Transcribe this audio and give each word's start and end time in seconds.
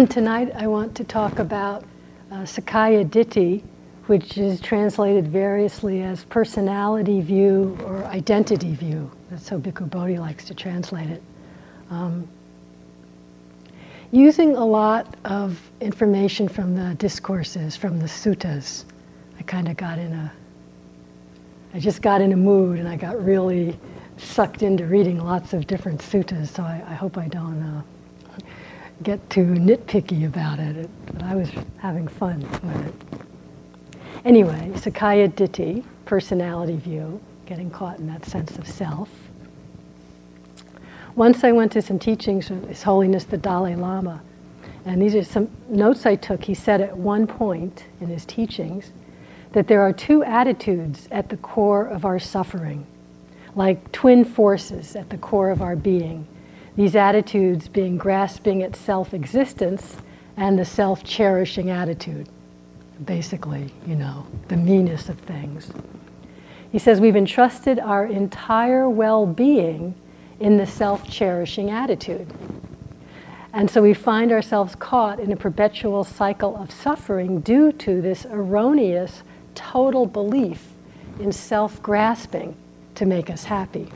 tonight 0.08 0.50
I 0.54 0.66
want 0.66 0.94
to 0.94 1.04
talk 1.04 1.40
about 1.40 1.84
uh, 2.30 2.36
Sakkaya 2.36 3.04
Ditthi, 3.04 3.62
which 4.06 4.38
is 4.38 4.58
translated 4.58 5.28
variously 5.28 6.02
as 6.02 6.24
personality 6.24 7.20
view 7.20 7.76
or 7.84 8.04
identity 8.04 8.74
view. 8.74 9.10
That's 9.28 9.46
how 9.48 9.58
Bhikkhu 9.58 9.90
Bodhi 9.90 10.18
likes 10.18 10.46
to 10.46 10.54
translate 10.54 11.10
it. 11.10 11.22
Um, 11.90 12.26
using 14.10 14.56
a 14.56 14.64
lot 14.64 15.16
of 15.26 15.60
information 15.82 16.48
from 16.48 16.74
the 16.74 16.94
discourses, 16.94 17.76
from 17.76 17.98
the 17.98 18.06
suttas, 18.06 18.84
I 19.38 19.42
kind 19.42 19.68
of 19.68 19.76
got 19.76 19.98
in 19.98 20.14
a, 20.14 20.32
I 21.74 21.78
just 21.78 22.00
got 22.00 22.22
in 22.22 22.32
a 22.32 22.36
mood 22.36 22.78
and 22.78 22.88
I 22.88 22.96
got 22.96 23.22
really 23.22 23.78
sucked 24.16 24.62
into 24.62 24.86
reading 24.86 25.22
lots 25.22 25.52
of 25.52 25.66
different 25.66 26.00
suttas, 26.00 26.48
so 26.48 26.62
I, 26.62 26.82
I 26.88 26.94
hope 26.94 27.18
I 27.18 27.28
don't 27.28 27.62
uh, 27.62 27.82
get 29.02 29.30
too 29.30 29.46
nitpicky 29.46 30.26
about 30.26 30.58
it, 30.58 30.88
but 31.06 31.22
I 31.22 31.34
was 31.34 31.50
having 31.78 32.06
fun 32.06 32.40
with 32.40 32.86
it. 32.86 32.94
Anyway, 34.24 34.70
Sakkaya 34.74 35.28
Ditthi, 35.32 35.84
personality 36.04 36.76
view, 36.76 37.20
getting 37.46 37.70
caught 37.70 37.98
in 37.98 38.06
that 38.08 38.24
sense 38.26 38.58
of 38.58 38.68
self. 38.68 39.08
Once 41.16 41.42
I 41.42 41.52
went 41.52 41.72
to 41.72 41.82
some 41.82 41.98
teachings 41.98 42.50
of 42.50 42.68
His 42.68 42.82
Holiness 42.82 43.24
the 43.24 43.38
Dalai 43.38 43.74
Lama, 43.74 44.20
and 44.84 45.00
these 45.00 45.14
are 45.14 45.24
some 45.24 45.50
notes 45.68 46.06
I 46.06 46.16
took. 46.16 46.44
He 46.44 46.54
said 46.54 46.80
at 46.80 46.96
one 46.96 47.26
point 47.26 47.84
in 48.00 48.08
his 48.08 48.24
teachings 48.24 48.92
that 49.52 49.68
there 49.68 49.82
are 49.82 49.92
two 49.92 50.22
attitudes 50.24 51.08
at 51.10 51.28
the 51.28 51.36
core 51.38 51.86
of 51.86 52.04
our 52.04 52.18
suffering, 52.18 52.86
like 53.54 53.92
twin 53.92 54.24
forces 54.24 54.96
at 54.96 55.10
the 55.10 55.18
core 55.18 55.50
of 55.50 55.60
our 55.60 55.76
being 55.76 56.26
these 56.80 56.96
attitudes 56.96 57.68
being 57.68 57.98
grasping 57.98 58.62
at 58.62 58.74
self 58.74 59.12
existence 59.12 59.98
and 60.38 60.58
the 60.58 60.64
self 60.64 61.04
cherishing 61.04 61.68
attitude. 61.68 62.26
Basically, 63.04 63.70
you 63.86 63.94
know, 63.94 64.26
the 64.48 64.56
meanness 64.56 65.10
of 65.10 65.18
things. 65.18 65.70
He 66.72 66.78
says 66.78 66.98
we've 66.98 67.16
entrusted 67.16 67.78
our 67.78 68.06
entire 68.06 68.88
well 68.88 69.26
being 69.26 69.94
in 70.38 70.56
the 70.56 70.66
self 70.66 71.06
cherishing 71.06 71.68
attitude. 71.68 72.32
And 73.52 73.70
so 73.70 73.82
we 73.82 73.92
find 73.92 74.32
ourselves 74.32 74.74
caught 74.74 75.20
in 75.20 75.32
a 75.32 75.36
perpetual 75.36 76.02
cycle 76.02 76.56
of 76.56 76.70
suffering 76.70 77.40
due 77.40 77.72
to 77.72 78.00
this 78.00 78.24
erroneous 78.24 79.22
total 79.54 80.06
belief 80.06 80.68
in 81.18 81.30
self 81.30 81.82
grasping 81.82 82.56
to 82.94 83.04
make 83.04 83.28
us 83.28 83.44
happy. 83.44 83.92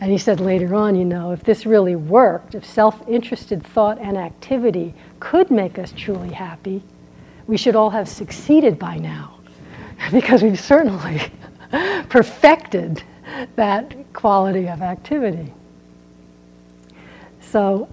And 0.00 0.10
he 0.10 0.18
said 0.18 0.40
later 0.40 0.74
on, 0.74 0.96
you 0.96 1.04
know, 1.04 1.30
if 1.30 1.44
this 1.44 1.66
really 1.66 1.96
worked, 1.96 2.54
if 2.54 2.64
self 2.64 3.06
interested 3.08 3.64
thought 3.64 3.98
and 3.98 4.16
activity 4.16 4.94
could 5.20 5.50
make 5.50 5.78
us 5.78 5.92
truly 5.96 6.30
happy, 6.30 6.82
we 7.46 7.56
should 7.56 7.76
all 7.76 7.90
have 7.90 8.08
succeeded 8.08 8.78
by 8.78 8.98
now 8.98 9.38
because 10.12 10.42
we've 10.42 10.60
certainly 10.60 11.20
perfected 12.08 13.02
that 13.56 13.94
quality 14.12 14.68
of 14.68 14.82
activity. 14.82 15.52
So, 17.40 17.88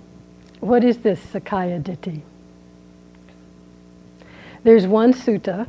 what 0.59 0.83
is 0.83 0.99
this 0.99 1.19
Sakkaya 1.19 1.81
Ditthi? 1.81 2.22
There's 4.63 4.85
one 4.85 5.13
sutta 5.13 5.67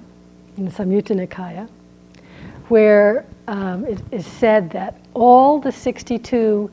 in 0.56 0.70
Samyutta 0.70 1.16
Nikaya 1.16 1.68
where 2.68 3.24
um, 3.48 3.84
it 3.84 4.00
is 4.10 4.26
said 4.26 4.70
that 4.70 5.00
all 5.14 5.58
the 5.60 5.72
62 5.72 6.70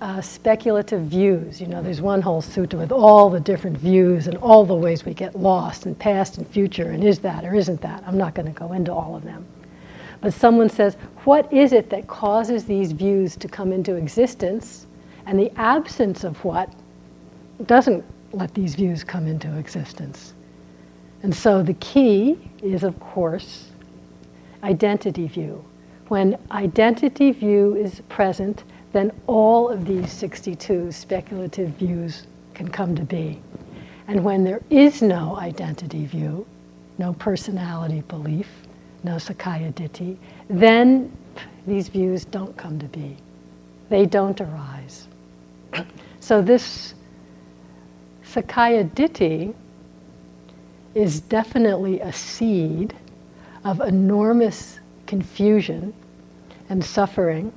uh, 0.00 0.20
speculative 0.20 1.02
views, 1.02 1.60
you 1.60 1.66
know, 1.68 1.80
there's 1.80 2.00
one 2.00 2.20
whole 2.20 2.42
sutta 2.42 2.74
with 2.74 2.90
all 2.90 3.30
the 3.30 3.38
different 3.38 3.78
views 3.78 4.26
and 4.26 4.36
all 4.38 4.64
the 4.64 4.74
ways 4.74 5.04
we 5.04 5.14
get 5.14 5.38
lost 5.38 5.86
in 5.86 5.94
past 5.94 6.38
and 6.38 6.48
future, 6.48 6.90
and 6.90 7.04
is 7.04 7.20
that 7.20 7.44
or 7.44 7.54
isn't 7.54 7.80
that? 7.80 8.02
I'm 8.06 8.18
not 8.18 8.34
going 8.34 8.52
to 8.52 8.58
go 8.58 8.72
into 8.72 8.92
all 8.92 9.14
of 9.14 9.22
them. 9.22 9.46
But 10.20 10.34
someone 10.34 10.68
says, 10.68 10.96
what 11.24 11.52
is 11.52 11.72
it 11.72 11.88
that 11.90 12.06
causes 12.08 12.64
these 12.64 12.92
views 12.92 13.36
to 13.36 13.48
come 13.48 13.72
into 13.72 13.94
existence? 13.94 14.86
And 15.26 15.38
the 15.38 15.52
absence 15.56 16.24
of 16.24 16.42
what 16.44 16.72
doesn't 17.66 18.04
let 18.32 18.54
these 18.54 18.74
views 18.74 19.04
come 19.04 19.26
into 19.26 19.56
existence. 19.56 20.34
And 21.22 21.34
so 21.34 21.62
the 21.62 21.74
key 21.74 22.38
is, 22.62 22.82
of 22.82 22.98
course, 22.98 23.70
identity 24.64 25.28
view. 25.28 25.64
When 26.12 26.36
identity 26.50 27.30
view 27.30 27.74
is 27.74 28.02
present, 28.10 28.64
then 28.92 29.12
all 29.26 29.70
of 29.70 29.86
these 29.86 30.12
62 30.12 30.92
speculative 30.92 31.70
views 31.70 32.26
can 32.52 32.68
come 32.68 32.94
to 32.96 33.02
be. 33.02 33.40
And 34.08 34.22
when 34.22 34.44
there 34.44 34.60
is 34.68 35.00
no 35.00 35.38
identity 35.38 36.04
view, 36.04 36.46
no 36.98 37.14
personality 37.14 38.02
belief, 38.08 38.46
no 39.02 39.12
Sakkaya 39.12 39.72
Ditthi, 39.72 40.18
then 40.50 41.10
these 41.66 41.88
views 41.88 42.26
don't 42.26 42.54
come 42.58 42.78
to 42.78 42.86
be. 42.88 43.16
They 43.88 44.04
don't 44.04 44.38
arise. 44.38 45.08
so 46.20 46.42
this 46.42 46.92
Sakkaya 48.22 48.86
Ditthi 48.90 49.54
is 50.94 51.22
definitely 51.22 52.00
a 52.00 52.12
seed 52.12 52.94
of 53.64 53.80
enormous 53.80 54.78
confusion 55.06 55.94
and 56.72 56.82
suffering. 56.82 57.52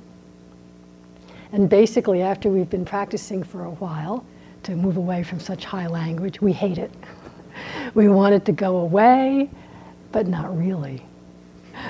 And 1.52 1.70
basically, 1.70 2.20
after 2.20 2.50
we've 2.50 2.68
been 2.68 2.84
practicing 2.84 3.42
for 3.42 3.64
a 3.64 3.70
while 3.70 4.26
to 4.64 4.76
move 4.76 4.98
away 4.98 5.22
from 5.22 5.40
such 5.40 5.64
high 5.64 5.86
language, 5.86 6.42
we 6.42 6.52
hate 6.52 6.76
it. 6.76 6.92
we 7.94 8.08
want 8.08 8.34
it 8.34 8.44
to 8.44 8.52
go 8.52 8.76
away, 8.76 9.48
but 10.12 10.26
not 10.26 10.54
really. 10.54 11.02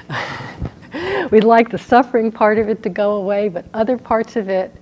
We'd 1.32 1.42
like 1.42 1.68
the 1.68 1.78
suffering 1.78 2.30
part 2.30 2.60
of 2.60 2.68
it 2.68 2.84
to 2.84 2.88
go 2.88 3.14
away, 3.14 3.48
but 3.48 3.64
other 3.74 3.98
parts 3.98 4.36
of 4.36 4.48
it 4.48 4.72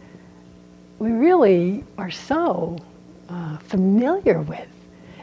we 0.98 1.12
really 1.12 1.82
are 1.96 2.10
so 2.10 2.78
uh, 3.30 3.56
familiar 3.56 4.42
with. 4.42 4.68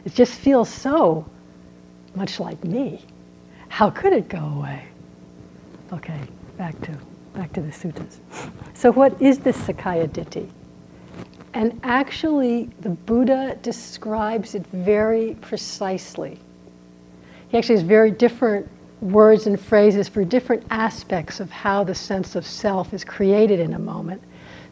It 0.04 0.14
just 0.14 0.32
feels 0.34 0.68
so 0.68 1.24
much 2.16 2.40
like 2.40 2.62
me. 2.64 3.04
How 3.68 3.90
could 3.90 4.12
it 4.12 4.28
go 4.28 4.44
away? 4.56 4.84
Okay, 5.92 6.20
back 6.56 6.78
to 6.82 6.98
back 7.34 7.52
to 7.52 7.60
the 7.60 7.70
suttas. 7.70 8.18
So 8.74 8.92
what 8.92 9.20
is 9.20 9.38
this 9.38 9.56
Sakkaya 9.56 10.08
Ditthi? 10.08 10.48
And 11.54 11.78
actually 11.82 12.70
the 12.80 12.90
Buddha 12.90 13.58
describes 13.62 14.54
it 14.54 14.66
very 14.68 15.36
precisely. 15.40 16.38
He 17.48 17.58
actually 17.58 17.76
has 17.76 17.84
very 17.84 18.10
different 18.10 18.68
words 19.00 19.46
and 19.46 19.60
phrases 19.60 20.08
for 20.08 20.24
different 20.24 20.64
aspects 20.70 21.40
of 21.40 21.50
how 21.50 21.84
the 21.84 21.94
sense 21.94 22.36
of 22.36 22.46
self 22.46 22.94
is 22.94 23.04
created 23.04 23.60
in 23.60 23.74
a 23.74 23.78
moment. 23.78 24.22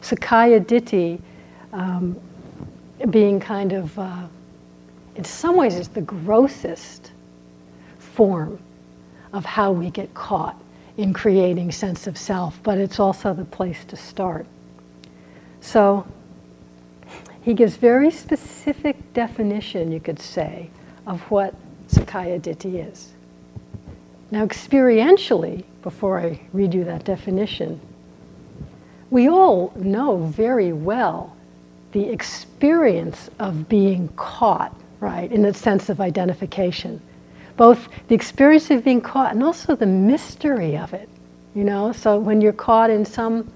Sakkaya 0.01 0.63
Ditthi 0.63 1.21
um, 1.73 2.19
being 3.09 3.39
kind 3.39 3.73
of, 3.73 3.97
uh, 3.99 4.27
in 5.15 5.23
some 5.23 5.55
ways, 5.55 5.75
is 5.75 5.87
the 5.89 6.01
grossest 6.01 7.11
form 7.99 8.59
of 9.33 9.45
how 9.45 9.71
we 9.71 9.89
get 9.89 10.13
caught 10.13 10.59
in 11.01 11.13
creating 11.13 11.71
sense 11.71 12.05
of 12.05 12.17
self, 12.17 12.59
but 12.61 12.77
it's 12.77 12.99
also 12.99 13.33
the 13.33 13.45
place 13.45 13.83
to 13.85 13.95
start. 13.95 14.45
So 15.59 16.05
he 17.41 17.55
gives 17.55 17.75
very 17.75 18.11
specific 18.11 19.13
definition, 19.13 19.91
you 19.91 19.99
could 19.99 20.19
say, 20.19 20.69
of 21.07 21.19
what 21.31 21.55
Sakkaya 21.87 22.39
Ditthi 22.39 22.87
is. 22.87 23.13
Now, 24.29 24.45
experientially, 24.45 25.63
before 25.81 26.19
I 26.19 26.39
read 26.53 26.73
you 26.73 26.83
that 26.83 27.03
definition, 27.03 27.81
we 29.09 29.27
all 29.27 29.73
know 29.75 30.17
very 30.17 30.71
well 30.71 31.35
the 31.93 32.09
experience 32.09 33.29
of 33.39 33.67
being 33.67 34.07
caught, 34.09 34.73
right, 34.99 35.29
in 35.31 35.41
the 35.41 35.53
sense 35.53 35.89
of 35.89 35.99
identification 35.99 37.01
both 37.57 37.87
the 38.07 38.15
experience 38.15 38.71
of 38.71 38.83
being 38.83 39.01
caught 39.01 39.33
and 39.33 39.43
also 39.43 39.75
the 39.75 39.85
mystery 39.85 40.77
of 40.77 40.93
it. 40.93 41.09
You 41.53 41.63
know, 41.63 41.91
so 41.91 42.17
when 42.19 42.41
you're 42.41 42.53
caught 42.53 42.89
in 42.89 43.05
some 43.05 43.51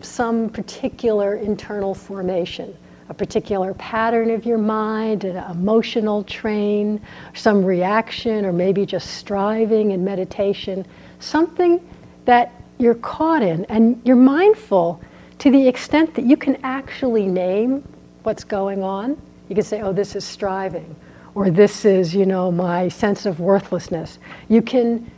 some 0.00 0.48
particular 0.48 1.36
internal 1.36 1.94
formation, 1.94 2.76
a 3.08 3.14
particular 3.14 3.74
pattern 3.74 4.30
of 4.30 4.44
your 4.44 4.58
mind, 4.58 5.24
an 5.24 5.36
emotional 5.50 6.24
train, 6.24 7.00
some 7.34 7.64
reaction, 7.64 8.44
or 8.44 8.52
maybe 8.52 8.86
just 8.86 9.12
striving 9.12 9.90
in 9.92 10.04
meditation, 10.04 10.84
something 11.20 11.80
that 12.24 12.52
you're 12.78 12.94
caught 12.96 13.42
in, 13.42 13.64
and 13.66 14.00
you're 14.04 14.16
mindful 14.16 15.00
to 15.38 15.50
the 15.50 15.68
extent 15.68 16.14
that 16.14 16.24
you 16.24 16.36
can 16.36 16.56
actually 16.62 17.26
name 17.26 17.86
what's 18.22 18.44
going 18.44 18.82
on. 18.82 19.20
You 19.48 19.54
can 19.54 19.64
say, 19.64 19.82
oh, 19.82 19.92
this 19.92 20.16
is 20.16 20.24
striving, 20.24 20.96
or 21.34 21.50
this 21.50 21.84
is, 21.84 22.14
you 22.14 22.26
know, 22.26 22.50
my 22.50 22.88
sense 22.88 23.26
of 23.26 23.40
worthlessness. 23.40 24.18
You 24.48 24.62
can 24.62 25.10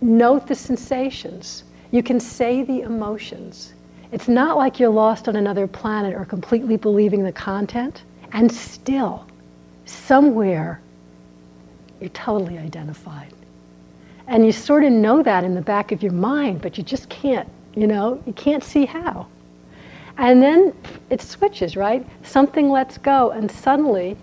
note 0.00 0.46
the 0.46 0.54
sensations. 0.54 1.64
You 1.90 2.02
can 2.02 2.20
say 2.20 2.62
the 2.62 2.82
emotions. 2.82 3.74
It's 4.12 4.28
not 4.28 4.56
like 4.56 4.78
you're 4.78 4.90
lost 4.90 5.28
on 5.28 5.36
another 5.36 5.66
planet 5.66 6.14
or 6.14 6.24
completely 6.24 6.76
believing 6.76 7.22
the 7.22 7.32
content, 7.32 8.02
and 8.32 8.50
still 8.50 9.26
somewhere 9.86 10.80
you're 12.00 12.10
totally 12.10 12.58
identified. 12.58 13.32
And 14.26 14.46
you 14.46 14.52
sort 14.52 14.84
of 14.84 14.92
know 14.92 15.22
that 15.22 15.42
in 15.44 15.54
the 15.54 15.60
back 15.60 15.90
of 15.92 16.02
your 16.02 16.12
mind, 16.12 16.62
but 16.62 16.78
you 16.78 16.84
just 16.84 17.08
can't, 17.08 17.48
you 17.74 17.86
know, 17.86 18.22
you 18.26 18.32
can't 18.32 18.62
see 18.62 18.84
how. 18.84 19.26
And 20.16 20.42
then 20.42 20.74
it 21.08 21.20
switches, 21.20 21.76
right? 21.76 22.06
Something 22.22 22.70
lets 22.70 22.98
go, 22.98 23.30
and 23.30 23.50
suddenly 23.50 24.16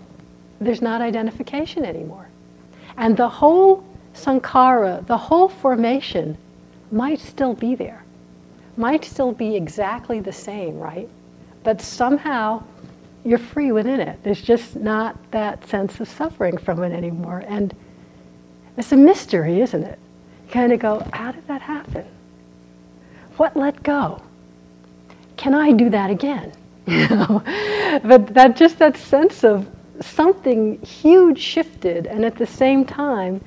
there's 0.60 0.82
not 0.82 1.00
identification 1.00 1.84
anymore. 1.84 2.28
And 2.96 3.16
the 3.16 3.28
whole 3.28 3.84
sankhara, 4.14 5.06
the 5.06 5.16
whole 5.16 5.48
formation, 5.48 6.36
might 6.90 7.20
still 7.20 7.54
be 7.54 7.74
there, 7.74 8.02
might 8.76 9.04
still 9.04 9.32
be 9.32 9.54
exactly 9.54 10.20
the 10.20 10.32
same, 10.32 10.78
right? 10.78 11.08
But 11.62 11.80
somehow 11.80 12.64
you're 13.24 13.38
free 13.38 13.72
within 13.72 14.00
it. 14.00 14.22
There's 14.22 14.42
just 14.42 14.76
not 14.76 15.16
that 15.30 15.66
sense 15.68 16.00
of 16.00 16.08
suffering 16.08 16.56
from 16.56 16.82
it 16.82 16.92
anymore. 16.92 17.44
And 17.46 17.74
it's 18.76 18.92
a 18.92 18.96
mystery, 18.96 19.60
isn't 19.60 19.82
it? 19.82 19.98
You 20.46 20.52
kind 20.52 20.72
of 20.72 20.80
go, 20.80 21.06
how 21.12 21.32
did 21.32 21.46
that 21.46 21.60
happen? 21.60 22.06
What 23.36 23.56
let 23.56 23.82
go? 23.82 24.22
Can 25.36 25.54
I 25.54 25.72
do 25.72 25.90
that 25.90 26.10
again? 26.10 26.52
You 26.88 27.06
know? 27.08 27.42
but 28.02 28.32
that 28.32 28.56
just 28.56 28.78
that 28.78 28.96
sense 28.96 29.44
of 29.44 29.68
something 30.00 30.80
huge 30.82 31.38
shifted, 31.38 32.06
and 32.06 32.24
at 32.24 32.36
the 32.36 32.46
same 32.46 32.84
time, 32.84 33.42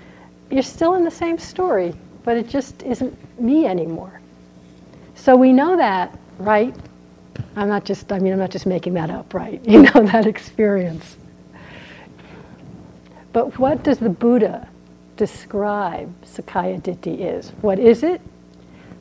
you're 0.50 0.64
still 0.64 0.96
in 0.96 1.04
the 1.04 1.12
same 1.12 1.38
story, 1.38 1.94
but 2.24 2.38
it 2.38 2.50
just 2.50 2.84
isn't 2.84 3.16
me 3.40 3.66
anymore. 3.66 4.20
So 5.16 5.36
we 5.36 5.54
know 5.54 5.78
that, 5.78 6.18
right? 6.38 6.76
I'm 7.56 7.68
not 7.68 7.86
just, 7.86 8.12
I 8.12 8.20
mean, 8.20 8.34
I'm 8.34 8.40
not 8.40 8.52
just 8.52 8.66
making 8.66 8.94
that 8.96 9.10
up, 9.10 9.34
right? 9.34 9.62
You 9.68 9.84
know, 9.84 10.04
that 10.04 10.26
experience. 10.26 11.18
But 13.34 13.58
what 13.58 13.84
does 13.84 14.00
the 14.00 14.10
Buddha 14.10 14.68
describe 15.16 16.14
Sakkaya 16.24 16.82
Ditthi 16.82 17.20
is? 17.20 17.50
What 17.62 17.80
is 17.80 18.04
it? 18.04 18.22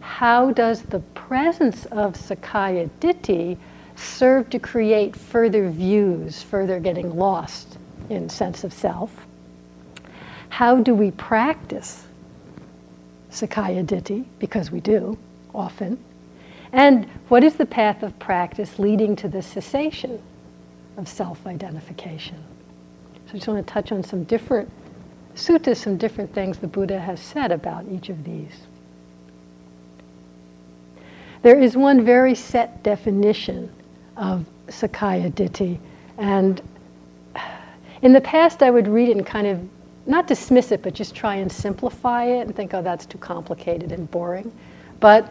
How 0.00 0.52
does 0.52 0.82
the 0.82 1.00
presence 1.14 1.87
of 1.87 2.14
Sakkaya 2.14 2.88
Ditthi 3.00 3.56
serve 4.00 4.50
to 4.50 4.58
create 4.58 5.14
further 5.14 5.69
views, 5.70 6.43
further 6.43 6.81
getting 6.81 7.17
lost 7.17 7.79
in 8.08 8.29
sense 8.29 8.64
of 8.64 8.73
self? 8.73 9.26
How 10.49 10.81
do 10.81 10.94
we 10.94 11.11
practice 11.12 12.06
Sakkaya 13.31 13.85
Ditthi? 13.85 14.25
Because 14.38 14.70
we 14.70 14.81
do 14.81 15.19
often. 15.55 15.99
And 16.73 17.06
what 17.29 17.44
is 17.44 17.55
the 17.55 17.67
path 17.67 18.02
of 18.02 18.19
practice 18.19 18.79
leading 18.79 19.17
to 19.17 19.29
the 19.29 19.43
cessation 19.43 20.20
of 20.97 21.08
self 21.08 21.47
identification? 21.47 22.43
So 23.26 23.31
I 23.31 23.37
just 23.37 23.49
want 23.49 23.67
to 23.67 23.73
touch 23.73 23.93
on 23.93 24.02
some 24.02 24.25
different 24.25 24.70
suttas, 25.35 25.76
some 25.76 25.97
different 25.97 26.35
things 26.35 26.58
the 26.58 26.67
Buddha 26.67 26.99
has 26.99 27.20
said 27.20 27.52
about 27.52 27.87
each 27.91 28.08
of 28.08 28.25
these. 28.25 28.67
There 31.43 31.58
is 31.58 31.76
one 31.76 32.05
very 32.05 32.35
set 32.35 32.82
definition 32.82 33.70
of 34.20 34.44
Sakkaya 34.69 35.32
Ditthi. 35.32 35.78
And 36.19 36.62
in 38.02 38.12
the 38.12 38.20
past, 38.20 38.62
I 38.62 38.70
would 38.70 38.87
read 38.87 39.08
it 39.08 39.17
and 39.17 39.26
kind 39.26 39.46
of 39.46 39.61
not 40.06 40.26
dismiss 40.26 40.70
it, 40.70 40.82
but 40.82 40.94
just 40.94 41.14
try 41.14 41.37
and 41.37 41.50
simplify 41.50 42.25
it 42.25 42.46
and 42.46 42.55
think, 42.55 42.75
oh, 42.75 42.82
that's 42.82 43.06
too 43.06 43.19
complicated 43.19 43.93
and 43.93 44.11
boring. 44.11 44.52
But 45.00 45.28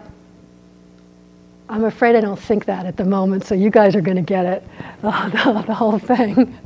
I'm 1.69 1.83
afraid 1.85 2.15
I 2.15 2.21
don't 2.21 2.39
think 2.39 2.65
that 2.65 2.85
at 2.85 2.97
the 2.97 3.05
moment, 3.05 3.45
so 3.45 3.53
you 3.53 3.69
guys 3.69 3.95
are 3.95 4.01
going 4.01 4.17
to 4.17 4.23
get 4.23 4.45
it, 4.45 4.63
the, 5.01 5.11
the, 5.31 5.63
the 5.67 5.73
whole 5.73 5.99
thing. 5.99 6.57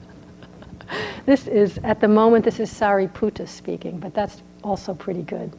this 1.25 1.47
is, 1.47 1.77
at 1.83 1.99
the 1.99 2.07
moment, 2.07 2.45
this 2.45 2.59
is 2.59 2.71
Sariputta 2.71 3.47
speaking, 3.47 3.99
but 3.99 4.13
that's 4.13 4.41
also 4.63 4.93
pretty 4.93 5.23
good. 5.23 5.51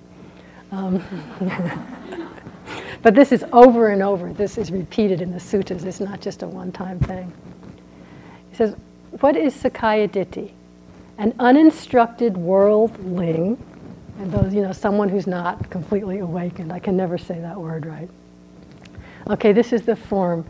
Um, 0.72 1.02
but 3.02 3.14
this 3.14 3.32
is 3.32 3.44
over 3.52 3.88
and 3.88 4.02
over. 4.02 4.32
This 4.32 4.58
is 4.58 4.70
repeated 4.70 5.20
in 5.20 5.30
the 5.30 5.38
suttas. 5.38 5.84
It's 5.84 6.00
not 6.00 6.20
just 6.20 6.42
a 6.42 6.46
one 6.46 6.72
time 6.72 6.98
thing. 7.00 7.32
He 8.50 8.56
says, 8.56 8.74
What 9.20 9.36
is 9.36 9.54
Sakkaya 9.54 10.08
Ditthi? 10.08 10.52
An 11.18 11.34
uninstructed 11.38 12.36
worldling, 12.36 13.56
and 14.18 14.32
those, 14.32 14.54
you 14.54 14.62
know, 14.62 14.72
someone 14.72 15.08
who's 15.08 15.26
not 15.26 15.70
completely 15.70 16.18
awakened. 16.18 16.72
I 16.72 16.78
can 16.78 16.96
never 16.96 17.18
say 17.18 17.38
that 17.40 17.60
word 17.60 17.86
right. 17.86 18.08
Okay, 19.28 19.52
this 19.52 19.72
is 19.72 19.82
the 19.82 19.96
form. 19.96 20.44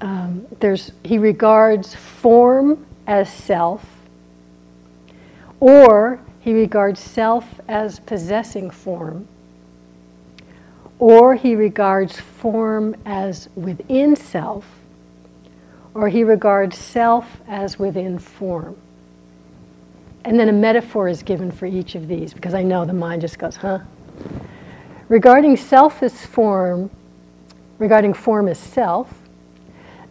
Um, 0.00 0.46
there's, 0.60 0.92
he 1.04 1.18
regards 1.18 1.94
form 1.94 2.84
as 3.06 3.32
self, 3.32 3.84
or 5.60 6.20
he 6.40 6.52
regards 6.52 7.00
self 7.00 7.60
as 7.68 8.00
possessing 8.00 8.70
form, 8.70 9.26
or 10.98 11.34
he 11.34 11.54
regards 11.54 12.18
form 12.18 12.94
as 13.04 13.48
within 13.54 14.16
self, 14.16 14.66
or 15.94 16.08
he 16.08 16.24
regards 16.24 16.76
self 16.78 17.40
as 17.48 17.78
within 17.78 18.18
form. 18.18 18.76
And 20.24 20.40
then 20.40 20.48
a 20.48 20.52
metaphor 20.52 21.08
is 21.08 21.22
given 21.22 21.50
for 21.50 21.66
each 21.66 21.94
of 21.94 22.08
these 22.08 22.32
because 22.32 22.54
I 22.54 22.62
know 22.62 22.84
the 22.84 22.94
mind 22.94 23.20
just 23.20 23.38
goes, 23.38 23.56
huh? 23.56 23.80
Regarding 25.08 25.56
self 25.56 26.02
as 26.02 26.24
form, 26.24 26.90
regarding 27.78 28.14
form 28.14 28.48
as 28.48 28.58
self, 28.58 29.12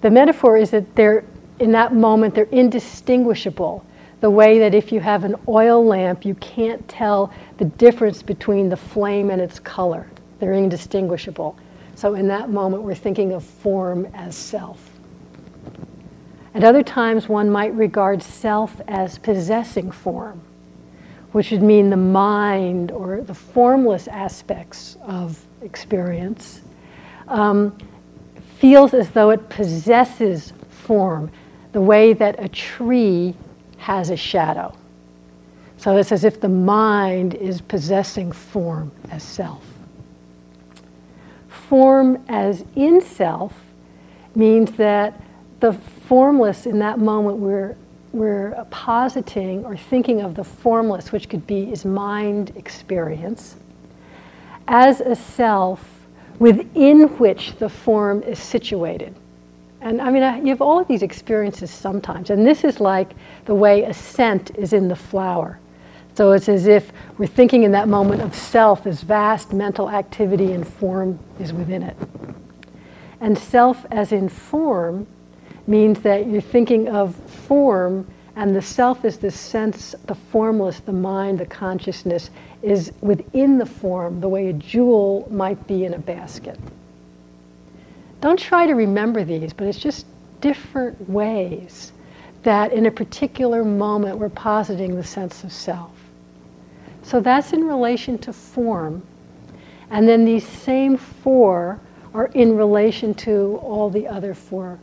the 0.01 0.11
metaphor 0.11 0.57
is 0.57 0.69
that 0.71 0.95
they're, 0.95 1.23
in 1.59 1.71
that 1.71 1.93
moment, 1.93 2.35
they're 2.35 2.43
indistinguishable. 2.45 3.83
The 4.19 4.29
way 4.29 4.59
that 4.59 4.75
if 4.75 4.91
you 4.91 4.99
have 4.99 5.23
an 5.23 5.35
oil 5.47 5.83
lamp, 5.83 6.25
you 6.25 6.35
can't 6.35 6.87
tell 6.87 7.33
the 7.57 7.65
difference 7.65 8.21
between 8.21 8.69
the 8.69 8.77
flame 8.77 9.31
and 9.31 9.41
its 9.41 9.59
color. 9.59 10.07
They're 10.43 10.51
indistinguishable. 10.51 11.55
So 11.95 12.15
in 12.15 12.27
that 12.27 12.49
moment, 12.49 12.83
we're 12.83 12.95
thinking 12.95 13.31
of 13.31 13.45
form 13.45 14.05
as 14.13 14.35
self. 14.35 14.89
At 16.53 16.65
other 16.65 16.83
times, 16.83 17.29
one 17.29 17.49
might 17.49 17.73
regard 17.73 18.21
self 18.21 18.81
as 18.89 19.17
possessing 19.17 19.89
form, 19.89 20.41
which 21.31 21.51
would 21.51 21.61
mean 21.61 21.89
the 21.89 21.95
mind 21.95 22.91
or 22.91 23.21
the 23.21 23.33
formless 23.33 24.09
aspects 24.09 24.97
of 25.03 25.41
experience 25.61 26.59
um, 27.29 27.77
feels 28.57 28.93
as 28.93 29.11
though 29.11 29.29
it 29.29 29.47
possesses 29.47 30.51
form, 30.69 31.31
the 31.71 31.79
way 31.79 32.11
that 32.11 32.35
a 32.43 32.49
tree 32.49 33.33
has 33.77 34.09
a 34.09 34.17
shadow. 34.17 34.75
So 35.77 35.95
it's 35.95 36.11
as 36.11 36.25
if 36.25 36.41
the 36.41 36.49
mind 36.49 37.33
is 37.33 37.61
possessing 37.61 38.33
form 38.33 38.91
as 39.09 39.23
self 39.23 39.72
form 41.69 42.23
as 42.27 42.63
in 42.75 43.01
self 43.01 43.53
means 44.35 44.71
that 44.73 45.21
the 45.59 45.73
formless 45.73 46.65
in 46.65 46.79
that 46.79 46.99
moment 46.99 47.37
we're, 47.37 47.75
we're 48.11 48.65
positing 48.69 49.63
or 49.65 49.77
thinking 49.77 50.21
of 50.21 50.35
the 50.35 50.43
formless, 50.43 51.11
which 51.11 51.29
could 51.29 51.47
be 51.47 51.71
is 51.71 51.85
mind 51.85 52.51
experience, 52.55 53.55
as 54.67 54.99
a 55.01 55.15
self 55.15 55.87
within 56.39 57.07
which 57.17 57.55
the 57.57 57.69
form 57.69 58.21
is 58.23 58.39
situated. 58.39 59.15
And 59.81 60.01
I 60.01 60.11
mean, 60.11 60.23
I, 60.23 60.39
you 60.39 60.47
have 60.47 60.61
all 60.61 60.79
of 60.79 60.87
these 60.87 61.03
experiences 61.03 61.69
sometimes, 61.69 62.29
and 62.29 62.45
this 62.45 62.63
is 62.63 62.79
like 62.79 63.11
the 63.45 63.53
way 63.53 63.83
a 63.83 63.93
scent 63.93 64.51
is 64.57 64.73
in 64.73 64.87
the 64.87 64.95
flower. 64.95 65.59
So 66.15 66.31
it's 66.31 66.47
as 66.47 66.67
if 66.67 66.91
we're 67.17 67.25
thinking 67.25 67.63
in 67.63 67.71
that 67.71 67.87
moment 67.87 68.21
of 68.21 68.35
self 68.35 68.85
as 68.85 69.01
vast 69.01 69.51
mental 69.53 69.89
activity 69.89 70.51
and 70.51 70.67
form 70.67 71.17
is 71.39 71.53
within 71.53 71.83
it. 71.83 71.97
And 73.19 73.37
self 73.37 73.85
as 73.89 74.11
in 74.11 74.29
form 74.29 75.07
means 75.65 76.01
that 76.01 76.27
you're 76.27 76.41
thinking 76.41 76.87
of 76.89 77.15
form 77.15 78.07
and 78.35 78.55
the 78.55 78.61
self 78.61 79.05
is 79.05 79.17
the 79.17 79.31
sense, 79.31 79.93
the 80.05 80.15
formless, 80.15 80.79
the 80.79 80.91
mind, 80.91 81.39
the 81.39 81.45
consciousness 81.45 82.31
is 82.61 82.91
within 83.01 83.57
the 83.57 83.65
form, 83.65 84.19
the 84.21 84.29
way 84.29 84.49
a 84.49 84.53
jewel 84.53 85.27
might 85.29 85.67
be 85.67 85.85
in 85.85 85.93
a 85.93 85.99
basket. 85.99 86.59
Don't 88.21 88.39
try 88.39 88.65
to 88.65 88.73
remember 88.73 89.23
these, 89.23 89.53
but 89.53 89.67
it's 89.67 89.79
just 89.79 90.05
different 90.41 91.09
ways 91.09 91.91
that 92.43 92.73
in 92.73 92.85
a 92.85 92.91
particular 92.91 93.63
moment 93.63 94.17
we're 94.17 94.29
positing 94.29 94.95
the 94.95 95.03
sense 95.03 95.43
of 95.43 95.51
self. 95.51 95.92
So 97.03 97.19
that's 97.19 97.53
in 97.53 97.67
relation 97.67 98.17
to 98.19 98.33
form. 98.33 99.03
And 99.89 100.07
then 100.07 100.25
these 100.25 100.47
same 100.47 100.97
four 100.97 101.79
are 102.13 102.27
in 102.27 102.57
relation 102.57 103.13
to 103.13 103.59
all 103.61 103.89
the 103.89 104.07
other 104.07 104.33
four, 104.33 104.79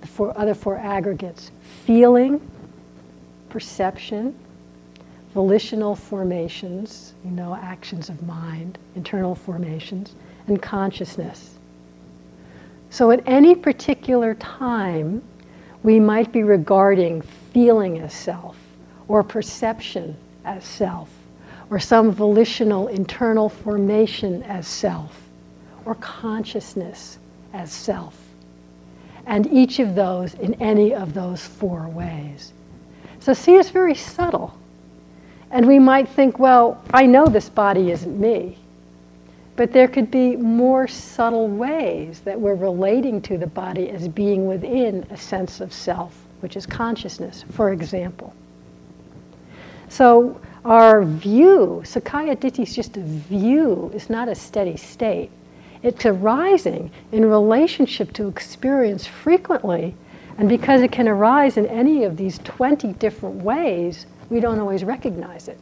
the 0.00 0.06
four 0.06 0.36
other 0.38 0.54
four 0.54 0.76
aggregates 0.76 1.50
feeling, 1.84 2.40
perception, 3.48 4.34
volitional 5.34 5.96
formations, 5.96 7.14
you 7.24 7.30
know, 7.30 7.54
actions 7.54 8.08
of 8.08 8.22
mind, 8.22 8.78
internal 8.94 9.34
formations, 9.34 10.14
and 10.46 10.62
consciousness. 10.62 11.58
So 12.90 13.10
at 13.10 13.22
any 13.26 13.56
particular 13.56 14.34
time, 14.34 15.22
we 15.82 15.98
might 15.98 16.32
be 16.32 16.44
regarding 16.44 17.22
feeling 17.22 17.98
as 17.98 18.14
self 18.14 18.56
or 19.08 19.22
perception 19.22 20.16
as 20.44 20.64
self, 20.64 21.10
or 21.74 21.80
some 21.80 22.12
volitional 22.12 22.86
internal 22.86 23.48
formation 23.48 24.44
as 24.44 24.64
self, 24.64 25.20
or 25.84 25.96
consciousness 25.96 27.18
as 27.52 27.72
self. 27.72 28.16
And 29.26 29.48
each 29.48 29.80
of 29.80 29.96
those 29.96 30.34
in 30.34 30.54
any 30.62 30.94
of 30.94 31.14
those 31.14 31.44
four 31.44 31.88
ways. 31.88 32.52
So, 33.18 33.34
see, 33.34 33.56
it's 33.56 33.70
very 33.70 33.96
subtle. 33.96 34.56
And 35.50 35.66
we 35.66 35.80
might 35.80 36.08
think, 36.08 36.38
well, 36.38 36.80
I 36.92 37.06
know 37.06 37.26
this 37.26 37.48
body 37.48 37.90
isn't 37.90 38.20
me. 38.20 38.56
But 39.56 39.72
there 39.72 39.88
could 39.88 40.12
be 40.12 40.36
more 40.36 40.86
subtle 40.86 41.48
ways 41.48 42.20
that 42.20 42.40
we're 42.40 42.54
relating 42.54 43.20
to 43.22 43.36
the 43.36 43.48
body 43.48 43.90
as 43.90 44.06
being 44.06 44.46
within 44.46 45.04
a 45.10 45.16
sense 45.16 45.60
of 45.60 45.72
self, 45.72 46.14
which 46.38 46.56
is 46.56 46.66
consciousness, 46.66 47.44
for 47.50 47.72
example. 47.72 48.32
So 49.88 50.40
our 50.64 51.04
view, 51.04 51.82
Sakkaya 51.84 52.36
Ditthi 52.36 52.62
is 52.62 52.74
just 52.74 52.96
a 52.96 53.00
view, 53.00 53.90
it's 53.94 54.08
not 54.08 54.28
a 54.28 54.34
steady 54.34 54.76
state. 54.76 55.30
It's 55.82 56.06
arising 56.06 56.90
in 57.12 57.28
relationship 57.28 58.14
to 58.14 58.28
experience 58.28 59.06
frequently, 59.06 59.94
and 60.38 60.48
because 60.48 60.80
it 60.80 60.90
can 60.90 61.06
arise 61.06 61.58
in 61.58 61.66
any 61.66 62.04
of 62.04 62.16
these 62.16 62.38
20 62.38 62.94
different 62.94 63.36
ways, 63.42 64.06
we 64.30 64.40
don't 64.40 64.58
always 64.58 64.82
recognize 64.82 65.48
it. 65.48 65.58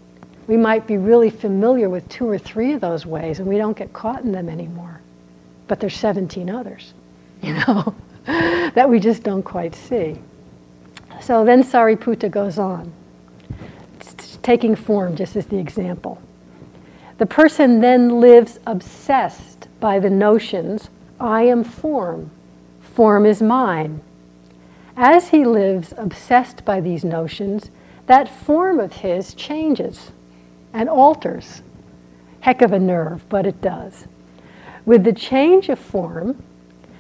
We 0.47 0.57
might 0.57 0.87
be 0.87 0.97
really 0.97 1.31
familiar 1.31 1.89
with 1.89 2.09
two 2.09 2.29
or 2.29 2.39
three 2.39 2.73
of 2.73 2.81
those 2.81 3.05
ways 3.05 3.39
and 3.39 3.49
we 3.49 3.59
don't 3.59 3.77
get 3.77 3.93
caught 3.93 4.23
in 4.23 4.33
them 4.33 4.49
anymore. 4.49 5.01
But 5.69 5.81
there's 5.81 5.97
17 5.97 6.51
others, 6.51 6.95
you 7.43 7.55
know, 7.55 7.95
that 8.27 8.89
we 8.89 9.01
just 9.01 9.23
don't 9.23 9.43
quite 9.43 9.75
see. 9.75 10.17
So 11.21 11.45
then 11.45 11.63
Sariputta 11.63 12.31
goes 12.31 12.59
on, 12.59 12.93
taking 14.43 14.75
form 14.75 15.17
just 15.17 15.37
as 15.37 15.47
the 15.47 15.59
example. 15.59 16.21
The 17.19 17.27
person 17.27 17.81
then 17.81 18.21
lives 18.21 18.59
obsessed 18.67 19.69
by 19.81 19.99
the 19.99 20.11
notions 20.11 20.91
I 21.21 21.43
am 21.43 21.63
form, 21.63 22.31
form 22.81 23.27
is 23.27 23.41
mine. 23.41 24.01
As 24.97 25.29
he 25.29 25.45
lives 25.45 25.95
obsessed 25.97 26.65
by 26.65 26.81
these 26.81 27.05
notions, 27.05 27.71
that 28.07 28.29
form 28.29 28.81
of 28.81 28.93
his 28.93 29.35
changes 29.35 30.11
and 30.73 30.89
alters. 30.89 31.63
Heck 32.41 32.61
of 32.61 32.73
a 32.73 32.79
nerve, 32.79 33.29
but 33.29 33.47
it 33.47 33.61
does. 33.61 34.07
With 34.85 35.05
the 35.05 35.13
change 35.13 35.69
of 35.69 35.79
form, 35.79 36.43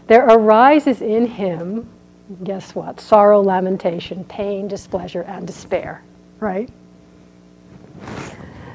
there 0.06 0.26
arises 0.26 1.02
in 1.02 1.26
him, 1.26 1.88
guess 2.44 2.74
what? 2.74 3.00
Sorrow, 3.00 3.42
lamentation, 3.42 4.24
pain, 4.24 4.68
displeasure, 4.68 5.22
and 5.22 5.46
despair, 5.46 6.02
right? 6.38 6.70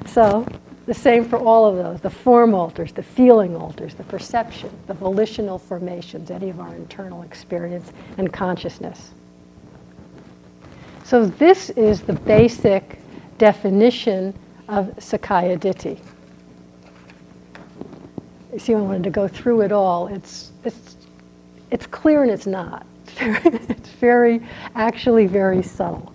So, 0.05 0.45
the 0.85 0.93
same 0.93 1.25
for 1.25 1.37
all 1.37 1.65
of 1.65 1.75
those. 1.75 1.99
The 1.99 2.09
form 2.09 2.53
alters, 2.53 2.93
the 2.93 3.03
feeling 3.03 3.55
alters, 3.55 3.93
the 3.93 4.03
perception, 4.03 4.69
the 4.87 4.93
volitional 4.93 5.59
formations, 5.59 6.31
any 6.31 6.49
of 6.49 6.59
our 6.59 6.73
internal 6.75 7.23
experience 7.23 7.91
and 8.17 8.31
consciousness. 8.31 9.11
So, 11.03 11.25
this 11.25 11.69
is 11.71 12.01
the 12.01 12.13
basic 12.13 12.99
definition 13.37 14.33
of 14.67 14.87
Sakkaya 14.97 15.57
Ditthi. 15.57 15.99
You 18.53 18.59
see, 18.59 18.73
I 18.73 18.79
wanted 18.79 19.03
to 19.03 19.09
go 19.09 19.27
through 19.27 19.61
it 19.61 19.71
all. 19.71 20.07
It's, 20.07 20.51
it's, 20.63 20.95
it's 21.69 21.85
clear 21.85 22.23
and 22.23 22.31
it's 22.31 22.47
not. 22.47 22.85
it's 23.19 23.89
very, 23.89 24.41
actually 24.75 25.27
very 25.27 25.61
subtle. 25.61 26.13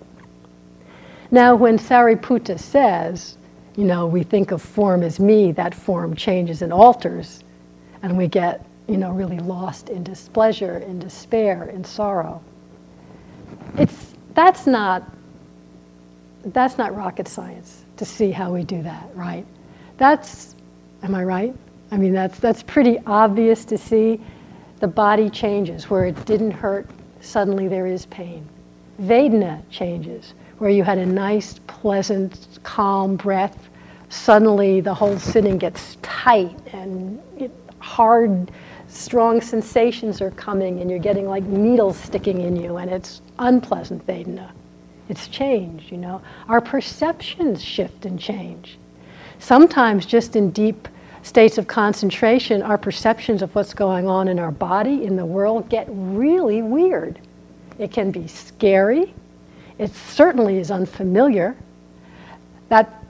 Now, 1.33 1.55
when 1.55 1.79
Sariputta 1.79 2.59
says, 2.59 3.39
you 3.75 3.85
know, 3.85 4.05
we 4.05 4.21
think 4.21 4.51
of 4.51 4.61
form 4.61 5.01
as 5.01 5.19
me, 5.19 5.51
that 5.53 5.73
form 5.73 6.15
changes 6.15 6.61
and 6.61 6.71
alters, 6.71 7.43
and 8.03 8.15
we 8.15 8.27
get, 8.27 8.63
you 8.87 8.97
know, 8.97 9.09
really 9.09 9.39
lost 9.39 9.89
in 9.89 10.03
displeasure, 10.03 10.77
in 10.77 10.99
despair, 10.99 11.63
in 11.69 11.83
sorrow. 11.83 12.39
It's, 13.79 14.13
that's 14.35 14.67
not, 14.67 15.11
that's 16.45 16.77
not 16.77 16.95
rocket 16.95 17.27
science 17.27 17.83
to 17.97 18.05
see 18.05 18.29
how 18.29 18.53
we 18.53 18.63
do 18.63 18.83
that, 18.83 19.09
right? 19.15 19.47
That's, 19.97 20.55
am 21.01 21.15
I 21.15 21.23
right? 21.23 21.55
I 21.89 21.97
mean, 21.97 22.13
that's, 22.13 22.37
that's 22.37 22.61
pretty 22.61 22.99
obvious 23.07 23.65
to 23.65 23.77
see. 23.79 24.21
The 24.81 24.87
body 24.87 25.31
changes. 25.31 25.89
Where 25.89 26.05
it 26.05 26.25
didn't 26.25 26.51
hurt, 26.51 26.87
suddenly 27.21 27.67
there 27.67 27.87
is 27.87 28.05
pain. 28.05 28.47
Vedana 29.01 29.63
changes. 29.71 30.35
Where 30.63 30.71
you 30.71 30.85
had 30.85 30.97
a 30.97 31.05
nice, 31.05 31.59
pleasant, 31.67 32.47
calm 32.63 33.17
breath, 33.17 33.67
suddenly 34.07 34.79
the 34.79 34.93
whole 34.93 35.19
sitting 35.19 35.57
gets 35.57 35.97
tight 36.01 36.57
and 36.71 37.21
it, 37.37 37.51
hard, 37.79 38.49
strong 38.87 39.41
sensations 39.41 40.21
are 40.21 40.31
coming 40.31 40.79
and 40.79 40.89
you're 40.89 40.99
getting 40.99 41.27
like 41.27 41.43
needles 41.43 41.97
sticking 41.97 42.39
in 42.39 42.55
you 42.55 42.77
and 42.77 42.89
it's 42.89 43.19
unpleasant 43.39 44.07
Vedana. 44.07 44.51
It's 45.09 45.27
changed, 45.27 45.91
you 45.91 45.97
know. 45.97 46.21
Our 46.47 46.61
perceptions 46.61 47.61
shift 47.61 48.05
and 48.05 48.17
change. 48.17 48.77
Sometimes, 49.39 50.05
just 50.05 50.37
in 50.37 50.51
deep 50.51 50.87
states 51.23 51.57
of 51.57 51.67
concentration, 51.67 52.61
our 52.61 52.77
perceptions 52.77 53.41
of 53.41 53.53
what's 53.53 53.73
going 53.73 54.07
on 54.07 54.29
in 54.29 54.39
our 54.39 54.51
body, 54.51 55.03
in 55.03 55.17
the 55.17 55.25
world, 55.25 55.67
get 55.67 55.87
really 55.89 56.61
weird. 56.61 57.19
It 57.79 57.91
can 57.91 58.11
be 58.11 58.29
scary. 58.29 59.13
It 59.77 59.93
certainly 59.93 60.57
is 60.57 60.71
unfamiliar. 60.71 61.55
That 62.69 63.03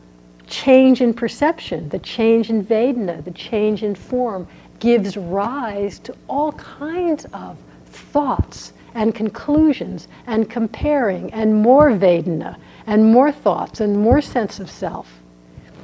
change 0.47 1.01
in 1.01 1.13
perception, 1.13 1.89
the 1.89 1.99
change 1.99 2.49
in 2.49 2.63
Vedana, 2.63 3.23
the 3.23 3.31
change 3.31 3.83
in 3.83 3.95
form, 3.95 4.47
gives 4.79 5.15
rise 5.17 5.99
to 5.99 6.15
all 6.27 6.51
kinds 6.53 7.25
of 7.33 7.57
thoughts 7.85 8.73
and 8.95 9.15
conclusions 9.15 10.07
and 10.27 10.49
comparing 10.49 11.33
and 11.33 11.61
more 11.61 11.91
Vedana 11.91 12.57
and 12.85 13.11
more 13.11 13.31
thoughts 13.31 13.79
and 13.79 13.97
more 13.97 14.21
sense 14.21 14.59
of 14.59 14.69
self 14.69 15.19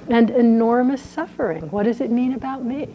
and 0.09 0.29
enormous 0.29 1.01
suffering. 1.01 1.69
What 1.71 1.83
does 1.83 2.01
it 2.01 2.11
mean 2.11 2.33
about 2.33 2.63
me? 2.63 2.89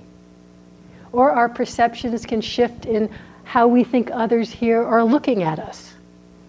Or 1.13 1.31
our 1.31 1.49
perceptions 1.49 2.27
can 2.27 2.41
shift 2.41 2.87
in 2.87 3.09
how 3.45 3.69
we 3.69 3.85
think 3.85 4.11
others 4.13 4.51
here 4.51 4.83
are 4.83 5.05
looking 5.05 5.43
at 5.43 5.59
us 5.59 5.94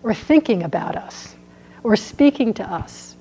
or 0.05 0.13
thinking 0.13 0.63
about 0.63 0.95
us 0.95 1.35
or 1.83 1.95
speaking 1.95 2.53
to 2.53 2.63
us 2.63 3.15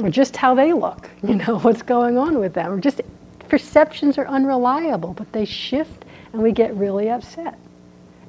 or 0.00 0.10
just 0.10 0.36
how 0.36 0.54
they 0.54 0.72
look, 0.72 1.08
you 1.22 1.36
know, 1.36 1.60
what's 1.60 1.80
going 1.80 2.18
on 2.18 2.38
with 2.38 2.52
them. 2.52 2.72
Or 2.72 2.80
just 2.80 3.00
perceptions 3.48 4.18
are 4.18 4.26
unreliable, 4.26 5.14
but 5.14 5.32
they 5.32 5.44
shift 5.44 6.04
and 6.32 6.42
we 6.42 6.52
get 6.52 6.74
really 6.74 7.08
upset. 7.08 7.58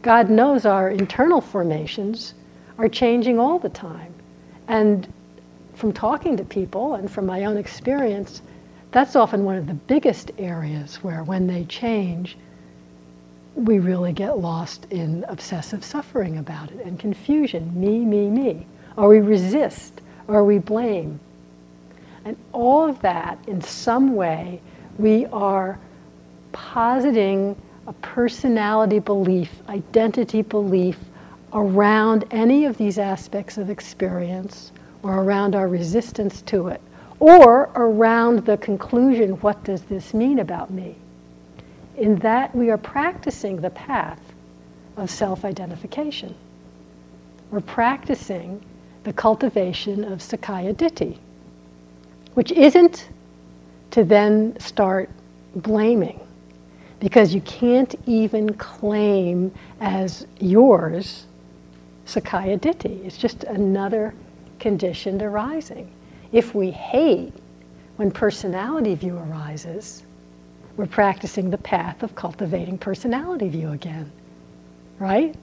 God 0.03 0.29
knows 0.29 0.65
our 0.65 0.89
internal 0.89 1.41
formations 1.41 2.35
are 2.77 2.87
changing 2.87 3.39
all 3.39 3.59
the 3.59 3.69
time. 3.69 4.13
And 4.67 5.11
from 5.73 5.93
talking 5.93 6.37
to 6.37 6.43
people 6.43 6.95
and 6.95 7.09
from 7.09 7.25
my 7.25 7.45
own 7.45 7.57
experience, 7.57 8.41
that's 8.91 9.15
often 9.15 9.45
one 9.45 9.55
of 9.55 9.67
the 9.67 9.73
biggest 9.73 10.31
areas 10.37 10.97
where, 10.97 11.23
when 11.23 11.47
they 11.47 11.63
change, 11.65 12.37
we 13.55 13.79
really 13.79 14.13
get 14.13 14.37
lost 14.37 14.85
in 14.89 15.25
obsessive 15.27 15.83
suffering 15.83 16.37
about 16.37 16.71
it 16.71 16.85
and 16.85 16.99
confusion 16.99 17.79
me, 17.79 17.99
me, 17.99 18.29
me. 18.29 18.65
Or 18.97 19.09
we 19.09 19.19
resist, 19.19 20.01
or 20.27 20.43
we 20.43 20.57
blame. 20.57 21.19
And 22.25 22.37
all 22.51 22.87
of 22.87 23.01
that, 23.01 23.39
in 23.47 23.61
some 23.61 24.15
way, 24.15 24.61
we 24.97 25.25
are 25.27 25.79
positing 26.51 27.55
a 27.87 27.93
personality 27.93 28.99
belief, 28.99 29.51
identity 29.67 30.41
belief 30.41 30.97
around 31.53 32.25
any 32.31 32.65
of 32.65 32.77
these 32.77 32.97
aspects 32.97 33.57
of 33.57 33.69
experience 33.69 34.71
or 35.03 35.23
around 35.23 35.55
our 35.55 35.67
resistance 35.67 36.41
to 36.43 36.67
it 36.67 36.81
or 37.19 37.69
around 37.75 38.45
the 38.45 38.57
conclusion 38.57 39.31
what 39.41 39.63
does 39.63 39.83
this 39.83 40.13
mean 40.13 40.39
about 40.39 40.71
me? 40.71 40.95
In 42.01 42.15
that, 42.15 42.55
we 42.55 42.71
are 42.71 42.79
practicing 42.79 43.61
the 43.61 43.69
path 43.69 44.19
of 44.97 45.07
self 45.11 45.45
identification. 45.45 46.33
We're 47.51 47.61
practicing 47.61 48.65
the 49.03 49.13
cultivation 49.13 50.03
of 50.05 50.17
Sakkaya 50.17 50.73
Ditthi, 50.73 51.19
which 52.33 52.51
isn't 52.53 53.07
to 53.91 54.03
then 54.03 54.59
start 54.59 55.11
blaming 55.57 56.19
because 56.99 57.35
you 57.35 57.41
can't 57.41 57.93
even 58.07 58.51
claim 58.55 59.53
as 59.79 60.25
yours 60.39 61.27
Sakkaya 62.07 62.59
Ditthi. 62.59 63.05
It's 63.05 63.17
just 63.17 63.43
another 63.43 64.15
conditioned 64.57 65.21
arising. 65.21 65.91
If 66.31 66.55
we 66.55 66.71
hate 66.71 67.33
when 67.97 68.09
personality 68.09 68.95
view 68.95 69.19
arises, 69.19 70.01
we're 70.77 70.85
practicing 70.87 71.49
the 71.49 71.57
path 71.57 72.03
of 72.03 72.15
cultivating 72.15 72.77
personality 72.77 73.49
view 73.49 73.71
again, 73.71 74.11
right? 74.99 75.35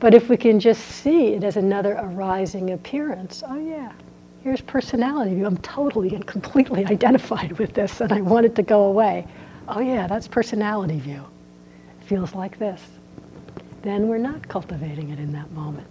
But 0.00 0.14
if 0.14 0.28
we 0.28 0.36
can 0.36 0.58
just 0.58 0.82
see 0.82 1.34
it 1.34 1.44
as 1.44 1.56
another 1.56 1.96
arising 2.00 2.70
appearance, 2.70 3.42
oh 3.46 3.58
yeah, 3.58 3.92
here's 4.42 4.60
personality 4.60 5.34
view. 5.34 5.46
I'm 5.46 5.58
totally 5.58 6.14
and 6.14 6.26
completely 6.26 6.84
identified 6.90 7.58
with 7.58 7.72
this 7.74 8.00
and 8.00 8.12
I 8.12 8.20
want 8.20 8.46
it 8.46 8.54
to 8.56 8.62
go 8.62 8.84
away. 8.84 9.26
Oh, 9.68 9.80
yeah, 9.80 10.06
that's 10.06 10.26
personality 10.26 10.98
view. 10.98 11.24
It 12.00 12.06
feels 12.06 12.34
like 12.34 12.58
this. 12.58 12.82
Then 13.82 14.08
we're 14.08 14.18
not 14.18 14.46
cultivating 14.48 15.10
it 15.10 15.18
in 15.18 15.32
that 15.32 15.50
moment. 15.52 15.86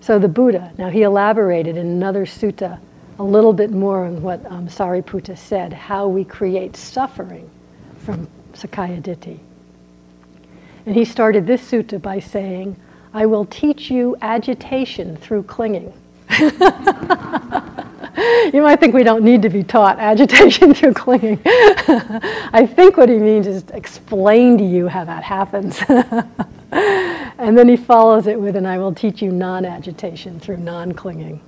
So 0.00 0.18
the 0.18 0.28
Buddha, 0.28 0.72
now 0.76 0.90
he 0.90 1.02
elaborated 1.02 1.78
in 1.78 1.86
another 1.86 2.26
sutta 2.26 2.78
a 3.18 3.22
little 3.22 3.52
bit 3.52 3.70
more 3.70 4.06
on 4.06 4.22
what 4.22 4.44
um, 4.46 4.68
Sariputta 4.68 5.36
said, 5.38 5.72
how 5.72 6.08
we 6.08 6.24
create 6.24 6.76
suffering 6.76 7.48
from 7.98 8.28
Sakkaya 8.52 9.00
Ditthi. 9.00 9.38
And 10.86 10.94
he 10.94 11.04
started 11.04 11.46
this 11.46 11.70
sutta 11.70 12.00
by 12.00 12.18
saying, 12.18 12.76
I 13.12 13.26
will 13.26 13.44
teach 13.46 13.90
you 13.90 14.16
agitation 14.20 15.16
through 15.16 15.44
clinging. 15.44 15.92
you 18.52 18.62
might 18.62 18.80
think 18.80 18.94
we 18.94 19.04
don't 19.04 19.22
need 19.22 19.42
to 19.42 19.48
be 19.48 19.62
taught 19.62 19.98
agitation 19.98 20.74
through 20.74 20.94
clinging. 20.94 21.40
I 21.46 22.68
think 22.68 22.96
what 22.96 23.08
he 23.08 23.16
means 23.16 23.46
is 23.46 23.64
explain 23.72 24.58
to 24.58 24.64
you 24.64 24.88
how 24.88 25.04
that 25.04 25.22
happens. 25.22 25.80
and 27.38 27.56
then 27.56 27.68
he 27.68 27.76
follows 27.76 28.26
it 28.26 28.40
with, 28.40 28.56
and 28.56 28.66
I 28.66 28.78
will 28.78 28.92
teach 28.92 29.22
you 29.22 29.30
non 29.30 29.64
agitation 29.64 30.40
through 30.40 30.58
non 30.58 30.92
clinging. 30.92 31.40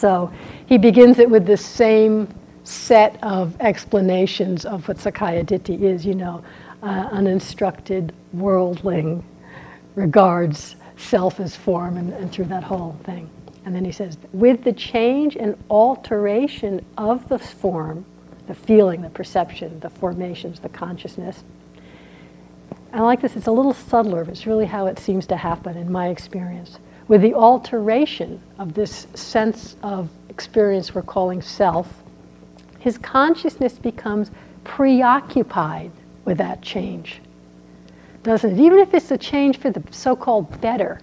So 0.00 0.32
he 0.64 0.78
begins 0.78 1.18
it 1.18 1.28
with 1.28 1.44
the 1.44 1.58
same 1.58 2.26
set 2.64 3.22
of 3.22 3.54
explanations 3.60 4.64
of 4.64 4.88
what 4.88 4.96
Sakkaya 4.96 5.44
Ditthi 5.44 5.82
is, 5.82 6.06
you 6.06 6.14
know, 6.14 6.42
uh, 6.82 7.08
uninstructed 7.12 8.14
worldling 8.32 9.22
regards 9.96 10.76
self 10.96 11.38
as 11.38 11.54
form 11.54 11.98
and, 11.98 12.14
and 12.14 12.32
through 12.32 12.46
that 12.46 12.64
whole 12.64 12.98
thing. 13.04 13.28
And 13.66 13.74
then 13.74 13.84
he 13.84 13.92
says, 13.92 14.16
with 14.32 14.64
the 14.64 14.72
change 14.72 15.36
and 15.36 15.54
alteration 15.68 16.82
of 16.96 17.28
the 17.28 17.38
form, 17.38 18.06
the 18.46 18.54
feeling, 18.54 19.02
the 19.02 19.10
perception, 19.10 19.80
the 19.80 19.90
formations, 19.90 20.60
the 20.60 20.70
consciousness. 20.70 21.44
I 22.90 23.02
like 23.02 23.20
this, 23.20 23.36
it's 23.36 23.48
a 23.48 23.52
little 23.52 23.74
subtler, 23.74 24.24
but 24.24 24.32
it's 24.32 24.46
really 24.46 24.64
how 24.64 24.86
it 24.86 24.98
seems 24.98 25.26
to 25.26 25.36
happen 25.36 25.76
in 25.76 25.92
my 25.92 26.08
experience. 26.08 26.78
With 27.10 27.20
the 27.20 27.34
alteration 27.34 28.40
of 28.58 28.72
this 28.72 29.06
sense 29.14 29.76
of 29.82 30.08
experience 30.28 30.94
we're 30.94 31.02
calling 31.02 31.42
self, 31.42 32.02
his 32.78 32.96
consciousness 32.96 33.74
becomes 33.74 34.30
preoccupied 34.64 35.90
with 36.24 36.38
that 36.38 36.62
change 36.62 37.20
doesn't 38.22 38.58
it? 38.58 38.62
Even 38.62 38.78
if 38.78 38.94
it's 38.94 39.10
a 39.10 39.18
change 39.18 39.58
for 39.58 39.70
the 39.70 39.82
so 39.90 40.14
called 40.14 40.60
better, 40.60 41.00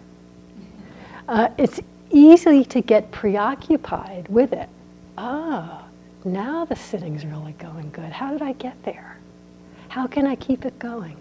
uh, 1.27 1.49
it's 1.57 1.79
easy 2.11 2.63
to 2.65 2.81
get 2.81 3.11
preoccupied 3.11 4.27
with 4.29 4.53
it. 4.53 4.69
Ah, 5.17 5.83
now 6.23 6.65
the 6.65 6.75
sitting's 6.75 7.25
really 7.25 7.53
going 7.53 7.89
good. 7.91 8.11
How 8.11 8.31
did 8.31 8.41
I 8.41 8.53
get 8.53 8.81
there? 8.83 9.17
How 9.89 10.07
can 10.07 10.27
I 10.27 10.35
keep 10.35 10.65
it 10.65 10.77
going? 10.79 11.17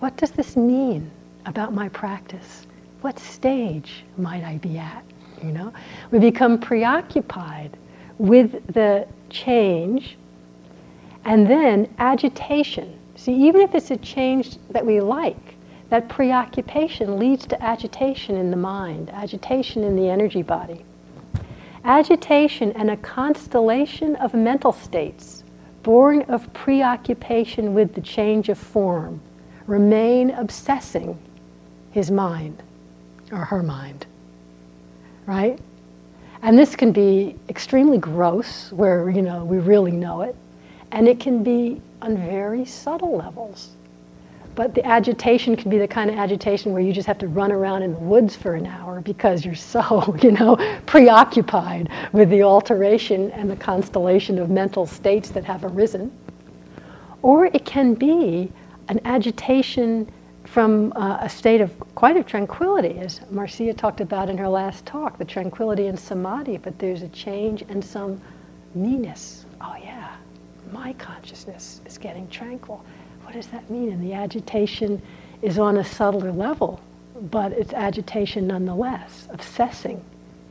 What 0.00 0.16
does 0.16 0.30
this 0.30 0.56
mean 0.56 1.10
about 1.46 1.74
my 1.74 1.88
practice? 1.90 2.66
What 3.02 3.18
stage 3.18 4.04
might 4.16 4.42
I 4.42 4.58
be 4.58 4.78
at? 4.78 5.04
You 5.42 5.52
know, 5.52 5.72
we 6.10 6.18
become 6.18 6.58
preoccupied 6.58 7.76
with 8.18 8.72
the 8.72 9.06
change 9.28 10.16
and 11.24 11.46
then 11.46 11.92
agitation 11.98 12.98
See, 13.22 13.34
even 13.34 13.60
if 13.60 13.74
it's 13.76 13.92
a 13.92 13.96
change 13.98 14.56
that 14.70 14.84
we 14.84 15.00
like, 15.00 15.54
that 15.90 16.08
preoccupation 16.08 17.20
leads 17.20 17.46
to 17.46 17.62
agitation 17.62 18.36
in 18.36 18.50
the 18.50 18.56
mind, 18.56 19.10
agitation 19.10 19.84
in 19.84 19.94
the 19.94 20.08
energy 20.08 20.42
body. 20.42 20.84
Agitation 21.84 22.72
and 22.72 22.90
a 22.90 22.96
constellation 22.96 24.16
of 24.16 24.34
mental 24.34 24.72
states 24.72 25.44
born 25.84 26.22
of 26.22 26.52
preoccupation 26.52 27.74
with 27.74 27.94
the 27.94 28.00
change 28.00 28.48
of 28.48 28.58
form 28.58 29.20
remain 29.68 30.30
obsessing 30.30 31.16
his 31.92 32.10
mind 32.10 32.60
or 33.32 33.44
her 33.44 33.62
mind. 33.62 34.06
Right? 35.26 35.58
And 36.42 36.58
this 36.58 36.76
can 36.76 36.92
be 36.92 37.36
extremely 37.48 37.98
gross, 37.98 38.72
where 38.72 39.08
you 39.10 39.22
know 39.22 39.44
we 39.44 39.58
really 39.58 39.92
know 39.92 40.22
it, 40.22 40.36
and 40.90 41.08
it 41.08 41.20
can 41.20 41.42
be 41.42 41.80
on 42.02 42.16
very 42.16 42.64
subtle 42.64 43.16
levels. 43.16 43.70
But 44.54 44.74
the 44.74 44.84
agitation 44.84 45.56
can 45.56 45.70
be 45.70 45.78
the 45.78 45.88
kind 45.88 46.10
of 46.10 46.16
agitation 46.16 46.72
where 46.72 46.82
you 46.82 46.92
just 46.92 47.06
have 47.06 47.18
to 47.18 47.28
run 47.28 47.52
around 47.52 47.82
in 47.82 47.92
the 47.92 47.98
woods 47.98 48.36
for 48.36 48.54
an 48.54 48.66
hour 48.66 49.00
because 49.00 49.44
you're 49.44 49.54
so, 49.54 50.14
you 50.22 50.32
know, 50.32 50.56
preoccupied 50.84 51.88
with 52.12 52.28
the 52.28 52.42
alteration 52.42 53.30
and 53.30 53.50
the 53.50 53.56
constellation 53.56 54.38
of 54.38 54.50
mental 54.50 54.86
states 54.86 55.30
that 55.30 55.44
have 55.44 55.64
arisen. 55.64 56.12
Or 57.22 57.46
it 57.46 57.64
can 57.64 57.94
be 57.94 58.52
an 58.88 59.00
agitation 59.04 60.10
from 60.52 60.92
uh, 60.96 61.18
a 61.20 61.28
state 61.28 61.60
of 61.60 61.70
quite 61.94 62.16
a 62.16 62.22
tranquility, 62.22 62.98
as 62.98 63.20
Marcia 63.30 63.72
talked 63.72 64.00
about 64.00 64.28
in 64.28 64.36
her 64.36 64.48
last 64.48 64.84
talk, 64.84 65.18
the 65.18 65.24
tranquility 65.24 65.86
and 65.86 65.98
samadhi, 65.98 66.58
but 66.58 66.78
there's 66.78 67.02
a 67.02 67.08
change 67.08 67.62
and 67.68 67.84
some 67.84 68.20
meanness. 68.74 69.46
Oh, 69.60 69.74
yeah 69.82 70.16
my 70.72 70.92
consciousness 70.94 71.80
is 71.86 71.98
getting 71.98 72.28
tranquil. 72.28 72.84
What 73.22 73.34
does 73.34 73.48
that 73.48 73.68
mean? 73.70 73.92
And 73.92 74.02
the 74.02 74.14
agitation 74.14 75.02
is 75.42 75.58
on 75.58 75.76
a 75.76 75.84
subtler 75.84 76.32
level, 76.32 76.80
but 77.30 77.52
it's 77.52 77.72
agitation 77.72 78.46
nonetheless, 78.46 79.28
obsessing 79.30 80.02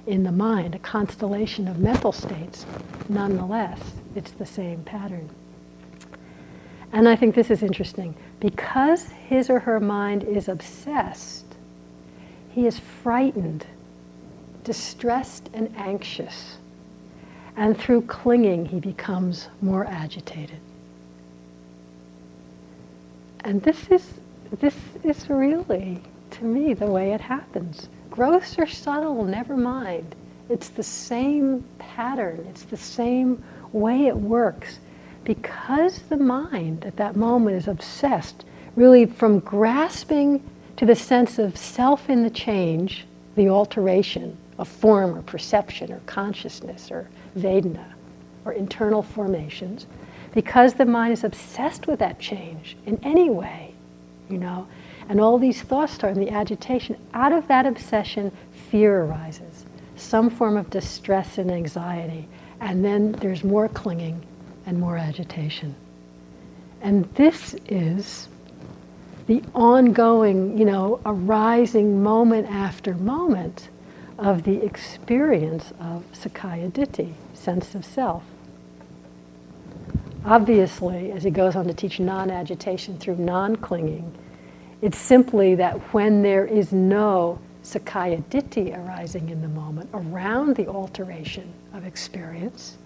in 0.07 0.23
the 0.23 0.31
mind, 0.31 0.75
a 0.75 0.79
constellation 0.79 1.67
of 1.67 1.79
mental 1.79 2.11
states. 2.11 2.65
Nonetheless, 3.09 3.79
it's 4.15 4.31
the 4.31 4.45
same 4.45 4.83
pattern. 4.83 5.29
And 6.93 7.07
I 7.07 7.15
think 7.15 7.35
this 7.35 7.49
is 7.49 7.63
interesting. 7.63 8.15
Because 8.39 9.05
his 9.27 9.49
or 9.49 9.59
her 9.59 9.79
mind 9.79 10.23
is 10.23 10.47
obsessed, 10.47 11.45
he 12.51 12.67
is 12.67 12.79
frightened, 12.79 13.65
distressed, 14.63 15.49
and 15.53 15.73
anxious 15.77 16.57
and 17.55 17.77
through 17.77 18.01
clinging, 18.03 18.65
he 18.65 18.79
becomes 18.79 19.49
more 19.61 19.85
agitated. 19.85 20.59
And 23.43 23.61
this 23.63 23.89
is, 23.89 24.13
this 24.59 24.75
is 25.03 25.29
really, 25.29 26.01
to 26.31 26.43
me, 26.43 26.73
the 26.73 26.85
way 26.85 27.13
it 27.13 27.21
happens. 27.21 27.89
Gross 28.09 28.57
or 28.57 28.67
subtle, 28.67 29.23
never 29.25 29.57
mind. 29.57 30.15
It's 30.49 30.69
the 30.69 30.83
same 30.83 31.63
pattern, 31.79 32.45
it's 32.49 32.63
the 32.63 32.77
same 32.77 33.43
way 33.73 34.07
it 34.07 34.15
works. 34.15 34.79
Because 35.23 35.99
the 36.03 36.17
mind 36.17 36.85
at 36.85 36.97
that 36.97 37.15
moment 37.15 37.57
is 37.57 37.67
obsessed, 37.67 38.43
really 38.75 39.05
from 39.05 39.39
grasping 39.39 40.43
to 40.77 40.85
the 40.85 40.95
sense 40.95 41.37
of 41.37 41.57
self 41.57 42.09
in 42.09 42.23
the 42.23 42.29
change, 42.29 43.05
the 43.35 43.49
alteration 43.49 44.35
of 44.57 44.67
form 44.67 45.15
or 45.15 45.21
perception 45.21 45.91
or 45.91 45.99
consciousness 46.05 46.91
or 46.91 47.07
Vedana, 47.37 47.85
or 48.45 48.53
internal 48.53 49.03
formations, 49.03 49.85
because 50.33 50.73
the 50.73 50.85
mind 50.85 51.13
is 51.13 51.23
obsessed 51.23 51.87
with 51.87 51.99
that 51.99 52.19
change 52.19 52.75
in 52.85 52.99
any 53.03 53.29
way, 53.29 53.73
you 54.29 54.37
know, 54.37 54.67
and 55.07 55.19
all 55.19 55.37
these 55.37 55.61
thoughts 55.61 55.93
start 55.93 56.15
and 56.15 56.25
the 56.25 56.31
agitation, 56.31 56.97
out 57.13 57.31
of 57.31 57.47
that 57.47 57.65
obsession, 57.65 58.31
fear 58.69 59.03
arises, 59.03 59.65
some 59.95 60.29
form 60.29 60.57
of 60.57 60.69
distress 60.69 61.37
and 61.37 61.51
anxiety, 61.51 62.27
and 62.59 62.83
then 62.83 63.11
there's 63.13 63.43
more 63.43 63.67
clinging 63.67 64.25
and 64.65 64.79
more 64.79 64.97
agitation. 64.97 65.75
And 66.81 67.05
this 67.15 67.55
is 67.67 68.27
the 69.27 69.43
ongoing, 69.53 70.57
you 70.57 70.65
know, 70.65 70.99
arising 71.05 72.01
moment 72.01 72.47
after 72.49 72.93
moment 72.95 73.69
of 74.17 74.43
the 74.43 74.63
experience 74.63 75.71
of 75.79 76.03
Sakkaya 76.13 76.71
Ditthi, 76.71 77.13
sense 77.33 77.75
of 77.75 77.85
self. 77.85 78.23
Obviously, 80.25 81.11
as 81.11 81.23
he 81.23 81.31
goes 81.31 81.55
on 81.55 81.65
to 81.65 81.73
teach 81.73 81.99
non 81.99 82.29
agitation 82.29 82.97
through 82.97 83.15
non 83.15 83.55
clinging, 83.55 84.11
it's 84.81 84.97
simply 84.97 85.55
that 85.55 85.77
when 85.93 86.21
there 86.21 86.45
is 86.45 86.71
no 86.71 87.39
Sakkaya 87.63 88.23
Ditthi 88.25 88.77
arising 88.77 89.29
in 89.29 89.41
the 89.41 89.47
moment 89.47 89.89
around 89.93 90.55
the 90.55 90.67
alteration 90.67 91.51
of 91.73 91.85
experience, 91.85 92.77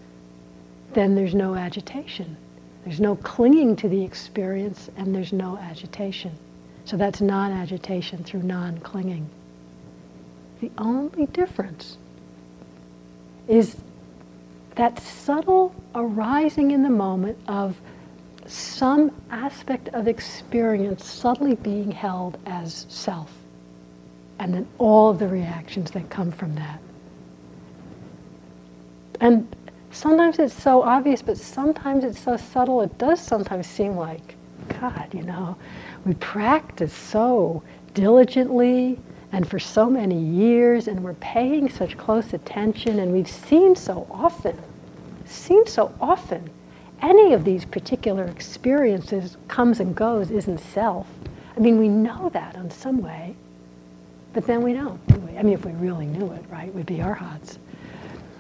then 0.95 1.13
there's 1.13 1.35
no 1.35 1.53
agitation. 1.55 2.35
There's 2.83 2.99
no 2.99 3.15
clinging 3.17 3.75
to 3.77 3.89
the 3.89 4.03
experience 4.03 4.89
and 4.97 5.13
there's 5.13 5.33
no 5.33 5.57
agitation. 5.57 6.31
So 6.85 6.97
that's 6.97 7.21
non 7.21 7.51
agitation 7.51 8.23
through 8.23 8.43
non 8.43 8.79
clinging. 8.79 9.29
The 10.61 10.71
only 10.77 11.27
difference 11.27 11.97
is 13.47 13.75
that 14.75 14.99
subtle 14.99 15.75
arising 15.93 16.71
in 16.71 16.83
the 16.83 16.89
moment 16.89 17.37
of 17.47 17.79
some 18.47 19.11
aspect 19.31 19.89
of 19.89 20.07
experience 20.07 21.05
subtly 21.05 21.55
being 21.55 21.91
held 21.91 22.37
as 22.45 22.85
self. 22.89 23.31
and 24.39 24.53
then 24.53 24.67
all 24.77 25.13
the 25.13 25.27
reactions 25.27 25.91
that 25.91 26.09
come 26.09 26.31
from 26.31 26.55
that. 26.55 26.79
And 29.21 29.47
sometimes 29.95 30.39
it's 30.39 30.53
so 30.53 30.83
obvious, 30.83 31.21
but 31.21 31.37
sometimes 31.37 32.03
it's 32.03 32.19
so 32.19 32.37
subtle, 32.37 32.81
it 32.81 32.97
does 32.97 33.19
sometimes 33.19 33.65
seem 33.65 33.95
like, 33.95 34.35
God, 34.79 35.07
you 35.13 35.23
know, 35.23 35.55
we 36.05 36.13
practice 36.15 36.93
so 36.93 37.63
diligently 37.93 38.99
and 39.31 39.49
for 39.49 39.59
so 39.59 39.89
many 39.89 40.19
years, 40.19 40.87
and 40.87 41.03
we're 41.03 41.13
paying 41.15 41.69
such 41.69 41.97
close 41.97 42.33
attention, 42.33 42.99
and 42.99 43.11
we've 43.11 43.29
seen 43.29 43.75
so 43.75 44.07
often, 44.11 44.57
seen 45.25 45.65
so 45.65 45.93
often, 45.99 46.49
any 47.01 47.33
of 47.33 47.43
these 47.43 47.65
particular 47.65 48.25
experiences 48.25 49.37
comes 49.47 49.79
and 49.79 49.95
goes 49.95 50.31
isn't 50.31 50.59
self. 50.59 51.07
I 51.55 51.59
mean, 51.59 51.77
we 51.77 51.89
know 51.89 52.29
that 52.29 52.55
in 52.55 52.69
some 52.69 53.01
way, 53.01 53.35
but 54.33 54.45
then 54.45 54.61
we 54.61 54.73
don't, 54.73 55.05
do 55.07 55.15
we? 55.19 55.37
I 55.37 55.43
mean, 55.43 55.53
if 55.53 55.65
we 55.65 55.71
really 55.73 56.05
knew 56.05 56.31
it, 56.31 56.43
right, 56.49 56.73
we'd 56.73 56.85
be 56.85 57.01
arhats. 57.01 57.57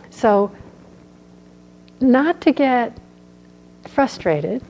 So, 0.09 0.51
not 2.05 2.41
to 2.41 2.51
get 2.51 2.97
frustrated 3.87 4.63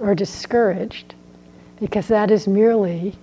or 0.00 0.14
discouraged, 0.14 1.14
because 1.80 2.08
that 2.08 2.30
is 2.30 2.48
merely, 2.48 3.14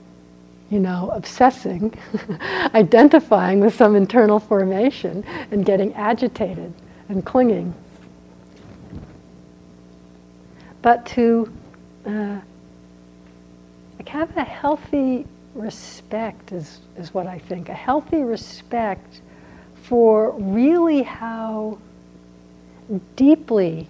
you 0.69 0.79
know, 0.79 1.09
obsessing, 1.13 1.93
identifying 2.73 3.59
with 3.59 3.75
some 3.75 3.95
internal 3.95 4.39
formation 4.39 5.23
and 5.51 5.65
getting 5.65 5.93
agitated 5.95 6.73
and 7.09 7.25
clinging. 7.25 7.73
But 10.81 11.05
to 11.07 11.51
uh, 12.05 12.39
have 14.07 14.37
a 14.37 14.43
healthy 14.43 15.25
respect 15.55 16.51
is, 16.51 16.81
is 16.97 17.13
what 17.13 17.27
I 17.27 17.39
think. 17.39 17.69
A 17.69 17.73
healthy 17.73 18.23
respect 18.23 19.21
for 19.83 20.31
really 20.31 21.01
how 21.01 21.77
deeply, 23.15 23.87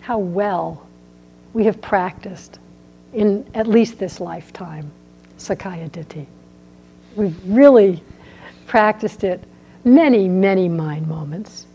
how 0.00 0.18
well 0.18 0.86
we 1.52 1.64
have 1.64 1.80
practiced 1.80 2.58
in 3.12 3.48
at 3.54 3.66
least 3.66 3.98
this 3.98 4.20
lifetime, 4.20 4.90
Sakkaya 5.38 5.88
Ditthi. 5.90 6.26
We've 7.16 7.36
really 7.46 8.02
practiced 8.66 9.24
it 9.24 9.42
many, 9.84 10.28
many 10.28 10.68
mind 10.68 11.06
moments 11.06 11.66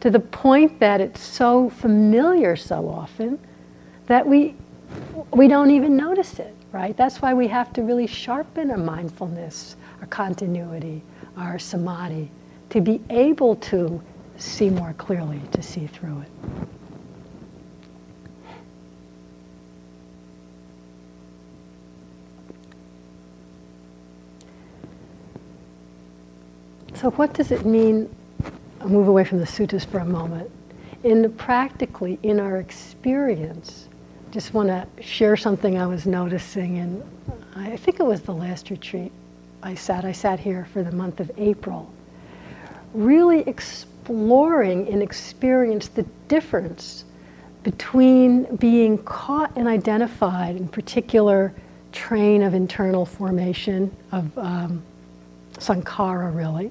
to 0.00 0.10
the 0.10 0.20
point 0.20 0.78
that 0.80 1.00
it's 1.00 1.20
so 1.20 1.70
familiar 1.70 2.56
so 2.56 2.88
often 2.88 3.38
that 4.06 4.26
we, 4.26 4.54
we 5.32 5.48
don't 5.48 5.70
even 5.70 5.96
notice 5.96 6.38
it, 6.38 6.54
right? 6.72 6.96
That's 6.96 7.20
why 7.20 7.34
we 7.34 7.48
have 7.48 7.72
to 7.74 7.82
really 7.82 8.06
sharpen 8.06 8.70
our 8.70 8.76
mindfulness, 8.76 9.76
our 10.00 10.06
continuity, 10.06 11.02
our 11.36 11.58
samadhi, 11.58 12.30
to 12.70 12.80
be 12.80 13.00
able 13.10 13.56
to 13.56 14.02
see 14.38 14.70
more 14.70 14.94
clearly, 14.94 15.40
to 15.52 15.62
see 15.62 15.86
through 15.86 16.20
it. 16.20 16.30
So, 26.94 27.10
what 27.12 27.32
does 27.32 27.52
it 27.52 27.64
mean? 27.64 28.08
I'll 28.80 28.88
move 28.88 29.06
away 29.06 29.24
from 29.24 29.38
the 29.38 29.44
suttas 29.44 29.86
for 29.86 29.98
a 29.98 30.04
moment. 30.04 30.50
In 31.04 31.32
practically, 31.34 32.18
in 32.24 32.40
our 32.40 32.56
experience, 32.56 33.88
just 34.32 34.52
want 34.52 34.68
to 34.68 34.86
share 35.00 35.36
something 35.36 35.78
I 35.78 35.86
was 35.86 36.06
noticing, 36.06 36.78
and 36.78 37.02
I 37.54 37.76
think 37.76 38.00
it 38.00 38.02
was 38.04 38.22
the 38.22 38.34
last 38.34 38.70
retreat 38.70 39.12
I 39.62 39.74
sat. 39.74 40.04
I 40.04 40.12
sat 40.12 40.40
here 40.40 40.66
for 40.72 40.82
the 40.82 40.90
month 40.90 41.20
of 41.20 41.30
April, 41.38 41.92
really 42.94 43.40
exploring 44.08 44.88
and 44.88 45.02
experience 45.02 45.88
the 45.88 46.02
difference 46.28 47.04
between 47.62 48.44
being 48.56 48.96
caught 49.04 49.54
and 49.54 49.68
identified 49.68 50.56
in 50.56 50.66
particular 50.66 51.52
train 51.92 52.42
of 52.42 52.54
internal 52.54 53.04
formation 53.04 53.94
of 54.12 54.38
um, 54.38 54.82
sankhara, 55.58 56.34
really, 56.34 56.70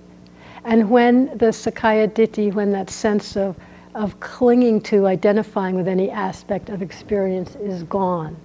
and 0.63 0.89
when 0.89 1.27
the 1.37 1.51
Sakkaya 1.51 2.07
Ditthi, 2.07 2.51
when 2.51 2.71
that 2.71 2.89
sense 2.89 3.37
of, 3.37 3.55
of 3.93 4.19
clinging 4.19 4.81
to 4.81 5.05
identifying 5.05 5.75
with 5.75 5.87
any 5.87 6.09
aspect 6.09 6.69
of 6.69 6.81
experience 6.81 7.55
is 7.57 7.83
gone, 7.83 8.35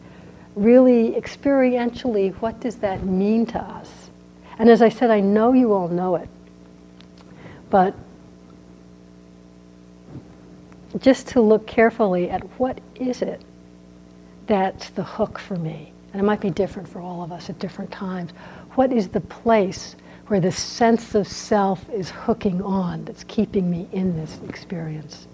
really 0.55 1.13
experientially, 1.13 2.35
what 2.43 2.61
does 2.61 2.77
that 2.77 3.05
mean 3.05 3.47
to 3.47 3.59
us? 3.59 4.11
And 4.59 4.69
as 4.69 4.83
I 4.83 4.91
said, 4.91 5.11
I 5.11 5.21
know 5.21 5.55
you 5.55 5.73
all 5.73 5.89
know 5.89 6.17
it, 6.17 6.29
but 7.71 7.95
just 10.99 11.29
to 11.29 11.41
look 11.41 11.67
carefully 11.67 12.31
at 12.31 12.43
what 12.59 12.81
is 12.97 13.23
it 13.23 13.43
that's 14.47 14.91
the 14.91 15.03
hook 15.03 15.39
for 15.39 15.57
me. 15.57 15.93
And 16.13 16.21
it 16.21 16.25
might 16.25 16.41
be 16.41 16.51
different 16.51 16.89
for 16.89 17.01
all 17.01 17.23
of 17.23 17.33
us 17.33 17.49
at 17.49 17.59
different 17.59 17.91
times. 17.91 18.33
What 18.75 18.93
is 18.93 19.09
the 19.09 19.21
place 19.21 19.97
where 20.27 20.41
the 20.41 20.53
sense 20.53 21.15
of 21.15 21.27
self 21.27 21.89
is 21.91 22.11
hooking 22.11 22.63
on, 22.63 23.05
that's 23.05 23.25
keeping 23.25 23.71
me 23.71 23.89
in 23.93 24.17
this 24.17 24.41
experience. 24.49 25.27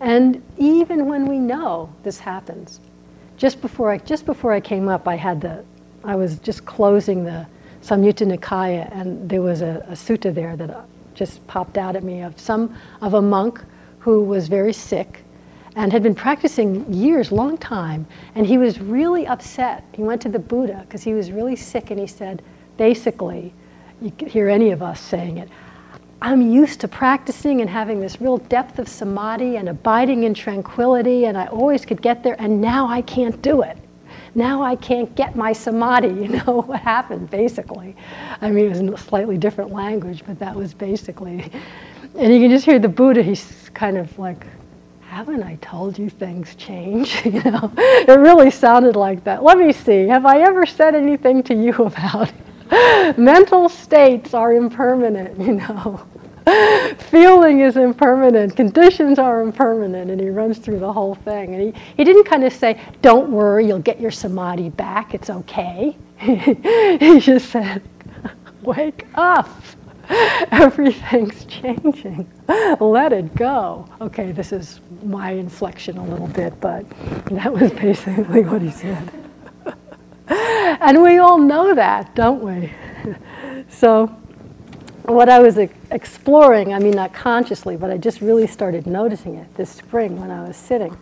And 0.00 0.42
even 0.58 1.06
when 1.06 1.26
we 1.26 1.38
know 1.38 1.92
this 2.02 2.18
happens, 2.18 2.80
just 3.36 3.60
before 3.60 3.90
I, 3.90 3.98
just 3.98 4.26
before 4.26 4.52
I 4.52 4.60
came 4.60 4.88
up, 4.88 5.08
I 5.08 5.16
had 5.16 5.40
the, 5.40 5.64
I 6.04 6.14
was 6.14 6.38
just 6.38 6.64
closing 6.66 7.24
the 7.24 7.46
Samyutta 7.82 8.36
Nikaya, 8.36 8.88
and 8.92 9.28
there 9.28 9.42
was 9.42 9.62
a, 9.62 9.84
a 9.88 9.92
sutta 9.92 10.34
there 10.34 10.56
that 10.56 10.84
just 11.14 11.44
popped 11.46 11.78
out 11.78 11.96
at 11.96 12.04
me 12.04 12.22
of 12.22 12.38
some 12.38 12.76
of 13.00 13.14
a 13.14 13.22
monk 13.22 13.60
who 13.98 14.22
was 14.22 14.48
very 14.48 14.72
sick 14.72 15.24
and 15.76 15.92
had 15.92 16.02
been 16.02 16.14
practicing 16.14 16.92
years, 16.92 17.30
long 17.30 17.56
time, 17.56 18.06
and 18.34 18.46
he 18.46 18.58
was 18.58 18.80
really 18.80 19.26
upset. 19.26 19.84
He 19.92 20.02
went 20.02 20.20
to 20.22 20.28
the 20.28 20.38
Buddha 20.38 20.84
because 20.86 21.02
he 21.02 21.14
was 21.14 21.30
really 21.30 21.56
sick, 21.56 21.90
and 21.90 22.00
he 22.00 22.06
said, 22.06 22.42
basically, 22.76 23.52
you 24.00 24.10
could 24.10 24.28
hear 24.28 24.48
any 24.48 24.70
of 24.70 24.82
us 24.82 25.00
saying 25.00 25.38
it. 25.38 25.48
I'm 26.20 26.42
used 26.42 26.80
to 26.80 26.88
practicing 26.88 27.60
and 27.60 27.70
having 27.70 28.00
this 28.00 28.20
real 28.20 28.38
depth 28.38 28.80
of 28.80 28.88
samadhi 28.88 29.56
and 29.56 29.68
abiding 29.68 30.24
in 30.24 30.34
tranquility, 30.34 31.26
and 31.26 31.38
I 31.38 31.46
always 31.46 31.84
could 31.84 32.02
get 32.02 32.24
there, 32.24 32.34
and 32.40 32.60
now 32.60 32.88
I 32.88 33.02
can't 33.02 33.40
do 33.40 33.62
it. 33.62 33.78
Now 34.34 34.62
I 34.62 34.74
can't 34.76 35.14
get 35.14 35.36
my 35.36 35.52
samadhi. 35.52 36.08
You 36.22 36.28
know 36.28 36.62
what 36.62 36.80
happened, 36.80 37.30
basically. 37.30 37.94
I 38.40 38.50
mean, 38.50 38.66
it 38.66 38.68
was 38.70 38.80
in 38.80 38.92
a 38.92 38.98
slightly 38.98 39.38
different 39.38 39.70
language, 39.70 40.24
but 40.26 40.38
that 40.40 40.54
was 40.54 40.74
basically. 40.74 41.50
And 42.16 42.32
you 42.32 42.40
can 42.40 42.50
just 42.50 42.64
hear 42.64 42.78
the 42.78 42.88
Buddha, 42.88 43.22
he's 43.22 43.70
kind 43.74 43.96
of 43.96 44.18
like, 44.18 44.46
haven't 45.00 45.42
I 45.42 45.56
told 45.56 45.98
you 45.98 46.10
things 46.10 46.54
change? 46.54 47.22
you 47.24 47.42
know, 47.42 47.72
it 47.76 48.18
really 48.18 48.50
sounded 48.50 48.96
like 48.96 49.24
that. 49.24 49.42
Let 49.42 49.58
me 49.58 49.72
see, 49.72 50.06
have 50.06 50.26
I 50.26 50.40
ever 50.40 50.66
said 50.66 50.94
anything 50.94 51.42
to 51.44 51.54
you 51.54 51.72
about? 51.74 52.32
Mental 53.18 53.68
states 53.68 54.34
are 54.34 54.52
impermanent, 54.52 55.40
you 55.40 55.54
know. 55.54 56.06
Feeling 57.10 57.60
is 57.60 57.76
impermanent, 57.76 58.56
conditions 58.56 59.18
are 59.18 59.42
impermanent, 59.42 60.10
and 60.10 60.20
he 60.20 60.30
runs 60.30 60.58
through 60.58 60.78
the 60.78 60.92
whole 60.92 61.14
thing. 61.14 61.54
And 61.54 61.62
he, 61.62 61.80
he 61.96 62.04
didn't 62.04 62.24
kind 62.24 62.44
of 62.44 62.52
say, 62.52 62.80
Don't 63.02 63.30
worry, 63.30 63.66
you'll 63.66 63.78
get 63.80 64.00
your 64.00 64.10
samadhi 64.10 64.70
back, 64.70 65.14
it's 65.14 65.30
okay. 65.30 65.96
he 66.18 67.20
just 67.20 67.50
said, 67.50 67.82
Wake 68.62 69.06
up. 69.14 69.48
Everything's 70.50 71.44
changing. 71.44 72.30
Let 72.80 73.12
it 73.12 73.34
go. 73.34 73.86
Okay, 74.00 74.32
this 74.32 74.52
is 74.52 74.80
my 75.02 75.32
inflection 75.32 75.98
a 75.98 76.04
little 76.04 76.28
bit, 76.28 76.58
but 76.60 76.88
that 77.30 77.52
was 77.52 77.70
basically 77.72 78.42
what 78.42 78.62
he 78.62 78.70
said. 78.70 79.10
and 80.28 81.02
we 81.02 81.18
all 81.18 81.38
know 81.38 81.74
that, 81.74 82.14
don't 82.14 82.42
we? 82.42 82.72
so, 83.68 84.06
what 85.02 85.28
I 85.28 85.40
was 85.40 85.58
exploring, 85.90 86.72
I 86.72 86.78
mean, 86.78 86.94
not 86.94 87.12
consciously, 87.12 87.76
but 87.76 87.90
I 87.90 87.98
just 87.98 88.20
really 88.20 88.46
started 88.46 88.86
noticing 88.86 89.34
it 89.34 89.54
this 89.56 89.70
spring 89.70 90.18
when 90.18 90.30
I 90.30 90.46
was 90.46 90.56
sitting. 90.56 90.96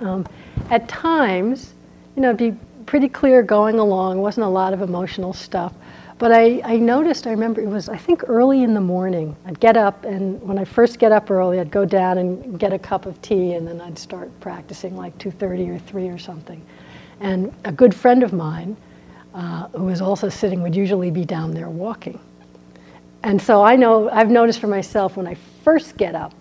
Um, 0.00 0.26
at 0.70 0.88
times, 0.88 1.74
you 2.16 2.22
know, 2.22 2.34
be 2.34 2.56
pretty 2.86 3.08
clear 3.08 3.42
going 3.42 3.78
along, 3.78 4.20
wasn't 4.20 4.46
a 4.46 4.48
lot 4.48 4.72
of 4.72 4.82
emotional 4.82 5.32
stuff. 5.32 5.72
But 6.22 6.30
I, 6.30 6.62
I 6.62 6.76
noticed, 6.76 7.26
I 7.26 7.30
remember 7.30 7.60
it 7.60 7.66
was, 7.66 7.88
I 7.88 7.96
think, 7.96 8.22
early 8.28 8.62
in 8.62 8.74
the 8.74 8.80
morning. 8.80 9.34
I'd 9.44 9.58
get 9.58 9.76
up, 9.76 10.04
and 10.04 10.40
when 10.40 10.56
I 10.56 10.64
first 10.64 11.00
get 11.00 11.10
up 11.10 11.32
early, 11.32 11.58
I'd 11.58 11.72
go 11.72 11.84
down 11.84 12.18
and 12.18 12.60
get 12.60 12.72
a 12.72 12.78
cup 12.78 13.06
of 13.06 13.20
tea, 13.22 13.54
and 13.54 13.66
then 13.66 13.80
I'd 13.80 13.98
start 13.98 14.30
practicing 14.38 14.96
like 14.96 15.18
2.30 15.18 15.74
or 15.74 15.78
3 15.80 16.08
or 16.10 16.18
something. 16.18 16.62
And 17.18 17.52
a 17.64 17.72
good 17.72 17.92
friend 17.92 18.22
of 18.22 18.32
mine, 18.32 18.76
uh, 19.34 19.66
who 19.70 19.86
was 19.86 20.00
also 20.00 20.28
sitting, 20.28 20.62
would 20.62 20.76
usually 20.76 21.10
be 21.10 21.24
down 21.24 21.54
there 21.54 21.68
walking. 21.68 22.20
And 23.24 23.42
so 23.42 23.64
I 23.64 23.74
know, 23.74 24.08
I've 24.08 24.30
noticed 24.30 24.60
for 24.60 24.68
myself 24.68 25.16
when 25.16 25.26
I 25.26 25.34
first 25.64 25.96
get 25.96 26.14
up, 26.14 26.34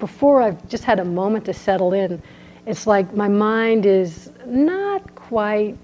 before 0.00 0.42
I've 0.42 0.68
just 0.68 0.82
had 0.82 0.98
a 0.98 1.04
moment 1.04 1.44
to 1.44 1.54
settle 1.54 1.92
in, 1.92 2.20
it's 2.66 2.84
like 2.84 3.14
my 3.14 3.28
mind 3.28 3.86
is 3.86 4.32
not 4.44 5.14
quite 5.14 5.76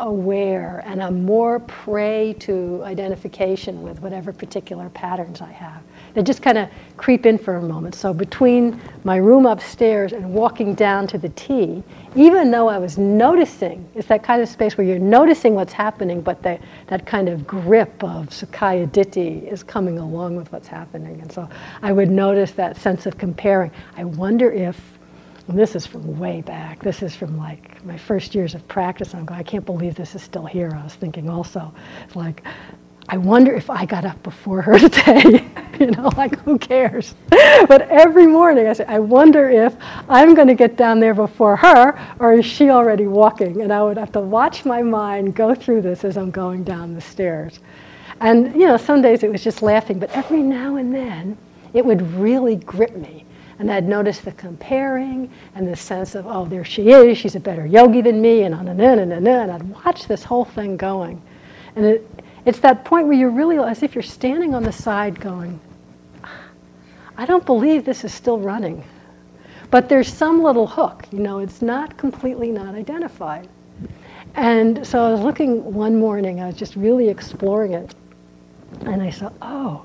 aware 0.00 0.82
and 0.86 1.02
I'm 1.02 1.24
more 1.24 1.60
prey 1.60 2.34
to 2.40 2.82
identification 2.84 3.82
with 3.82 4.00
whatever 4.00 4.32
particular 4.32 4.88
patterns 4.90 5.40
I 5.40 5.52
have. 5.52 5.82
They 6.14 6.22
just 6.22 6.42
kind 6.42 6.58
of 6.58 6.68
creep 6.96 7.26
in 7.26 7.38
for 7.38 7.56
a 7.56 7.62
moment. 7.62 7.94
So 7.94 8.12
between 8.12 8.80
my 9.04 9.16
room 9.16 9.46
upstairs 9.46 10.12
and 10.12 10.32
walking 10.32 10.74
down 10.74 11.06
to 11.08 11.18
the 11.18 11.28
tea, 11.30 11.82
even 12.16 12.50
though 12.50 12.68
I 12.68 12.78
was 12.78 12.98
noticing, 12.98 13.88
it's 13.94 14.08
that 14.08 14.22
kind 14.22 14.40
of 14.40 14.48
space 14.48 14.76
where 14.76 14.86
you're 14.86 14.98
noticing 14.98 15.54
what's 15.54 15.72
happening, 15.72 16.20
but 16.20 16.42
the, 16.42 16.58
that 16.86 17.06
kind 17.06 17.28
of 17.28 17.46
grip 17.46 18.02
of 18.02 18.28
Sakkaya 18.28 18.88
Ditthi 18.88 19.50
is 19.50 19.62
coming 19.62 19.98
along 19.98 20.36
with 20.36 20.50
what's 20.52 20.68
happening. 20.68 21.20
And 21.20 21.30
so 21.30 21.48
I 21.82 21.92
would 21.92 22.10
notice 22.10 22.52
that 22.52 22.76
sense 22.76 23.06
of 23.06 23.18
comparing. 23.18 23.72
I 23.96 24.04
wonder 24.04 24.50
if 24.50 24.93
and 25.46 25.58
this 25.58 25.76
is 25.76 25.86
from 25.86 26.18
way 26.18 26.40
back. 26.40 26.82
This 26.82 27.02
is 27.02 27.14
from 27.14 27.36
like 27.36 27.84
my 27.84 27.98
first 27.98 28.34
years 28.34 28.54
of 28.54 28.66
practice. 28.66 29.14
I'm 29.14 29.26
going, 29.26 29.38
I 29.38 29.42
can't 29.42 29.66
believe 29.66 29.94
this 29.94 30.14
is 30.14 30.22
still 30.22 30.46
here. 30.46 30.72
I 30.74 30.82
was 30.82 30.94
thinking 30.94 31.28
also, 31.28 31.72
like, 32.14 32.42
I 33.10 33.18
wonder 33.18 33.54
if 33.54 33.68
I 33.68 33.84
got 33.84 34.06
up 34.06 34.22
before 34.22 34.62
her 34.62 34.78
today. 34.88 35.44
you 35.80 35.90
know, 35.90 36.08
like 36.16 36.38
who 36.40 36.58
cares? 36.58 37.14
but 37.28 37.82
every 37.90 38.26
morning 38.26 38.66
I 38.66 38.72
say, 38.72 38.84
I 38.86 38.98
wonder 38.98 39.50
if 39.50 39.76
I'm 40.08 40.34
going 40.34 40.48
to 40.48 40.54
get 40.54 40.76
down 40.76 40.98
there 40.98 41.14
before 41.14 41.56
her, 41.56 41.98
or 42.20 42.32
is 42.32 42.46
she 42.46 42.70
already 42.70 43.06
walking? 43.06 43.60
And 43.60 43.72
I 43.72 43.82
would 43.82 43.98
have 43.98 44.12
to 44.12 44.20
watch 44.20 44.64
my 44.64 44.82
mind 44.82 45.34
go 45.34 45.54
through 45.54 45.82
this 45.82 46.04
as 46.04 46.16
I'm 46.16 46.30
going 46.30 46.64
down 46.64 46.94
the 46.94 47.00
stairs. 47.02 47.60
And 48.20 48.54
you 48.54 48.66
know, 48.66 48.78
some 48.78 49.02
days 49.02 49.22
it 49.22 49.30
was 49.30 49.44
just 49.44 49.60
laughing, 49.60 49.98
but 49.98 50.10
every 50.12 50.40
now 50.40 50.76
and 50.76 50.94
then 50.94 51.36
it 51.74 51.84
would 51.84 52.00
really 52.12 52.56
grip 52.56 52.96
me 52.96 53.26
and 53.58 53.70
I'd 53.70 53.88
notice 53.88 54.20
the 54.20 54.32
comparing 54.32 55.30
and 55.54 55.68
the 55.68 55.76
sense 55.76 56.14
of, 56.14 56.26
oh, 56.26 56.44
there 56.44 56.64
she 56.64 56.90
is, 56.90 57.18
she's 57.18 57.36
a 57.36 57.40
better 57.40 57.66
yogi 57.66 58.00
than 58.00 58.20
me, 58.20 58.42
and 58.42 58.54
on 58.54 58.68
and 58.68 58.80
on 58.80 58.98
and 58.98 59.12
on, 59.12 59.26
and 59.26 59.52
I'd 59.52 59.84
watch 59.84 60.06
this 60.06 60.24
whole 60.24 60.44
thing 60.44 60.76
going. 60.76 61.22
And 61.76 61.84
it, 61.84 62.10
it's 62.44 62.58
that 62.60 62.84
point 62.84 63.06
where 63.06 63.16
you're 63.16 63.30
really 63.30 63.58
as 63.58 63.82
if 63.82 63.94
you're 63.94 64.02
standing 64.02 64.54
on 64.54 64.62
the 64.62 64.72
side 64.72 65.20
going, 65.20 65.60
ah, 66.24 66.42
I 67.16 67.26
don't 67.26 67.46
believe 67.46 67.84
this 67.84 68.04
is 68.04 68.12
still 68.12 68.38
running. 68.38 68.84
But 69.70 69.88
there's 69.88 70.12
some 70.12 70.42
little 70.42 70.66
hook, 70.66 71.06
you 71.10 71.20
know, 71.20 71.38
it's 71.38 71.62
not 71.62 71.96
completely 71.96 72.50
not 72.50 72.74
identified. 72.74 73.48
And 74.34 74.84
so 74.86 75.04
I 75.04 75.12
was 75.12 75.20
looking 75.20 75.72
one 75.72 75.96
morning, 75.96 76.40
I 76.40 76.46
was 76.46 76.56
just 76.56 76.74
really 76.74 77.08
exploring 77.08 77.72
it, 77.72 77.94
and 78.80 79.00
I 79.00 79.10
saw, 79.10 79.30
oh, 79.40 79.84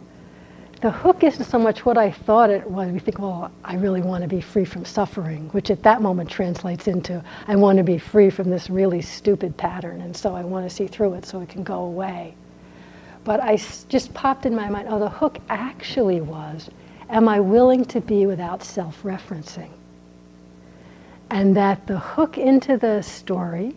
the 0.82 0.92
hook 0.92 1.24
isn't 1.24 1.44
so 1.44 1.60
much 1.60 1.86
what 1.86 1.98
I 1.98 2.10
thought 2.10 2.50
it 2.50 2.70
was. 2.70 2.89
We 2.92 3.00
think, 3.00 3.20
well, 3.20 3.52
I 3.65 3.76
really 3.76 4.02
want 4.02 4.22
to 4.22 4.30
be 4.30 4.39
free 4.39 4.63
from 4.63 4.86
suffering, 4.86 5.50
which 5.50 5.70
at 5.70 5.84
that 5.84 6.02
moment 6.02 6.30
translates 6.30 6.88
into, 6.88 7.22
I 7.48 7.58
want 7.58 7.78
to 7.80 7.84
be 7.84 7.98
free 7.98 8.30
from 8.30 8.50
this 8.50 8.70
really 8.70 9.02
stupid 9.02 9.58
pattern, 9.58 10.00
and 10.02 10.15
so 10.15 10.36
I 10.36 10.44
want 10.44 10.70
to 10.70 10.74
see 10.74 10.88
through 10.88 11.15
it 11.15 11.26
so 11.26 11.42
it 11.42 11.50
can 11.50 11.63
go 11.63 11.80
away. 11.80 12.34
But 13.26 13.42
I 13.42 13.58
just 13.89 14.13
popped 14.13 14.46
in 14.46 14.56
my 14.56 14.70
mind, 14.70 14.88
oh, 14.89 15.00
the 15.00 15.10
hook 15.10 15.39
actually 15.50 16.22
was, 16.22 16.70
am 17.10 17.28
I 17.28 17.42
willing 17.42 17.84
to 17.86 18.00
be 18.00 18.26
without 18.26 18.63
self 18.63 19.04
referencing? 19.04 19.70
And 21.30 21.56
that 21.58 21.86
the 21.88 22.00
hook 22.00 22.38
into 22.38 22.78
the 22.78 23.02
story, 23.02 23.76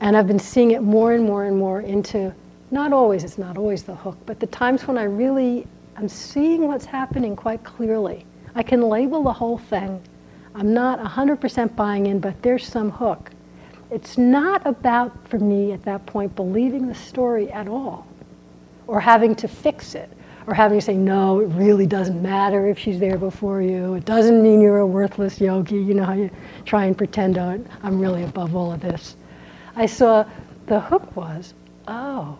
and 0.00 0.16
I've 0.16 0.26
been 0.26 0.38
seeing 0.38 0.70
it 0.70 0.82
more 0.82 1.12
and 1.12 1.24
more 1.24 1.44
and 1.44 1.58
more 1.58 1.82
into, 1.82 2.34
not 2.70 2.94
always, 2.94 3.22
it's 3.22 3.38
not 3.38 3.58
always 3.58 3.82
the 3.82 3.94
hook, 3.94 4.16
but 4.24 4.40
the 4.40 4.46
times 4.46 4.86
when 4.86 4.96
I 4.96 5.04
really 5.04 5.66
I'm 5.98 6.08
seeing 6.10 6.66
what's 6.66 6.84
happening 6.84 7.34
quite 7.34 7.64
clearly. 7.64 8.26
I 8.54 8.62
can 8.62 8.82
label 8.82 9.22
the 9.22 9.32
whole 9.32 9.56
thing. 9.56 10.02
I'm 10.54 10.74
not 10.74 11.00
100% 11.00 11.74
buying 11.74 12.06
in, 12.06 12.20
but 12.20 12.40
there's 12.42 12.66
some 12.66 12.90
hook. 12.90 13.30
It's 13.90 14.18
not 14.18 14.66
about, 14.66 15.26
for 15.26 15.38
me 15.38 15.72
at 15.72 15.82
that 15.84 16.04
point, 16.04 16.36
believing 16.36 16.86
the 16.86 16.94
story 16.94 17.50
at 17.50 17.66
all 17.66 18.06
or 18.86 19.00
having 19.00 19.34
to 19.36 19.48
fix 19.48 19.94
it 19.94 20.10
or 20.46 20.52
having 20.52 20.78
to 20.78 20.84
say, 20.84 20.94
no, 20.94 21.40
it 21.40 21.46
really 21.46 21.86
doesn't 21.86 22.20
matter 22.22 22.68
if 22.68 22.78
she's 22.78 22.98
there 22.98 23.16
before 23.16 23.62
you. 23.62 23.94
It 23.94 24.04
doesn't 24.04 24.42
mean 24.42 24.60
you're 24.60 24.80
a 24.80 24.86
worthless 24.86 25.40
yogi. 25.40 25.76
You 25.76 25.94
know 25.94 26.04
how 26.04 26.12
you 26.12 26.30
try 26.66 26.84
and 26.84 26.96
pretend, 26.96 27.38
oh, 27.38 27.64
I'm 27.82 27.98
really 27.98 28.22
above 28.22 28.54
all 28.54 28.70
of 28.70 28.80
this. 28.80 29.16
I 29.76 29.86
saw 29.86 30.26
the 30.66 30.78
hook 30.78 31.16
was, 31.16 31.54
oh, 31.88 32.38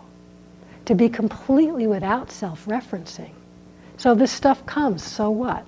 to 0.85 0.93
be 0.93 1.09
completely 1.09 1.87
without 1.87 2.31
self 2.31 2.65
referencing 2.67 3.31
so 3.97 4.13
this 4.13 4.31
stuff 4.31 4.63
comes, 4.67 5.03
so 5.03 5.31
what? 5.31 5.65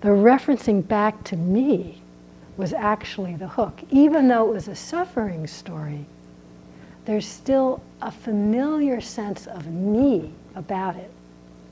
The 0.00 0.08
referencing 0.08 0.86
back 0.86 1.22
to 1.24 1.36
me 1.36 2.00
was 2.56 2.72
actually 2.72 3.36
the 3.36 3.48
hook. 3.48 3.80
Even 3.90 4.28
though 4.28 4.48
it 4.48 4.54
was 4.54 4.68
a 4.68 4.74
suffering 4.74 5.46
story, 5.46 6.06
there's 7.04 7.26
still 7.26 7.82
a 8.00 8.10
familiar 8.10 9.00
sense 9.00 9.46
of 9.46 9.66
me 9.66 10.32
about 10.54 10.96
it. 10.96 11.10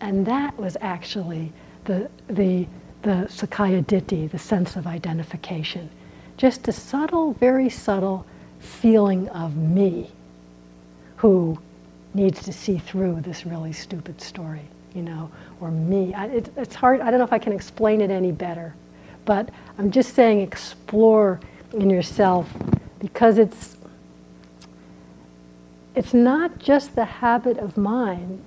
And 0.01 0.27
that 0.27 0.57
was 0.59 0.77
actually 0.83 1.53
the, 1.85 2.11
the, 2.29 2.67
the 3.03 3.27
Sakkaya 3.31 3.83
Ditthi, 3.85 4.31
the 4.31 4.39
sense 4.39 4.77
of 4.77 4.87
identification. 4.87 5.89
Just 6.37 6.69
a 6.69 6.73
subtle, 6.73 7.33
very 7.33 7.71
subtle 7.71 8.27
feeling 8.59 9.29
of 9.31 9.57
me 9.57 10.11
who 11.17 11.59
needs 12.13 12.43
to 12.43 12.53
see 12.53 12.79
through 12.79 13.23
this 13.23 13.47
really 13.47 13.73
stupid 13.73 14.21
story 14.21 14.69
you 14.95 15.03
know, 15.03 15.31
or 15.61 15.71
me. 15.71 16.15
I, 16.15 16.27
it, 16.27 16.53
it's 16.57 16.75
hard, 16.75 17.01
I 17.01 17.11
don't 17.11 17.19
know 17.19 17.25
if 17.25 17.33
I 17.33 17.39
can 17.39 17.53
explain 17.53 18.01
it 18.01 18.11
any 18.11 18.33
better, 18.33 18.75
but 19.25 19.51
I'm 19.79 19.91
just 19.91 20.15
saying 20.15 20.41
explore 20.41 21.41
in 21.73 21.91
yourself 21.91 22.49
because 23.01 23.39
it's, 23.39 23.77
it's 25.95 26.15
not 26.15 26.59
just 26.59 26.95
the 26.95 27.05
habit 27.05 27.59
of 27.59 27.77
mind, 27.77 28.43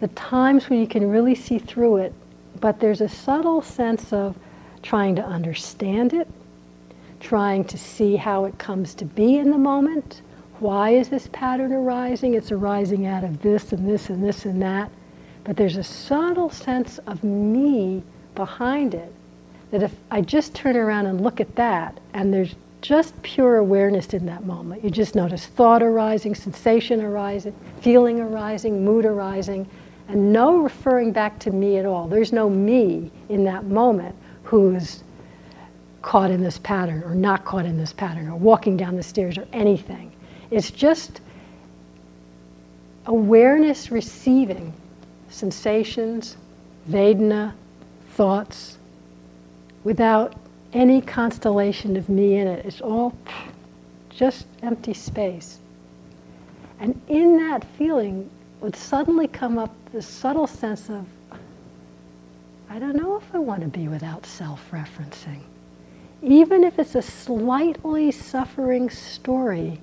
the 0.00 0.08
times 0.08 0.68
when 0.68 0.78
you 0.78 0.86
can 0.86 1.08
really 1.10 1.34
see 1.34 1.58
through 1.58 1.96
it, 1.96 2.12
but 2.60 2.80
there's 2.80 3.00
a 3.00 3.08
subtle 3.08 3.62
sense 3.62 4.12
of 4.12 4.36
trying 4.82 5.16
to 5.16 5.24
understand 5.24 6.12
it, 6.12 6.28
trying 7.20 7.64
to 7.64 7.78
see 7.78 8.16
how 8.16 8.44
it 8.44 8.58
comes 8.58 8.94
to 8.94 9.04
be 9.04 9.38
in 9.38 9.50
the 9.50 9.58
moment. 9.58 10.22
Why 10.60 10.90
is 10.90 11.08
this 11.08 11.28
pattern 11.32 11.72
arising? 11.72 12.34
It's 12.34 12.52
arising 12.52 13.06
out 13.06 13.24
of 13.24 13.42
this 13.42 13.72
and 13.72 13.88
this 13.88 14.10
and 14.10 14.22
this 14.22 14.44
and 14.44 14.60
that. 14.62 14.90
But 15.48 15.56
there's 15.56 15.78
a 15.78 15.82
subtle 15.82 16.50
sense 16.50 16.98
of 17.06 17.24
me 17.24 18.02
behind 18.34 18.92
it 18.92 19.10
that 19.70 19.82
if 19.82 19.94
I 20.10 20.20
just 20.20 20.54
turn 20.54 20.76
around 20.76 21.06
and 21.06 21.22
look 21.22 21.40
at 21.40 21.56
that, 21.56 21.98
and 22.12 22.34
there's 22.34 22.54
just 22.82 23.20
pure 23.22 23.56
awareness 23.56 24.08
in 24.08 24.26
that 24.26 24.44
moment, 24.44 24.84
you 24.84 24.90
just 24.90 25.14
notice 25.14 25.46
thought 25.46 25.82
arising, 25.82 26.34
sensation 26.34 27.00
arising, 27.00 27.54
feeling 27.80 28.20
arising, 28.20 28.84
mood 28.84 29.06
arising, 29.06 29.66
and 30.08 30.34
no 30.34 30.58
referring 30.58 31.12
back 31.12 31.38
to 31.38 31.50
me 31.50 31.78
at 31.78 31.86
all. 31.86 32.08
There's 32.08 32.30
no 32.30 32.50
me 32.50 33.10
in 33.30 33.42
that 33.44 33.64
moment 33.64 34.14
who's 34.42 35.02
caught 36.02 36.30
in 36.30 36.42
this 36.42 36.58
pattern 36.58 37.02
or 37.04 37.14
not 37.14 37.46
caught 37.46 37.64
in 37.64 37.78
this 37.78 37.94
pattern 37.94 38.28
or 38.28 38.36
walking 38.36 38.76
down 38.76 38.96
the 38.96 39.02
stairs 39.02 39.38
or 39.38 39.48
anything. 39.54 40.12
It's 40.50 40.70
just 40.70 41.22
awareness 43.06 43.90
receiving 43.90 44.74
sensations, 45.38 46.36
Vedana, 46.90 47.52
thoughts, 48.10 48.78
without 49.84 50.34
any 50.72 51.00
constellation 51.00 51.96
of 51.96 52.08
me 52.08 52.36
in 52.36 52.46
it. 52.46 52.66
It's 52.66 52.80
all 52.80 53.14
just 54.10 54.46
empty 54.62 54.94
space. 54.94 55.58
And 56.80 57.00
in 57.08 57.36
that 57.38 57.64
feeling 57.76 58.28
would 58.60 58.76
suddenly 58.76 59.28
come 59.28 59.58
up 59.58 59.74
this 59.92 60.06
subtle 60.06 60.46
sense 60.46 60.88
of, 60.88 61.06
I 62.68 62.78
don't 62.78 62.96
know 62.96 63.16
if 63.16 63.34
I 63.34 63.38
want 63.38 63.62
to 63.62 63.68
be 63.68 63.88
without 63.88 64.26
self 64.26 64.70
referencing. 64.70 65.40
Even 66.20 66.64
if 66.64 66.78
it's 66.78 66.96
a 66.96 67.02
slightly 67.02 68.10
suffering 68.10 68.90
story, 68.90 69.80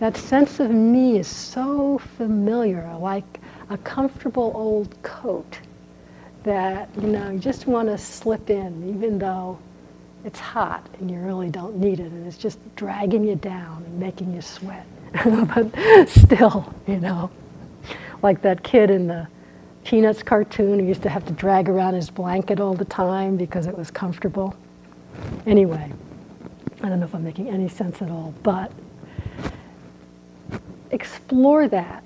that 0.00 0.16
sense 0.16 0.58
of 0.58 0.70
me 0.72 1.18
is 1.18 1.28
so 1.28 1.98
familiar, 2.16 2.92
like 2.98 3.40
a 3.70 3.78
comfortable 3.78 4.52
old 4.54 5.00
coat 5.02 5.58
that 6.42 6.88
you 7.00 7.08
know 7.08 7.30
you 7.30 7.38
just 7.38 7.66
want 7.66 7.88
to 7.88 7.96
slip 7.96 8.50
in 8.50 8.94
even 8.94 9.18
though 9.18 9.58
it's 10.24 10.38
hot 10.38 10.86
and 11.00 11.10
you 11.10 11.18
really 11.18 11.50
don't 11.50 11.76
need 11.76 12.00
it 12.00 12.10
and 12.10 12.26
it's 12.26 12.36
just 12.36 12.58
dragging 12.76 13.24
you 13.24 13.34
down 13.36 13.82
and 13.84 13.98
making 13.98 14.32
you 14.34 14.40
sweat. 14.40 14.86
But 15.24 16.08
still 16.08 16.74
you 16.86 16.98
know 16.98 17.30
like 18.22 18.42
that 18.42 18.62
kid 18.62 18.90
in 18.90 19.06
the 19.06 19.28
peanuts 19.84 20.22
cartoon 20.22 20.80
who 20.80 20.86
used 20.86 21.02
to 21.02 21.08
have 21.08 21.26
to 21.26 21.32
drag 21.32 21.68
around 21.68 21.94
his 21.94 22.10
blanket 22.10 22.58
all 22.58 22.74
the 22.74 22.86
time 22.86 23.36
because 23.36 23.66
it 23.66 23.76
was 23.76 23.90
comfortable. 23.90 24.56
Anyway 25.46 25.92
i 26.84 26.88
don't 26.90 27.00
know 27.00 27.06
if 27.06 27.14
i'm 27.14 27.24
making 27.24 27.48
any 27.48 27.68
sense 27.68 28.02
at 28.02 28.10
all 28.10 28.34
but 28.42 28.70
explore 30.90 31.66
that 31.66 32.04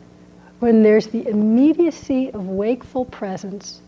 when 0.61 0.83
there's 0.83 1.07
the 1.07 1.27
immediacy 1.29 2.33
of 2.33 2.47
wakeful 2.49 3.05
presence, 3.05 3.81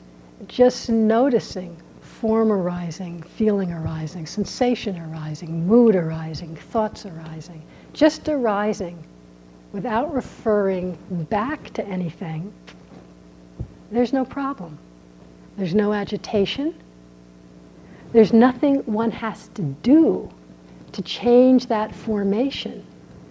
just 0.47 0.89
noticing 0.89 1.77
form 2.01 2.53
arising, 2.53 3.23
feeling 3.23 3.73
arising, 3.73 4.27
sensation 4.27 4.97
arising, 4.99 5.67
mood 5.67 5.97
arising, 5.97 6.55
thoughts 6.55 7.07
arising, 7.07 7.63
just 7.93 8.29
arising, 8.29 9.03
without 9.73 10.13
referring 10.13 10.97
back 11.31 11.73
to 11.73 11.85
anything, 11.87 12.53
there's 13.91 14.13
no 14.13 14.25
problem. 14.25 14.79
There's 15.57 15.75
no 15.75 15.93
agitation. 15.93 16.75
There's 18.13 18.33
nothing 18.33 18.77
one 18.87 19.11
has 19.11 19.49
to 19.49 19.63
do 19.63 20.31
to 20.93 21.03
change 21.03 21.67
that 21.67 21.95
formation, 21.95 22.85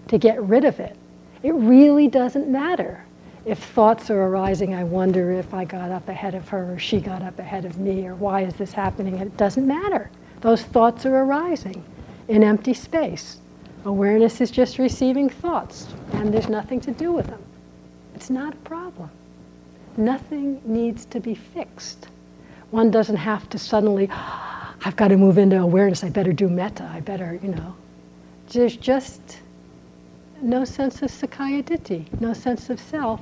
to 0.08 0.18
get 0.18 0.42
rid 0.44 0.66
of 0.66 0.80
it. 0.80 0.98
It 1.44 1.54
really 1.54 2.08
doesn't 2.08 2.48
matter 2.48 3.04
if 3.50 3.58
thoughts 3.58 4.12
are 4.12 4.28
arising, 4.28 4.76
I 4.76 4.84
wonder 4.84 5.32
if 5.32 5.56
I 5.56 5.66
got 5.66 5.90
up 5.90 6.08
ahead 6.08 6.36
of 6.36 6.48
her 6.50 6.74
or 6.74 6.78
she 6.78 7.00
got 7.00 7.24
up 7.24 7.40
ahead 7.40 7.66
of 7.66 7.80
me 7.80 8.06
or 8.06 8.14
why 8.14 8.42
is 8.42 8.54
this 8.54 8.72
happening? 8.72 9.18
It 9.18 9.36
doesn't 9.38 9.66
matter. 9.66 10.12
Those 10.42 10.62
thoughts 10.62 11.04
are 11.08 11.24
arising 11.24 11.84
in 12.28 12.44
empty 12.44 12.76
space. 12.76 13.40
Awareness 13.86 14.40
is 14.40 14.52
just 14.52 14.78
receiving 14.78 15.30
thoughts 15.30 15.88
and 16.14 16.32
there's 16.32 16.48
nothing 16.48 16.80
to 16.82 16.92
do 16.92 17.12
with 17.12 17.26
them. 17.26 17.42
It's 18.14 18.30
not 18.30 18.54
a 18.54 18.58
problem. 18.58 19.10
Nothing 19.98 20.62
needs 20.64 21.06
to 21.06 21.20
be 21.20 21.34
fixed. 21.34 22.08
One 22.70 22.92
doesn't 22.92 23.16
have 23.16 23.50
to 23.50 23.58
suddenly, 23.58 24.12
I've 24.12 24.96
got 24.96 25.08
to 25.08 25.18
move 25.18 25.40
into 25.40 25.60
awareness, 25.60 26.04
I 26.04 26.10
better 26.10 26.34
do 26.34 26.50
metta, 26.50 26.88
I 26.94 27.00
better, 27.00 27.40
you 27.42 27.50
know. 27.50 27.76
There's 28.50 28.78
just 28.78 29.40
no 30.42 30.66
sense 30.66 31.02
of 31.02 31.12
Sakkaya 31.12 31.64
Ditthi, 31.64 32.06
no 32.20 32.34
sense 32.34 32.70
of 32.70 32.80
self, 32.80 33.22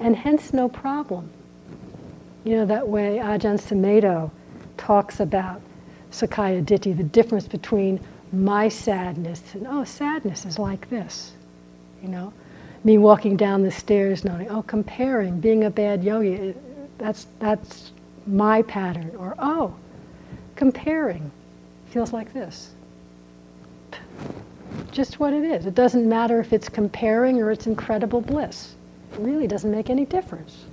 and 0.00 0.16
hence 0.16 0.52
no 0.52 0.68
problem. 0.68 1.30
You 2.44 2.56
know, 2.56 2.66
that 2.66 2.88
way 2.88 3.18
Ajahn 3.18 3.58
Sumedho 3.58 4.30
talks 4.76 5.20
about 5.20 5.60
Sakkaya 6.10 6.64
Ditthi, 6.64 6.96
the 6.96 7.04
difference 7.04 7.46
between 7.46 8.00
my 8.32 8.68
sadness 8.68 9.42
and, 9.54 9.66
oh, 9.68 9.84
sadness 9.84 10.44
is 10.44 10.58
like 10.58 10.88
this, 10.90 11.32
you 12.02 12.08
know. 12.08 12.32
Me 12.84 12.96
walking 12.96 13.36
down 13.36 13.62
the 13.62 13.70
stairs 13.70 14.24
knowing, 14.24 14.48
oh, 14.50 14.62
comparing, 14.62 15.40
being 15.40 15.64
a 15.64 15.70
bad 15.70 16.04
yogi, 16.04 16.34
eh, 16.34 16.52
that's, 16.96 17.26
that's 17.38 17.92
my 18.26 18.62
pattern. 18.62 19.10
Or, 19.18 19.34
oh, 19.38 19.74
comparing 20.56 21.30
feels 21.86 22.12
like 22.12 22.32
this 22.32 22.70
just 24.90 25.20
what 25.20 25.32
it 25.32 25.44
is. 25.44 25.66
It 25.66 25.74
doesn't 25.74 26.08
matter 26.08 26.40
if 26.40 26.52
it's 26.52 26.68
comparing 26.68 27.40
or 27.40 27.50
it's 27.50 27.66
incredible 27.66 28.20
bliss. 28.20 28.74
It 29.12 29.20
really 29.20 29.46
doesn't 29.46 29.70
make 29.70 29.90
any 29.90 30.04
difference. 30.04 30.64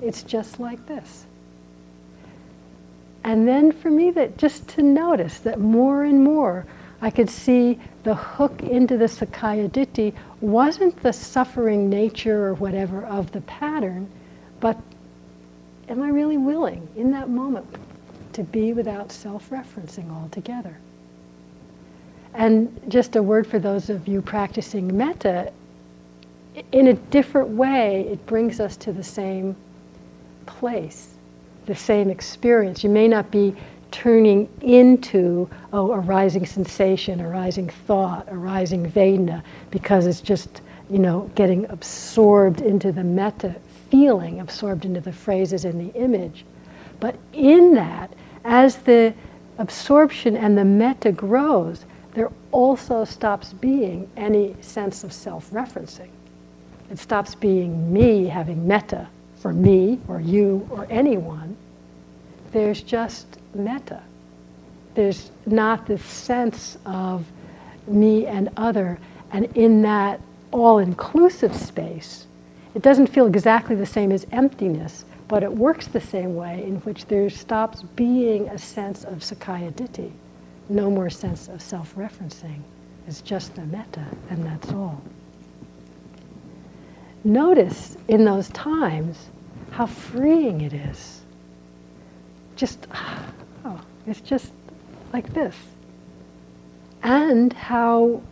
It's 0.00 0.22
just 0.22 0.60
like 0.60 0.86
this. 0.86 1.26
And 3.24 3.46
then 3.46 3.70
for 3.72 3.90
me, 3.90 4.10
that 4.12 4.36
just 4.36 4.68
to 4.70 4.82
notice 4.82 5.38
that 5.40 5.60
more 5.60 6.04
and 6.04 6.22
more 6.22 6.66
I 7.00 7.10
could 7.10 7.28
see 7.28 7.80
the 8.04 8.14
hook 8.14 8.62
into 8.62 8.96
the 8.96 9.06
Sakkaya 9.06 9.68
Ditthi 9.68 10.14
wasn't 10.40 11.00
the 11.02 11.12
suffering 11.12 11.88
nature 11.88 12.46
or 12.46 12.54
whatever 12.54 13.04
of 13.04 13.32
the 13.32 13.40
pattern, 13.42 14.08
but 14.60 14.78
am 15.88 16.00
I 16.00 16.08
really 16.08 16.38
willing 16.38 16.88
in 16.96 17.10
that 17.10 17.28
moment 17.28 17.66
to 18.34 18.44
be 18.44 18.72
without 18.72 19.10
self 19.10 19.50
referencing 19.50 20.10
altogether? 20.12 20.76
And 22.34 22.80
just 22.88 23.16
a 23.16 23.22
word 23.22 23.46
for 23.46 23.58
those 23.58 23.90
of 23.90 24.08
you 24.08 24.22
practicing 24.22 24.96
metta, 24.96 25.52
in 26.72 26.88
a 26.88 26.94
different 26.94 27.50
way, 27.50 28.06
it 28.08 28.24
brings 28.26 28.60
us 28.60 28.76
to 28.78 28.92
the 28.92 29.02
same 29.02 29.56
place, 30.46 31.14
the 31.66 31.74
same 31.74 32.10
experience. 32.10 32.82
You 32.84 32.90
may 32.90 33.08
not 33.08 33.30
be 33.30 33.54
turning 33.90 34.48
into 34.62 35.48
oh, 35.72 35.92
a 35.92 36.00
rising 36.00 36.46
sensation, 36.46 37.20
a 37.20 37.28
rising 37.28 37.68
thought, 37.68 38.26
a 38.30 38.36
rising 38.36 38.90
Vedana, 38.90 39.42
because 39.70 40.06
it's 40.06 40.20
just, 40.20 40.62
you 40.90 40.98
know, 40.98 41.30
getting 41.34 41.66
absorbed 41.66 42.60
into 42.60 42.92
the 42.92 43.04
metta 43.04 43.54
feeling, 43.90 44.40
absorbed 44.40 44.84
into 44.86 45.00
the 45.00 45.12
phrases 45.12 45.64
and 45.66 45.78
the 45.78 45.94
image. 45.98 46.44
But 46.98 47.16
in 47.32 47.74
that, 47.74 48.12
as 48.44 48.76
the 48.78 49.14
absorption 49.58 50.36
and 50.36 50.56
the 50.56 50.64
metta 50.64 51.12
grows, 51.12 51.84
also 52.52 53.04
stops 53.04 53.52
being 53.54 54.08
any 54.16 54.54
sense 54.60 55.02
of 55.02 55.12
self 55.12 55.50
referencing. 55.50 56.10
It 56.90 56.98
stops 56.98 57.34
being 57.34 57.92
me 57.92 58.26
having 58.26 58.68
metta 58.68 59.08
for 59.38 59.52
me 59.52 59.98
or 60.06 60.20
you 60.20 60.68
or 60.70 60.86
anyone. 60.90 61.56
There's 62.52 62.82
just 62.82 63.26
metta. 63.54 64.02
There's 64.94 65.30
not 65.46 65.86
this 65.86 66.04
sense 66.04 66.76
of 66.84 67.26
me 67.86 68.26
and 68.26 68.50
other. 68.56 68.98
And 69.32 69.46
in 69.56 69.82
that 69.82 70.20
all 70.50 70.78
inclusive 70.78 71.56
space, 71.56 72.26
it 72.74 72.82
doesn't 72.82 73.06
feel 73.06 73.26
exactly 73.26 73.74
the 73.74 73.86
same 73.86 74.12
as 74.12 74.26
emptiness, 74.32 75.06
but 75.28 75.42
it 75.42 75.52
works 75.52 75.86
the 75.86 76.00
same 76.00 76.34
way 76.34 76.62
in 76.62 76.76
which 76.80 77.06
there 77.06 77.30
stops 77.30 77.82
being 77.96 78.48
a 78.50 78.58
sense 78.58 79.04
of 79.04 79.20
Sakkaya 79.20 79.72
Ditthi 79.72 80.12
no 80.72 80.90
more 80.90 81.10
sense 81.10 81.48
of 81.48 81.60
self 81.62 81.94
referencing. 81.94 82.60
It's 83.06 83.20
just 83.20 83.54
the 83.54 83.62
metta, 83.66 84.04
and 84.30 84.44
that's 84.44 84.70
all. 84.70 85.02
Notice 87.24 87.96
in 88.08 88.24
those 88.24 88.48
times 88.50 89.28
how 89.70 89.86
freeing 89.86 90.62
it 90.62 90.72
is. 90.72 91.20
Just, 92.56 92.86
oh, 93.64 93.80
it's 94.06 94.20
just 94.20 94.52
like 95.12 95.32
this. 95.32 95.56
And 97.02 97.52
how, 97.52 98.22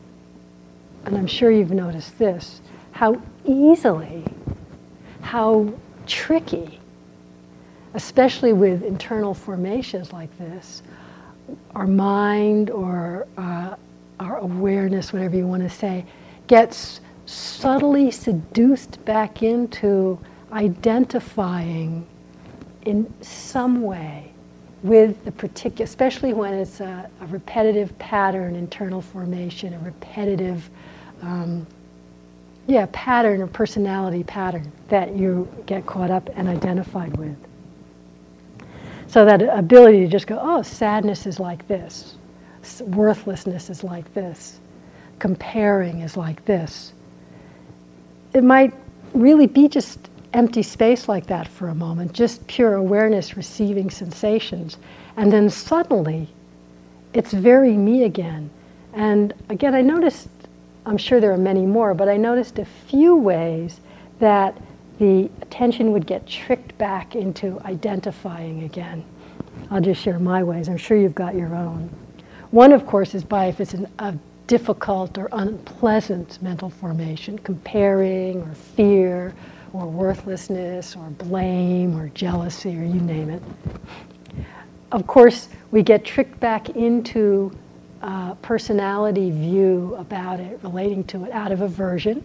and 1.04 1.16
I'm 1.16 1.26
sure 1.26 1.50
you've 1.50 1.72
noticed 1.72 2.18
this, 2.18 2.60
how 2.92 3.20
easily, 3.44 4.24
how 5.22 5.72
tricky, 6.06 6.80
especially 7.94 8.52
with 8.52 8.82
internal 8.82 9.34
formations 9.34 10.12
like 10.12 10.36
this, 10.38 10.82
our 11.74 11.86
mind 11.86 12.70
or 12.70 13.26
uh, 13.38 13.76
our 14.20 14.38
awareness, 14.38 15.12
whatever 15.12 15.36
you 15.36 15.46
want 15.46 15.62
to 15.62 15.70
say, 15.70 16.04
gets 16.46 17.00
subtly 17.26 18.10
seduced 18.10 19.04
back 19.04 19.42
into 19.42 20.18
identifying 20.52 22.06
in 22.84 23.12
some 23.22 23.82
way 23.82 24.32
with 24.82 25.24
the 25.24 25.32
particular, 25.32 25.84
especially 25.84 26.32
when 26.32 26.54
it's 26.54 26.80
a, 26.80 27.08
a 27.20 27.26
repetitive 27.26 27.96
pattern, 27.98 28.56
internal 28.56 29.02
formation, 29.02 29.74
a 29.74 29.78
repetitive, 29.80 30.70
um, 31.22 31.66
yeah, 32.66 32.86
pattern 32.92 33.42
or 33.42 33.46
personality 33.46 34.24
pattern 34.24 34.70
that 34.88 35.14
you 35.14 35.48
get 35.66 35.86
caught 35.86 36.10
up 36.10 36.30
and 36.34 36.48
identified 36.48 37.16
with. 37.16 37.36
So 39.10 39.24
that 39.24 39.42
ability 39.42 40.02
to 40.02 40.06
just 40.06 40.28
go, 40.28 40.38
oh, 40.40 40.62
sadness 40.62 41.26
is 41.26 41.40
like 41.40 41.66
this, 41.66 42.14
worthlessness 42.80 43.68
is 43.68 43.82
like 43.82 44.14
this, 44.14 44.60
comparing 45.18 46.02
is 46.02 46.16
like 46.16 46.44
this. 46.44 46.92
It 48.32 48.44
might 48.44 48.72
really 49.12 49.48
be 49.48 49.66
just 49.66 50.10
empty 50.32 50.62
space 50.62 51.08
like 51.08 51.26
that 51.26 51.48
for 51.48 51.70
a 51.70 51.74
moment, 51.74 52.12
just 52.12 52.46
pure 52.46 52.74
awareness 52.74 53.36
receiving 53.36 53.90
sensations. 53.90 54.78
And 55.16 55.32
then 55.32 55.50
suddenly, 55.50 56.28
it's 57.12 57.32
very 57.32 57.72
me 57.72 58.04
again. 58.04 58.48
And 58.92 59.34
again, 59.48 59.74
I 59.74 59.80
noticed, 59.82 60.28
I'm 60.86 60.96
sure 60.96 61.20
there 61.20 61.32
are 61.32 61.36
many 61.36 61.66
more, 61.66 61.94
but 61.94 62.08
I 62.08 62.16
noticed 62.16 62.60
a 62.60 62.64
few 62.64 63.16
ways 63.16 63.80
that 64.20 64.56
the 65.00 65.30
attention 65.40 65.92
would 65.92 66.06
get 66.06 66.26
tricked 66.26 66.76
back 66.76 67.16
into 67.16 67.58
identifying 67.64 68.64
again. 68.64 69.02
I'll 69.70 69.80
just 69.80 70.02
share 70.02 70.18
my 70.18 70.42
ways. 70.42 70.68
I'm 70.68 70.76
sure 70.76 70.94
you've 70.94 71.14
got 71.14 71.34
your 71.34 71.54
own. 71.54 71.88
One, 72.50 72.70
of 72.72 72.84
course, 72.84 73.14
is 73.14 73.24
by 73.24 73.46
if 73.46 73.60
it's 73.60 73.72
an, 73.72 73.88
a 73.98 74.14
difficult 74.46 75.16
or 75.16 75.30
unpleasant 75.32 76.42
mental 76.42 76.68
formation, 76.68 77.38
comparing 77.38 78.42
or 78.42 78.54
fear 78.54 79.34
or 79.72 79.86
worthlessness 79.86 80.94
or 80.94 81.08
blame 81.08 81.98
or 81.98 82.10
jealousy 82.10 82.76
or 82.76 82.82
you 82.82 83.00
name 83.00 83.30
it. 83.30 83.42
Of 84.92 85.06
course, 85.06 85.48
we 85.70 85.82
get 85.82 86.04
tricked 86.04 86.38
back 86.40 86.68
into 86.70 87.56
a 88.02 88.36
personality 88.42 89.30
view 89.30 89.96
about 89.98 90.40
it, 90.40 90.60
relating 90.62 91.04
to 91.04 91.24
it 91.24 91.32
out 91.32 91.52
of 91.52 91.62
aversion, 91.62 92.22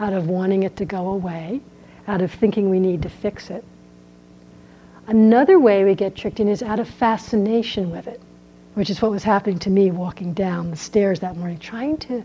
out 0.00 0.12
of 0.12 0.28
wanting 0.28 0.64
it 0.64 0.76
to 0.76 0.84
go 0.84 1.08
away 1.08 1.62
out 2.10 2.20
of 2.20 2.32
thinking 2.32 2.68
we 2.68 2.80
need 2.80 3.02
to 3.02 3.08
fix 3.08 3.50
it. 3.50 3.64
Another 5.06 5.60
way 5.60 5.84
we 5.84 5.94
get 5.94 6.16
tricked 6.16 6.40
in 6.40 6.48
is 6.48 6.60
out 6.60 6.80
of 6.80 6.88
fascination 6.88 7.90
with 7.90 8.08
it, 8.08 8.20
which 8.74 8.90
is 8.90 9.00
what 9.00 9.12
was 9.12 9.22
happening 9.22 9.60
to 9.60 9.70
me 9.70 9.92
walking 9.92 10.34
down 10.34 10.70
the 10.70 10.76
stairs 10.76 11.20
that 11.20 11.36
morning, 11.36 11.58
trying 11.58 11.96
to, 11.98 12.24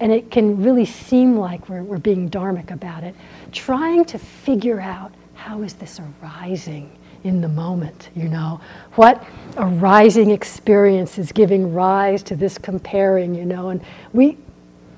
and 0.00 0.10
it 0.10 0.32
can 0.32 0.60
really 0.60 0.84
seem 0.84 1.36
like 1.36 1.68
we're, 1.68 1.84
we're 1.84 1.98
being 1.98 2.28
dharmic 2.28 2.72
about 2.72 3.04
it, 3.04 3.14
trying 3.52 4.04
to 4.04 4.18
figure 4.18 4.80
out 4.80 5.12
how 5.34 5.62
is 5.62 5.74
this 5.74 6.00
arising 6.00 6.90
in 7.22 7.40
the 7.40 7.48
moment, 7.48 8.10
you 8.16 8.28
know? 8.28 8.60
What 8.96 9.24
arising 9.56 10.30
experience 10.30 11.18
is 11.18 11.30
giving 11.30 11.72
rise 11.72 12.22
to 12.24 12.36
this 12.36 12.58
comparing, 12.58 13.32
you 13.34 13.44
know? 13.44 13.68
And 13.68 13.80
we, 14.12 14.38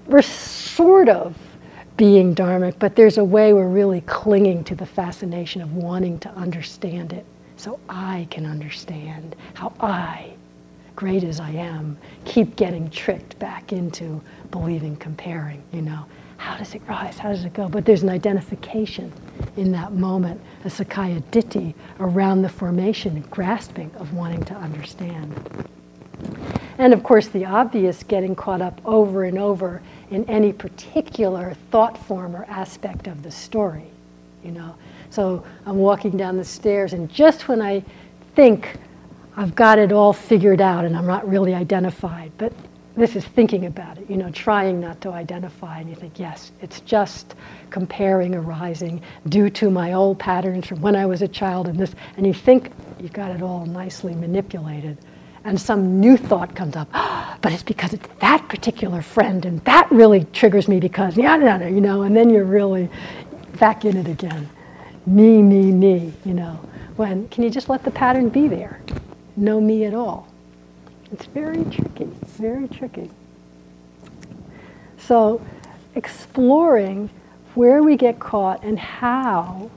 we're 0.06 0.22
sort 0.22 1.10
of 1.10 1.36
being 1.96 2.34
dharmic, 2.34 2.78
but 2.78 2.94
there's 2.96 3.18
a 3.18 3.24
way 3.24 3.52
we're 3.52 3.68
really 3.68 4.02
clinging 4.02 4.64
to 4.64 4.74
the 4.74 4.86
fascination 4.86 5.62
of 5.62 5.72
wanting 5.74 6.18
to 6.20 6.30
understand 6.30 7.12
it 7.12 7.24
so 7.56 7.80
I 7.88 8.28
can 8.30 8.44
understand 8.44 9.34
how 9.54 9.72
I, 9.80 10.34
great 10.94 11.24
as 11.24 11.40
I 11.40 11.50
am, 11.50 11.96
keep 12.24 12.56
getting 12.56 12.90
tricked 12.90 13.38
back 13.38 13.72
into 13.72 14.20
believing 14.50 14.96
comparing, 14.96 15.62
you 15.72 15.82
know. 15.82 16.04
How 16.38 16.58
does 16.58 16.74
it 16.74 16.82
rise? 16.86 17.16
How 17.16 17.30
does 17.30 17.46
it 17.46 17.54
go? 17.54 17.66
But 17.66 17.86
there's 17.86 18.02
an 18.02 18.10
identification 18.10 19.10
in 19.56 19.72
that 19.72 19.94
moment, 19.94 20.38
a 20.64 20.68
Sakkaya 20.68 21.22
Ditthi 21.30 21.72
around 21.98 22.42
the 22.42 22.48
formation 22.50 23.24
grasping 23.30 23.90
of 23.94 24.12
wanting 24.12 24.44
to 24.44 24.54
understand. 24.54 25.34
And 26.78 26.92
of 26.92 27.02
course, 27.02 27.28
the 27.28 27.46
obvious 27.46 28.02
getting 28.02 28.34
caught 28.34 28.60
up 28.60 28.82
over 28.84 29.24
and 29.24 29.38
over 29.38 29.80
in 30.10 30.24
any 30.28 30.52
particular 30.52 31.56
thought 31.70 31.98
form 32.06 32.36
or 32.36 32.44
aspect 32.48 33.06
of 33.06 33.22
the 33.22 33.30
story, 33.30 33.86
you 34.44 34.50
know. 34.50 34.74
So 35.10 35.44
I'm 35.64 35.78
walking 35.78 36.16
down 36.16 36.36
the 36.36 36.44
stairs, 36.44 36.92
and 36.92 37.10
just 37.10 37.48
when 37.48 37.62
I 37.62 37.82
think 38.34 38.76
I've 39.36 39.54
got 39.54 39.78
it 39.78 39.92
all 39.92 40.12
figured 40.12 40.60
out 40.60 40.84
and 40.84 40.96
I'm 40.96 41.06
not 41.06 41.28
really 41.28 41.54
identified, 41.54 42.32
but 42.38 42.52
this 42.96 43.14
is 43.14 43.24
thinking 43.24 43.66
about 43.66 43.98
it, 43.98 44.08
you 44.08 44.16
know, 44.16 44.30
trying 44.30 44.80
not 44.80 45.00
to 45.02 45.10
identify, 45.10 45.80
and 45.80 45.90
you 45.90 45.96
think, 45.96 46.18
yes, 46.18 46.52
it's 46.62 46.80
just 46.80 47.34
comparing 47.68 48.34
arising 48.34 49.02
due 49.28 49.50
to 49.50 49.70
my 49.70 49.92
old 49.92 50.18
patterns 50.18 50.66
from 50.66 50.80
when 50.80 50.96
I 50.96 51.04
was 51.04 51.20
a 51.20 51.28
child 51.28 51.68
and 51.68 51.78
this, 51.78 51.94
and 52.16 52.26
you 52.26 52.32
think 52.32 52.70
you've 52.98 53.12
got 53.12 53.30
it 53.30 53.42
all 53.42 53.66
nicely 53.66 54.14
manipulated 54.14 54.96
and 55.46 55.60
some 55.60 56.00
new 56.00 56.16
thought 56.16 56.56
comes 56.56 56.74
up, 56.74 56.90
but 57.40 57.52
it's 57.52 57.62
because 57.62 57.94
it's 57.94 58.06
that 58.20 58.46
particular 58.48 59.00
friend, 59.00 59.46
and 59.46 59.64
that 59.64 59.90
really 59.92 60.24
triggers 60.32 60.66
me 60.66 60.80
because, 60.80 61.16
yeah, 61.16 61.36
yeah, 61.36 61.68
you 61.68 61.80
know, 61.80 62.02
and 62.02 62.16
then 62.16 62.28
you're 62.28 62.44
really 62.44 62.90
back 63.58 63.84
in 63.84 63.96
it 63.96 64.08
again. 64.08 64.48
Me, 65.06 65.40
me, 65.40 65.70
me, 65.70 66.12
you 66.24 66.34
know. 66.34 66.58
When 66.96 67.28
can 67.28 67.44
you 67.44 67.50
just 67.50 67.68
let 67.68 67.84
the 67.84 67.90
pattern 67.90 68.28
be 68.28 68.48
there? 68.48 68.80
No 69.36 69.60
me 69.60 69.84
at 69.84 69.94
all. 69.94 70.26
It's 71.12 71.26
very 71.26 71.64
tricky, 71.66 72.08
very 72.24 72.66
tricky. 72.66 73.10
So, 74.98 75.40
exploring 75.94 77.08
where 77.54 77.82
we 77.84 77.96
get 77.96 78.18
caught 78.18 78.64
and 78.64 78.78
how 78.78 79.70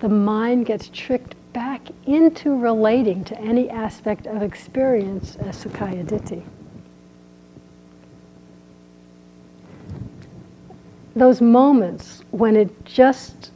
the 0.00 0.08
mind 0.08 0.66
gets 0.66 0.88
tricked 0.88 1.34
back 1.54 1.88
into 2.04 2.54
relating 2.54 3.24
to 3.24 3.40
any 3.40 3.70
aspect 3.70 4.26
of 4.26 4.42
experience 4.42 5.36
as 5.36 5.64
Sakkaya 5.64 6.04
Ditthi. 6.04 6.42
Those 11.16 11.40
moments 11.40 12.24
when 12.32 12.56
it 12.56 12.84
just, 12.84 13.52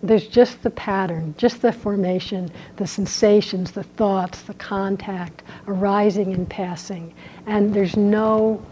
there's 0.00 0.28
just 0.28 0.62
the 0.62 0.70
pattern, 0.70 1.34
just 1.36 1.60
the 1.60 1.72
formation, 1.72 2.50
the 2.76 2.86
sensations, 2.86 3.72
the 3.72 3.82
thoughts, 3.82 4.42
the 4.42 4.54
contact 4.54 5.42
arising 5.66 6.32
and 6.32 6.48
passing, 6.48 7.12
and 7.46 7.74
there's 7.74 7.96
no 7.96 8.64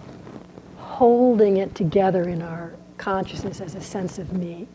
holding 0.76 1.56
it 1.56 1.74
together 1.74 2.28
in 2.28 2.42
our 2.42 2.74
consciousness 2.96 3.60
as 3.60 3.74
a 3.74 3.80
sense 3.80 4.18
of 4.18 4.32
me, 4.32 4.68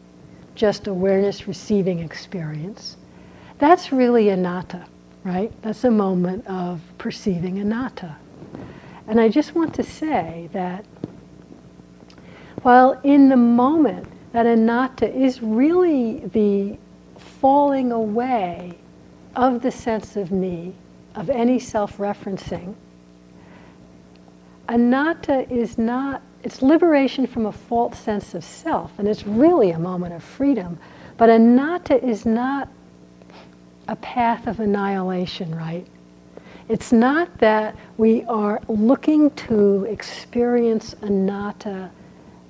just 0.56 0.88
awareness 0.88 1.47
receiving 1.47 1.99
experience 1.99 2.97
that's 3.64 3.93
really 3.93 4.28
anatta, 4.28 4.86
right? 5.24 5.49
That's 5.61 5.86
a 5.86 5.89
moment 5.89 6.45
of 6.47 6.82
perceiving 6.97 7.59
anatta. 7.59 8.18
And 9.07 9.22
I 9.22 9.30
just 9.30 9.55
want 9.55 9.74
to 9.76 9.84
say 9.84 10.49
that 10.51 10.84
while 12.61 12.99
in 13.05 13.30
the 13.30 13.38
moment 13.38 14.05
that 14.34 14.45
anatta 14.45 15.09
is 15.16 15.41
really 15.41 16.26
the 16.34 16.78
falling 17.18 17.93
away 17.93 18.78
of 19.34 19.61
the 19.61 19.72
sense 19.72 20.18
of 20.18 20.30
me, 20.30 20.74
of 21.16 21.30
any 21.30 21.57
self 21.57 21.99
referencing, 21.99 22.76
anatta 24.68 25.49
is 25.49 25.78
not, 25.78 26.22
it's 26.43 26.61
liberation 26.61 27.26
from 27.26 27.45
a 27.45 27.51
false 27.53 27.97
sense 27.97 28.34
of 28.34 28.43
self, 28.43 28.91
and 28.99 29.07
it's 29.07 29.26
really 29.26 29.72
a 29.72 29.80
moment 29.80 30.14
of 30.14 30.22
freedom. 30.22 30.78
But 31.16 31.30
anatta 31.30 32.03
is 32.03 32.26
not 32.26 32.68
a 33.88 33.95
path 33.97 34.47
of 34.47 34.59
annihilation, 34.59 35.53
right? 35.55 35.86
It's 36.69 36.91
not 36.91 37.38
that 37.39 37.75
we 37.97 38.23
are 38.23 38.61
looking 38.67 39.31
to 39.31 39.84
experience 39.86 40.95
anatta 41.01 41.91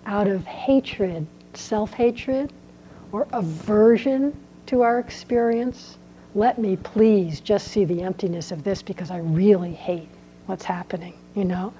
out 0.05 0.27
of 0.27 0.45
hatred, 0.45 1.25
self 1.53 1.93
hatred, 1.93 2.53
or 3.11 3.27
aversion 3.33 4.37
to 4.67 4.81
our 4.81 4.99
experience. 4.99 5.97
Let 6.35 6.59
me 6.59 6.77
please 6.77 7.39
just 7.39 7.69
see 7.69 7.85
the 7.85 8.01
emptiness 8.01 8.51
of 8.51 8.63
this 8.63 8.81
because 8.81 9.11
I 9.11 9.17
really 9.17 9.73
hate 9.73 10.09
what's 10.45 10.65
happening, 10.65 11.13
you 11.35 11.45
know? 11.45 11.73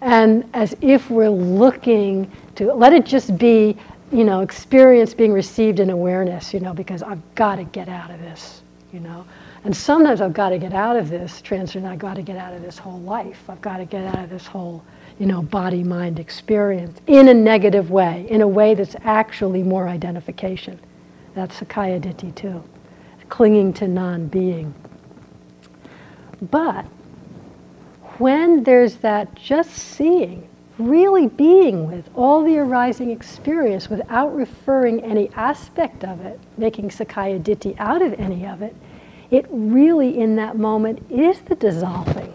And 0.00 0.48
as 0.54 0.76
if 0.80 1.10
we're 1.10 1.30
looking 1.30 2.30
to 2.56 2.72
let 2.72 2.92
it 2.92 3.06
just 3.06 3.36
be, 3.38 3.76
you 4.12 4.24
know, 4.24 4.40
experience 4.40 5.14
being 5.14 5.32
received 5.32 5.80
in 5.80 5.90
awareness, 5.90 6.52
you 6.52 6.60
know, 6.60 6.74
because 6.74 7.02
I've 7.02 7.22
got 7.34 7.56
to 7.56 7.64
get 7.64 7.88
out 7.88 8.10
of 8.10 8.20
this 8.20 8.62
you 8.94 9.00
know. 9.00 9.26
And 9.64 9.76
sometimes 9.76 10.20
I've 10.20 10.32
got 10.32 10.50
to 10.50 10.58
get 10.58 10.72
out 10.72 10.96
of 10.96 11.10
this 11.10 11.42
transcend. 11.42 11.86
I've 11.86 11.98
got 11.98 12.14
to 12.14 12.22
get 12.22 12.36
out 12.36 12.54
of 12.54 12.62
this 12.62 12.78
whole 12.78 13.00
life. 13.00 13.42
I've 13.48 13.60
got 13.60 13.78
to 13.78 13.84
get 13.84 14.04
out 14.04 14.22
of 14.22 14.30
this 14.30 14.46
whole, 14.46 14.84
you 15.18 15.26
know, 15.26 15.42
body-mind 15.42 16.20
experience 16.20 17.00
in 17.08 17.28
a 17.28 17.34
negative 17.34 17.90
way, 17.90 18.26
in 18.30 18.40
a 18.40 18.48
way 18.48 18.74
that's 18.74 18.94
actually 19.02 19.64
more 19.64 19.88
identification. 19.88 20.78
That's 21.34 21.60
Sakkaya 21.60 22.00
Ditthi 22.00 22.34
too, 22.36 22.62
clinging 23.28 23.72
to 23.74 23.88
non-being. 23.88 24.72
But 26.50 26.84
when 28.18 28.62
there's 28.62 28.96
that 28.96 29.34
just 29.34 29.70
seeing, 29.70 30.48
really 30.78 31.28
being 31.28 31.86
with 31.86 32.08
all 32.14 32.42
the 32.42 32.58
arising 32.58 33.10
experience 33.10 33.88
without 33.88 34.34
referring 34.34 35.02
any 35.04 35.30
aspect 35.34 36.04
of 36.04 36.20
it, 36.20 36.40
making 36.56 36.88
Sakkaya 36.88 37.40
Ditthi 37.40 37.76
out 37.78 38.02
of 38.02 38.12
any 38.14 38.46
of 38.46 38.62
it, 38.62 38.74
it 39.30 39.46
really 39.50 40.18
in 40.18 40.36
that 40.36 40.56
moment 40.56 41.04
is 41.10 41.40
the 41.42 41.54
dissolving 41.54 42.34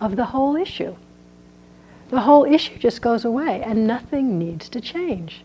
of 0.00 0.16
the 0.16 0.24
whole 0.24 0.56
issue. 0.56 0.94
The 2.10 2.20
whole 2.20 2.44
issue 2.44 2.78
just 2.78 3.02
goes 3.02 3.24
away 3.24 3.62
and 3.62 3.86
nothing 3.86 4.38
needs 4.38 4.68
to 4.70 4.80
change. 4.80 5.42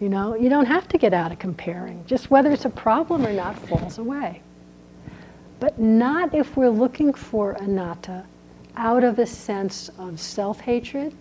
You 0.00 0.08
know, 0.08 0.34
you 0.34 0.48
don't 0.48 0.66
have 0.66 0.88
to 0.88 0.98
get 0.98 1.12
out 1.12 1.32
of 1.32 1.38
comparing. 1.38 2.04
Just 2.06 2.30
whether 2.30 2.50
it's 2.52 2.64
a 2.64 2.70
problem 2.70 3.26
or 3.26 3.32
not 3.32 3.58
falls 3.58 3.98
away. 3.98 4.42
But 5.60 5.78
not 5.78 6.34
if 6.34 6.56
we're 6.56 6.68
looking 6.68 7.12
for 7.12 7.52
anatta 7.52 8.24
out 8.76 9.02
of 9.02 9.18
a 9.18 9.26
sense 9.26 9.90
of 9.98 10.20
self 10.20 10.60
hatred 10.60 11.14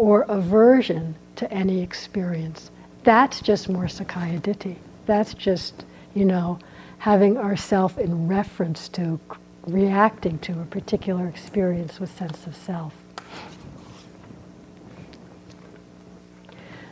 or 0.00 0.22
aversion 0.30 1.14
to 1.36 1.52
any 1.52 1.82
experience. 1.82 2.70
That's 3.02 3.42
just 3.42 3.68
more 3.68 3.84
Sakkaya 3.84 4.40
Ditthi. 4.40 4.76
That's 5.04 5.34
just, 5.34 5.84
you 6.14 6.24
know, 6.24 6.58
having 6.96 7.36
ourself 7.36 7.98
in 7.98 8.26
reference 8.26 8.88
to 8.88 9.20
reacting 9.66 10.38
to 10.38 10.52
a 10.52 10.64
particular 10.64 11.28
experience 11.28 12.00
with 12.00 12.16
sense 12.16 12.46
of 12.46 12.56
self. 12.56 12.94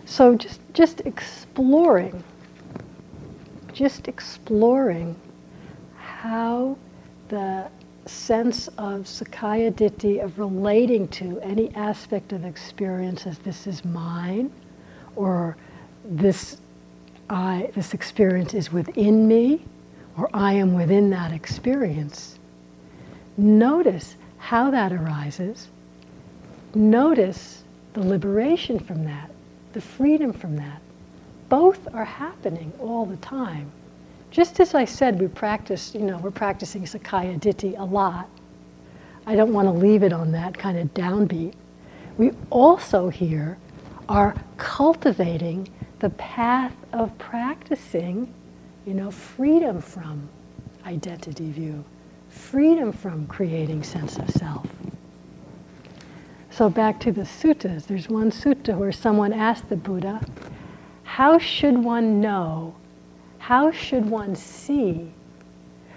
So 0.04 0.34
just 0.36 0.60
just 0.74 1.00
exploring, 1.06 2.22
just 3.72 4.06
exploring 4.06 5.16
how 5.96 6.76
the 7.28 7.70
sense 8.08 8.68
of 8.78 9.02
Sakkaya 9.02 9.72
Ditthi, 9.72 10.22
of 10.22 10.38
relating 10.38 11.08
to 11.08 11.40
any 11.40 11.74
aspect 11.74 12.32
of 12.32 12.44
experience 12.44 13.26
as 13.26 13.38
this 13.38 13.66
is 13.66 13.84
mine, 13.84 14.52
or 15.16 15.56
this, 16.04 16.58
I, 17.30 17.70
this 17.74 17.94
experience 17.94 18.54
is 18.54 18.72
within 18.72 19.28
me, 19.28 19.64
or 20.16 20.28
I 20.32 20.54
am 20.54 20.74
within 20.74 21.10
that 21.10 21.32
experience. 21.32 22.38
Notice 23.36 24.16
how 24.38 24.70
that 24.70 24.92
arises. 24.92 25.68
Notice 26.74 27.62
the 27.92 28.00
liberation 28.00 28.78
from 28.78 29.04
that, 29.04 29.30
the 29.72 29.80
freedom 29.80 30.32
from 30.32 30.56
that. 30.56 30.80
Both 31.48 31.88
are 31.94 32.04
happening 32.04 32.72
all 32.80 33.06
the 33.06 33.16
time. 33.16 33.70
Just 34.30 34.60
as 34.60 34.74
I 34.74 34.84
said, 34.84 35.20
we 35.20 35.28
practice, 35.28 35.94
you 35.94 36.02
know, 36.02 36.18
we're 36.18 36.30
practicing 36.30 36.82
Sakkaya 36.82 37.38
Ditthi 37.40 37.78
a 37.78 37.84
lot. 37.84 38.28
I 39.26 39.34
don't 39.34 39.52
want 39.52 39.66
to 39.66 39.72
leave 39.72 40.02
it 40.02 40.12
on 40.12 40.32
that 40.32 40.56
kind 40.56 40.78
of 40.78 40.92
downbeat. 40.94 41.54
We 42.16 42.32
also 42.50 43.08
here 43.08 43.58
are 44.08 44.34
cultivating 44.56 45.68
the 45.98 46.10
path 46.10 46.74
of 46.92 47.16
practicing, 47.18 48.32
you 48.86 48.94
know, 48.94 49.10
freedom 49.10 49.80
from 49.80 50.28
identity 50.86 51.50
view, 51.50 51.84
freedom 52.28 52.92
from 52.92 53.26
creating 53.26 53.82
sense 53.82 54.16
of 54.16 54.30
self. 54.30 54.66
So 56.50 56.68
back 56.68 56.98
to 57.00 57.12
the 57.12 57.22
suttas, 57.22 57.86
there's 57.86 58.08
one 58.08 58.30
sutta 58.30 58.76
where 58.76 58.92
someone 58.92 59.32
asked 59.32 59.68
the 59.68 59.76
Buddha, 59.76 60.20
how 61.04 61.38
should 61.38 61.78
one 61.78 62.20
know, 62.20 62.74
how 63.38 63.70
should 63.70 64.06
one 64.10 64.34
see 64.34 65.10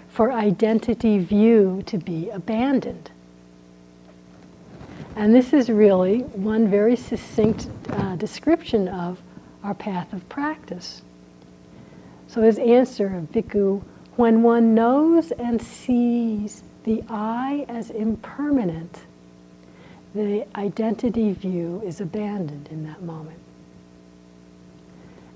for 0.08 0.32
identity 0.32 1.18
view 1.18 1.82
to 1.86 1.98
be 1.98 2.30
abandoned? 2.30 3.10
And 5.14 5.34
this 5.34 5.52
is 5.52 5.68
really 5.68 6.20
one 6.20 6.68
very 6.68 6.96
succinct 6.96 7.68
uh, 7.90 8.16
description 8.16 8.88
of 8.88 9.20
our 9.62 9.74
path 9.74 10.12
of 10.12 10.26
practice. 10.28 11.02
So 12.26 12.42
his 12.42 12.58
answer, 12.58 13.16
of 13.16 13.24
Bhikkhu, 13.32 13.82
when 14.16 14.42
one 14.42 14.74
knows 14.74 15.30
and 15.32 15.60
sees 15.60 16.62
the 16.84 17.04
eye 17.08 17.66
as 17.68 17.90
impermanent, 17.90 19.00
the 20.14 20.46
identity 20.56 21.32
view 21.32 21.82
is 21.84 22.00
abandoned 22.00 22.68
in 22.70 22.86
that 22.86 23.02
moment. 23.02 23.41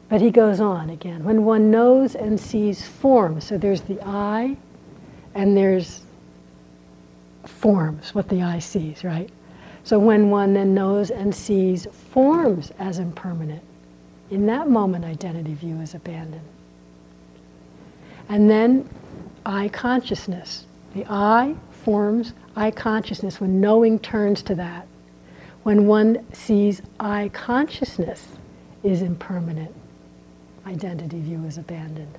But 0.08 0.20
he 0.20 0.30
goes 0.30 0.60
on 0.60 0.90
again. 0.90 1.24
When 1.24 1.44
one 1.44 1.70
knows 1.70 2.14
and 2.14 2.38
sees 2.38 2.86
form, 2.86 3.40
so 3.40 3.58
there's 3.58 3.80
the 3.82 4.00
eye 4.02 4.56
and 5.34 5.56
there's 5.56 6.02
forms, 7.44 8.14
what 8.14 8.28
the 8.28 8.42
eye 8.42 8.60
sees, 8.60 9.04
right? 9.04 9.30
So 9.84 9.98
when 9.98 10.30
one 10.30 10.54
then 10.54 10.74
knows 10.74 11.10
and 11.10 11.34
sees 11.34 11.86
forms 12.10 12.72
as 12.78 12.98
impermanent, 12.98 13.62
in 14.30 14.46
that 14.46 14.68
moment 14.68 15.04
identity 15.04 15.54
view 15.54 15.80
is 15.80 15.94
abandoned. 15.94 16.42
And 18.28 18.50
then 18.50 18.88
eye 19.44 19.68
consciousness. 19.68 20.66
The 20.94 21.06
eye 21.08 21.54
forms 21.70 22.32
eye 22.56 22.72
consciousness 22.72 23.40
when 23.40 23.60
knowing 23.60 23.98
turns 24.00 24.42
to 24.42 24.54
that. 24.56 24.88
When 25.62 25.86
one 25.86 26.24
sees 26.32 26.82
eye 26.98 27.30
consciousness 27.32 28.26
is 28.82 29.02
impermanent, 29.02 29.74
identity 30.66 31.20
view 31.20 31.44
is 31.44 31.58
abandoned. 31.58 32.18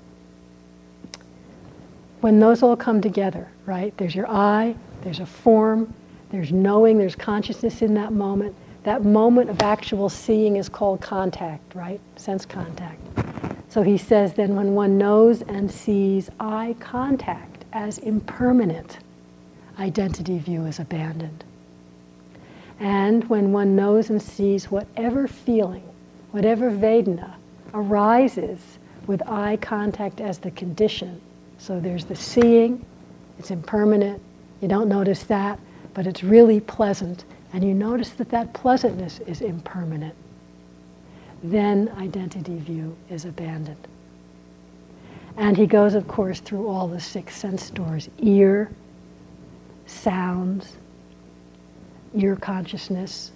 When 2.21 2.39
those 2.39 2.63
all 2.63 2.75
come 2.75 3.01
together, 3.01 3.47
right? 3.65 3.95
There's 3.97 4.15
your 4.15 4.29
eye, 4.29 4.75
there's 5.03 5.19
a 5.19 5.25
form, 5.25 5.93
there's 6.31 6.51
knowing, 6.51 6.97
there's 6.97 7.15
consciousness 7.15 7.81
in 7.81 7.93
that 7.95 8.13
moment. 8.13 8.55
That 8.83 9.03
moment 9.03 9.49
of 9.49 9.61
actual 9.61 10.09
seeing 10.09 10.55
is 10.55 10.69
called 10.69 11.01
contact, 11.01 11.75
right? 11.75 11.99
Sense 12.15 12.45
contact. 12.45 12.99
So 13.69 13.83
he 13.83 13.97
says 13.97 14.33
then 14.33 14.55
when 14.55 14.73
one 14.73 14.97
knows 14.97 15.41
and 15.41 15.69
sees 15.69 16.29
eye 16.39 16.75
contact 16.79 17.65
as 17.73 17.97
impermanent, 17.99 18.99
identity 19.77 20.39
view 20.39 20.65
is 20.65 20.79
abandoned. 20.79 21.43
And 22.79 23.27
when 23.29 23.51
one 23.51 23.75
knows 23.75 24.09
and 24.09 24.21
sees 24.21 24.71
whatever 24.71 25.27
feeling, 25.27 25.83
whatever 26.31 26.71
Vedana 26.71 27.36
arises 27.77 28.79
with 29.05 29.21
eye 29.27 29.57
contact 29.57 30.19
as 30.19 30.39
the 30.39 30.51
condition, 30.51 31.21
so 31.57 31.79
there's 31.79 32.05
the 32.05 32.15
seeing, 32.15 32.83
it's 33.39 33.51
impermanent, 33.51 34.21
you 34.61 34.67
don't 34.67 34.89
notice 34.89 35.23
that, 35.23 35.59
but 35.93 36.07
it's 36.07 36.23
really 36.23 36.59
pleasant, 36.59 37.25
and 37.53 37.63
you 37.63 37.73
notice 37.73 38.09
that 38.11 38.29
that 38.29 38.53
pleasantness 38.53 39.19
is 39.21 39.41
impermanent. 39.41 40.15
Then 41.43 41.89
identity 41.97 42.57
view 42.57 42.97
is 43.09 43.25
abandoned. 43.25 43.87
And 45.37 45.55
he 45.55 45.67
goes, 45.67 45.93
of 45.93 46.07
course, 46.07 46.39
through 46.39 46.67
all 46.67 46.87
the 46.87 46.99
six 46.99 47.35
sense 47.35 47.69
doors 47.69 48.09
ear, 48.17 48.71
sounds, 49.85 50.77
ear 52.15 52.35
consciousness, 52.35 53.31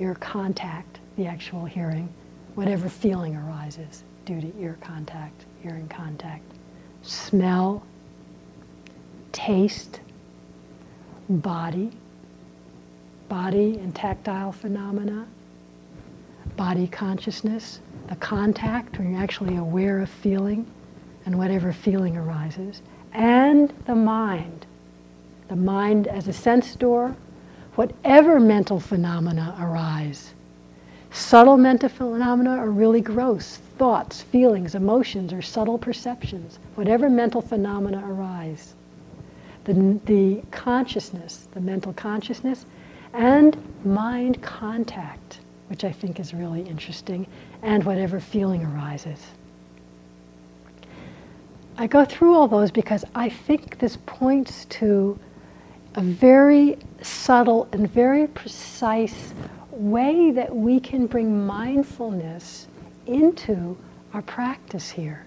ear 0.00 0.16
contact, 0.16 0.98
the 1.16 1.26
actual 1.26 1.64
hearing, 1.64 2.08
whatever 2.58 2.88
feeling 2.88 3.36
arises 3.36 4.02
due 4.24 4.40
to 4.40 4.52
ear 4.58 4.76
contact, 4.80 5.44
hearing 5.62 5.86
contact, 5.86 6.42
smell, 7.02 7.84
taste, 9.30 10.00
body, 11.28 11.92
body 13.28 13.78
and 13.78 13.94
tactile 13.94 14.50
phenomena, 14.50 15.24
body 16.56 16.88
consciousness, 16.88 17.78
the 18.08 18.16
contact, 18.16 18.98
when 18.98 19.12
you're 19.12 19.22
actually 19.22 19.54
aware 19.54 20.00
of 20.00 20.10
feeling 20.10 20.66
and 21.26 21.38
whatever 21.38 21.72
feeling 21.72 22.16
arises, 22.16 22.82
and 23.12 23.72
the 23.86 23.94
mind. 23.94 24.66
The 25.46 25.54
mind 25.54 26.08
as 26.08 26.26
a 26.26 26.32
sense 26.32 26.74
door, 26.74 27.14
whatever 27.76 28.40
mental 28.40 28.80
phenomena 28.80 29.56
arise. 29.60 30.34
Subtle 31.10 31.56
mental 31.56 31.88
phenomena 31.88 32.50
are 32.50 32.70
really 32.70 33.00
gross. 33.00 33.58
Thoughts, 33.78 34.22
feelings, 34.22 34.74
emotions, 34.74 35.32
or 35.32 35.42
subtle 35.42 35.78
perceptions. 35.78 36.58
Whatever 36.74 37.08
mental 37.08 37.40
phenomena 37.40 38.02
arise. 38.06 38.74
The, 39.64 40.00
the 40.04 40.42
consciousness, 40.50 41.48
the 41.52 41.60
mental 41.60 41.92
consciousness, 41.92 42.66
and 43.12 43.56
mind 43.84 44.42
contact 44.42 45.40
which 45.68 45.84
I 45.84 45.92
think 45.92 46.18
is 46.18 46.34
really 46.34 46.62
interesting, 46.62 47.26
and 47.62 47.84
whatever 47.84 48.20
feeling 48.20 48.64
arises. 48.64 49.24
I 51.76 51.86
go 51.86 52.04
through 52.04 52.34
all 52.34 52.48
those 52.48 52.70
because 52.70 53.04
I 53.14 53.28
think 53.28 53.78
this 53.78 53.98
points 54.06 54.64
to 54.66 55.18
a 55.94 56.02
very 56.02 56.78
subtle 57.02 57.68
and 57.72 57.88
very 57.88 58.26
precise 58.26 59.32
way 59.78 60.30
that 60.32 60.54
we 60.54 60.80
can 60.80 61.06
bring 61.06 61.46
mindfulness 61.46 62.66
into 63.06 63.76
our 64.12 64.22
practice 64.22 64.90
here. 64.90 65.24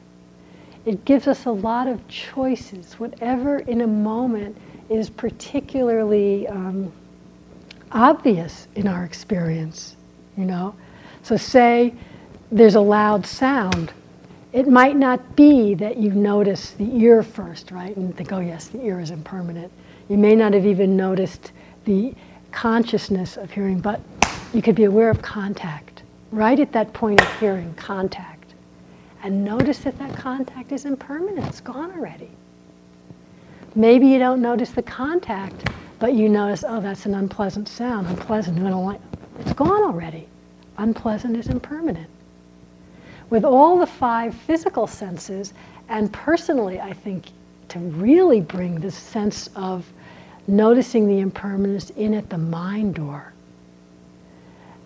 It 0.86 1.06
gives 1.06 1.28
us 1.28 1.46
a 1.46 1.52
lot 1.52 1.88
of 1.88 2.08
choices, 2.08 2.94
whatever 2.96 3.60
in 3.60 3.82
a 3.82 3.88
moment 3.88 4.58
is 4.90 5.10
particularly 5.10 6.48
um, 6.48 6.92
obvious 7.92 8.68
in 8.76 8.88
our 8.88 9.06
experience 9.06 9.96
you 10.38 10.46
know? 10.46 10.76
So, 11.24 11.38
say 11.38 11.94
there's 12.52 12.76
a 12.76 12.82
loud 12.82 13.26
sound. 13.26 13.94
It 14.54 14.68
might 14.68 14.98
not 14.98 15.36
be 15.36 15.76
that 15.76 15.98
you 15.98 16.12
notice 16.12 16.72
the 16.72 16.96
ear 16.98 17.24
first, 17.24 17.72
right? 17.72 17.96
And 17.96 18.16
think, 18.16 18.34
oh, 18.34 18.40
yes, 18.40 18.68
the 18.68 18.82
ear 18.82 19.00
is 19.00 19.12
impermanent. 19.12 19.72
You 20.10 20.18
may 20.18 20.36
not 20.36 20.54
have 20.54 20.66
even 20.66 20.98
noticed 20.98 21.54
the 21.86 22.14
consciousness 22.52 23.38
of 23.38 23.52
hearing, 23.52 23.80
but 23.80 24.02
you 24.54 24.62
could 24.62 24.76
be 24.76 24.84
aware 24.84 25.10
of 25.10 25.22
contact, 25.22 26.04
right 26.32 26.60
at 26.60 26.72
that 26.74 26.94
point 26.94 27.22
of 27.22 27.40
hearing, 27.40 27.74
contact. 27.76 28.54
And 29.24 29.46
notice 29.46 29.80
that 29.80 29.98
that 30.00 30.16
contact 30.16 30.72
is 30.72 30.86
impermanent, 30.86 31.48
it's 31.48 31.62
gone 31.62 31.92
already. 31.92 32.30
Maybe 33.76 34.08
you 34.08 34.20
don't 34.20 34.42
notice 34.42 34.72
the 34.72 34.82
contact, 34.82 35.70
but 36.00 36.14
you 36.14 36.28
notice, 36.28 36.66
oh, 36.68 36.82
that's 36.82 37.06
an 37.06 37.16
unpleasant 37.16 37.70
sound, 37.70 38.08
unpleasant, 38.08 38.58
don't 38.58 38.86
like 38.86 39.02
it's 39.40 39.54
gone 39.54 39.84
already. 39.84 40.28
Unpleasant 40.78 41.38
is 41.38 41.48
impermanent. 41.48 42.10
With 43.30 43.46
all 43.46 43.80
the 43.80 43.88
five 43.88 44.36
physical 44.36 44.88
senses, 44.88 45.54
and 45.88 46.12
personally, 46.12 46.80
I 46.82 46.94
think 46.94 47.28
to 47.70 47.80
really 47.80 48.42
bring 48.42 48.76
this 48.76 48.96
sense 48.96 49.50
of 49.56 49.86
noticing 50.48 51.08
the 51.08 51.20
impermanence 51.20 51.92
in 51.92 52.14
at 52.14 52.30
the 52.30 52.38
mind 52.38 52.96
door. 52.96 53.31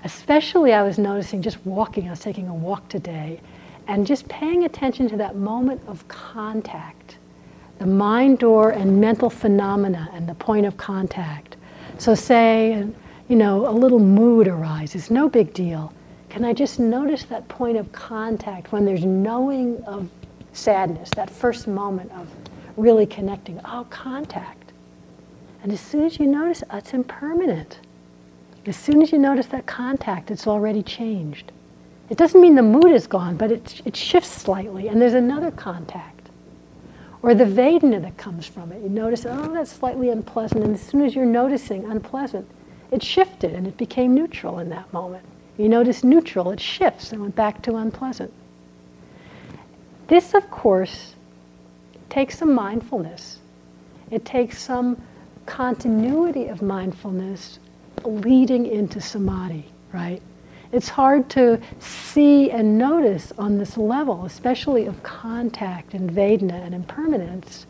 Especially, 0.05 0.71
I 0.71 0.83
was 0.83 0.99
noticing 0.99 1.41
just 1.41 1.57
walking, 1.65 2.05
I 2.07 2.11
was 2.11 2.19
taking 2.19 2.47
a 2.47 2.53
walk 2.53 2.87
today, 2.89 3.41
and 3.87 4.05
just 4.05 4.27
paying 4.29 4.63
attention 4.63 5.09
to 5.09 5.17
that 5.17 5.35
moment 5.35 5.81
of 5.87 6.07
contact, 6.07 7.17
the 7.79 7.87
mind 7.87 8.37
door 8.37 8.69
and 8.69 9.01
mental 9.01 9.31
phenomena 9.31 10.07
and 10.13 10.29
the 10.29 10.35
point 10.35 10.67
of 10.67 10.77
contact. 10.77 11.57
So, 11.97 12.13
say, 12.13 12.85
you 13.29 13.35
know, 13.35 13.67
a 13.67 13.73
little 13.73 13.97
mood 13.99 14.47
arises, 14.47 15.09
no 15.09 15.27
big 15.27 15.53
deal. 15.55 15.91
Can 16.29 16.45
I 16.45 16.53
just 16.53 16.79
notice 16.79 17.23
that 17.23 17.47
point 17.47 17.75
of 17.75 17.91
contact 17.91 18.71
when 18.71 18.85
there's 18.85 19.05
knowing 19.05 19.83
of 19.85 20.07
sadness, 20.53 21.09
that 21.15 21.31
first 21.31 21.67
moment 21.67 22.11
of 22.11 22.29
really 22.77 23.07
connecting? 23.07 23.59
Oh, 23.65 23.87
contact. 23.89 24.71
And 25.63 25.71
as 25.71 25.79
soon 25.79 26.05
as 26.05 26.19
you 26.19 26.27
notice, 26.27 26.63
oh, 26.69 26.77
it's 26.77 26.93
impermanent. 26.93 27.79
As 28.67 28.75
soon 28.75 29.01
as 29.01 29.11
you 29.11 29.19
notice 29.19 29.45
that 29.47 29.67
contact, 29.67 30.31
it's 30.31 30.47
already 30.47 30.81
changed. 30.81 31.51
It 32.09 32.17
doesn't 32.17 32.41
mean 32.41 32.55
the 32.55 32.63
mood 32.63 32.91
is 32.91 33.07
gone, 33.07 33.37
but 33.37 33.51
it, 33.51 33.81
it 33.85 33.95
shifts 33.95 34.31
slightly, 34.31 34.87
and 34.87 35.01
there's 35.01 35.13
another 35.13 35.51
contact. 35.51 36.29
Or 37.21 37.33
the 37.33 37.45
Vedana 37.45 38.01
that 38.01 38.17
comes 38.17 38.45
from 38.45 38.71
it. 38.71 38.81
You 38.81 38.89
notice, 38.89 39.25
oh, 39.27 39.53
that's 39.53 39.71
slightly 39.71 40.09
unpleasant, 40.09 40.63
and 40.63 40.75
as 40.75 40.81
soon 40.81 41.03
as 41.03 41.15
you're 41.15 41.25
noticing 41.25 41.85
unpleasant, 41.85 42.47
it 42.91 43.03
shifted 43.03 43.53
and 43.53 43.67
it 43.67 43.77
became 43.77 44.13
neutral 44.13 44.59
in 44.59 44.69
that 44.69 44.91
moment. 44.93 45.25
You 45.57 45.69
notice 45.69 46.03
neutral, 46.03 46.51
it 46.51 46.59
shifts 46.59 47.11
and 47.11 47.21
went 47.21 47.35
back 47.35 47.61
to 47.63 47.75
unpleasant. 47.75 48.31
This, 50.07 50.33
of 50.33 50.49
course, 50.51 51.15
takes 52.09 52.37
some 52.37 52.53
mindfulness. 52.53 53.39
It 54.11 54.25
takes 54.25 54.61
some 54.61 55.01
continuity 55.45 56.47
of 56.47 56.61
mindfulness 56.61 57.59
leading 58.03 58.65
into 58.65 58.99
samadhi, 58.99 59.65
right? 59.93 60.21
It's 60.71 60.89
hard 60.89 61.29
to 61.31 61.61
see 61.79 62.51
and 62.51 62.77
notice 62.77 63.31
on 63.37 63.57
this 63.57 63.77
level, 63.77 64.25
especially 64.25 64.87
of 64.87 65.01
contact 65.03 65.93
and 65.93 66.11
Vedana 66.11 66.65
and 66.65 66.75
impermanence, 66.75 67.65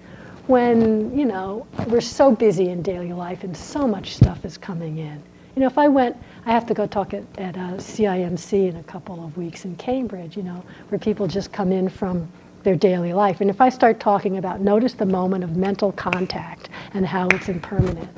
when, 0.48 1.16
you 1.18 1.26
know, 1.26 1.68
we're 1.88 2.02
so 2.02 2.32
busy 2.32 2.70
in 2.70 2.82
daily 2.82 3.14
life 3.14 3.44
and 3.44 3.56
so 3.56 3.88
much 3.88 4.16
stuff 4.16 4.46
is 4.46 4.58
coming 4.58 4.98
in. 4.98 5.22
You 5.56 5.62
know, 5.62 5.68
if 5.68 5.78
I 5.78 5.88
went, 5.88 6.18
I 6.46 6.52
have 6.52 6.66
to 6.68 6.74
go 6.74 6.86
talk 6.86 7.14
at, 7.14 7.24
at 7.38 7.56
uh, 7.58 7.78
CIMC 7.78 8.70
in 8.70 8.76
a 8.76 8.84
couple 8.84 9.24
of 9.24 9.38
weeks 9.38 9.66
in 9.66 9.76
Cambridge, 9.78 10.36
you 10.36 10.44
know, 10.44 10.64
where 10.90 11.00
people 11.00 11.28
just 11.28 11.52
come 11.52 11.72
in 11.72 11.90
from 11.90 12.28
their 12.64 12.76
daily 12.76 13.14
life. 13.14 13.42
And 13.42 13.50
if 13.50 13.62
I 13.62 13.70
start 13.70 14.00
talking 14.00 14.38
about 14.38 14.60
notice 14.60 14.94
the 14.94 15.06
moment 15.06 15.44
of 15.44 15.56
mental 15.56 15.92
contact 15.94 16.70
and 16.94 17.06
how 17.06 17.28
it's 17.30 17.48
impermanent, 17.48 18.10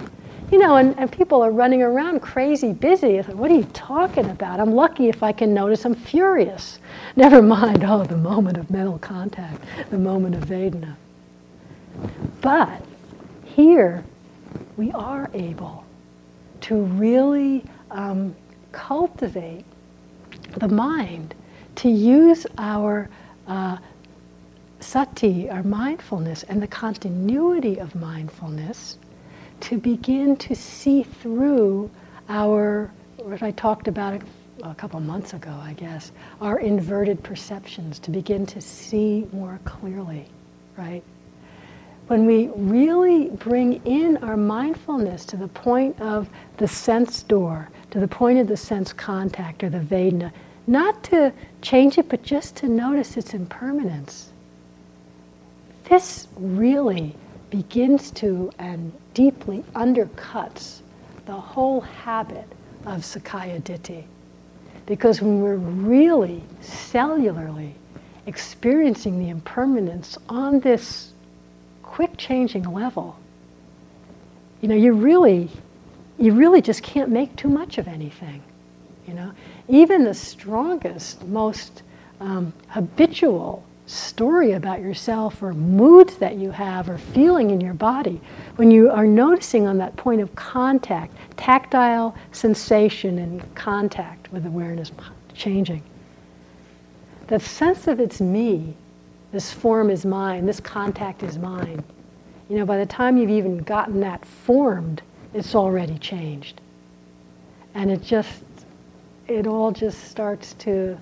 you 0.52 0.58
know, 0.58 0.78
and, 0.78 0.98
and 0.98 1.12
people 1.12 1.42
are 1.42 1.52
running 1.52 1.82
around 1.82 2.22
crazy 2.22 2.72
busy. 2.72 3.18
What 3.18 3.52
are 3.52 3.56
you 3.56 3.68
talking 3.74 4.30
about? 4.30 4.60
I'm 4.60 4.72
lucky 4.72 5.10
if 5.10 5.22
I 5.22 5.32
can 5.34 5.54
notice 5.54 5.84
I'm 5.86 5.96
furious. 5.96 6.80
Never 7.16 7.42
mind, 7.42 7.84
oh, 7.84 8.04
the 8.04 8.18
moment 8.18 8.58
of 8.58 8.70
mental 8.72 8.98
contact, 9.00 9.64
the 9.90 9.98
moment 9.98 10.36
of 10.36 10.44
Vedana. 10.46 10.96
But 12.42 12.82
here, 13.44 14.04
we 14.78 14.92
are 14.92 15.30
able 15.34 15.84
to 16.62 16.76
really 16.76 17.66
um, 17.92 18.36
cultivate 18.72 19.66
the 20.58 20.68
mind, 20.68 21.36
to 21.76 21.90
use 21.90 22.48
our 22.58 23.10
uh, 23.48 23.78
sati, 24.80 25.50
our 25.50 25.64
mindfulness, 25.64 26.44
and 26.44 26.62
the 26.62 26.68
continuity 26.68 27.80
of 27.80 27.94
mindfulness 27.96 28.98
to 29.62 29.78
begin 29.78 30.36
to 30.38 30.56
see 30.56 31.04
through 31.04 31.90
our, 32.30 32.92
what 33.18 33.42
I 33.42 33.52
talked 33.52 33.88
about 33.88 34.22
a, 34.64 34.70
a 34.70 34.76
couple 34.76 35.00
months 35.00 35.34
ago, 35.34 35.58
I 35.62 35.74
guess, 35.74 36.12
our 36.42 36.60
inverted 36.60 37.24
perceptions, 37.24 38.00
to 38.00 38.12
begin 38.12 38.46
to 38.48 38.62
see 38.62 39.28
more 39.32 39.60
clearly, 39.66 40.26
right? 40.78 41.04
When 42.08 42.26
we 42.26 42.48
really 42.56 43.30
bring 43.30 43.86
in 43.86 44.18
our 44.18 44.38
mindfulness 44.38 45.26
to 45.26 45.38
the 45.38 45.50
point 45.50 46.00
of 46.00 46.30
the 46.58 46.68
sense 46.68 47.22
door, 47.24 47.70
to 47.92 48.00
the 48.00 48.08
point 48.08 48.40
of 48.40 48.48
the 48.48 48.58
sense 48.58 48.94
contact 48.94 49.64
or 49.64 49.70
the 49.70 49.80
Vedana, 49.80 50.32
not 50.68 51.04
to 51.06 51.34
change 51.62 51.98
it, 51.98 52.10
but 52.10 52.24
just 52.24 52.56
to 52.58 52.68
notice 52.68 53.18
its 53.18 53.34
impermanence. 53.34 54.32
This 55.86 56.28
really 56.38 57.16
begins 57.50 58.12
to 58.12 58.52
and 58.60 58.92
deeply 59.14 59.64
undercuts 59.74 60.82
the 61.26 61.34
whole 61.34 61.82
habit 61.82 62.48
of 62.86 63.02
Sakkaya 63.02 63.62
Ditthi. 63.62 64.04
Because 64.86 65.22
when 65.22 65.42
we're 65.42 65.56
really 65.56 66.42
cellularly 66.62 67.74
experiencing 68.26 69.20
the 69.20 69.30
impermanence 69.30 70.18
on 70.30 70.60
this 70.62 71.14
quick 71.84 72.16
changing 72.18 72.64
level, 72.72 73.18
you 74.62 74.70
know, 74.70 74.76
you 74.76 74.94
really, 74.94 75.50
you 76.18 76.34
really 76.34 76.62
just 76.62 76.84
can't 76.84 77.10
make 77.10 77.36
too 77.36 77.50
much 77.50 77.78
of 77.78 77.88
anything. 77.88 78.42
You 79.08 79.14
know, 79.14 79.32
even 79.68 80.04
the 80.04 80.14
strongest, 80.14 81.26
most 81.28 81.84
um, 82.20 82.54
habitual 82.70 83.64
story 83.88 84.52
about 84.52 84.82
yourself 84.82 85.42
or 85.42 85.54
moods 85.54 86.18
that 86.18 86.36
you 86.36 86.52
have 86.52 86.90
or 86.90 86.98
feeling 86.98 87.50
in 87.50 87.62
your 87.62 87.74
body, 87.74 88.22
when 88.58 88.70
you 88.70 88.92
are 88.92 89.08
noticing 89.08 89.66
on 89.66 89.78
that 89.78 89.96
point 89.96 90.22
of 90.22 90.36
contact, 90.36 91.16
tactile 91.38 92.14
sensation 92.34 93.18
and 93.18 93.56
contact 93.56 94.32
with 94.32 94.46
awareness 94.46 94.92
changing, 95.34 95.82
that 97.28 97.42
sense 97.42 97.88
of 97.88 98.00
it's 98.00 98.20
me, 98.20 98.76
this 99.32 99.52
form 99.52 99.90
is 99.90 100.06
mine, 100.06 100.46
this 100.46 100.60
contact 100.60 101.24
is 101.24 101.38
mine. 101.38 101.84
You 102.50 102.58
know, 102.58 102.66
by 102.66 102.78
the 102.78 102.86
time 102.86 103.18
you've 103.18 103.30
even 103.30 103.60
gotten 103.60 104.02
that 104.02 104.26
formed, 104.26 105.02
it's 105.34 105.56
already 105.56 105.98
changed. 105.98 106.60
And 107.74 107.92
it 107.92 108.02
just, 108.02 108.44
it 109.28 109.48
all 109.48 109.72
just 109.72 110.10
starts 110.10 110.54
to 110.56 110.98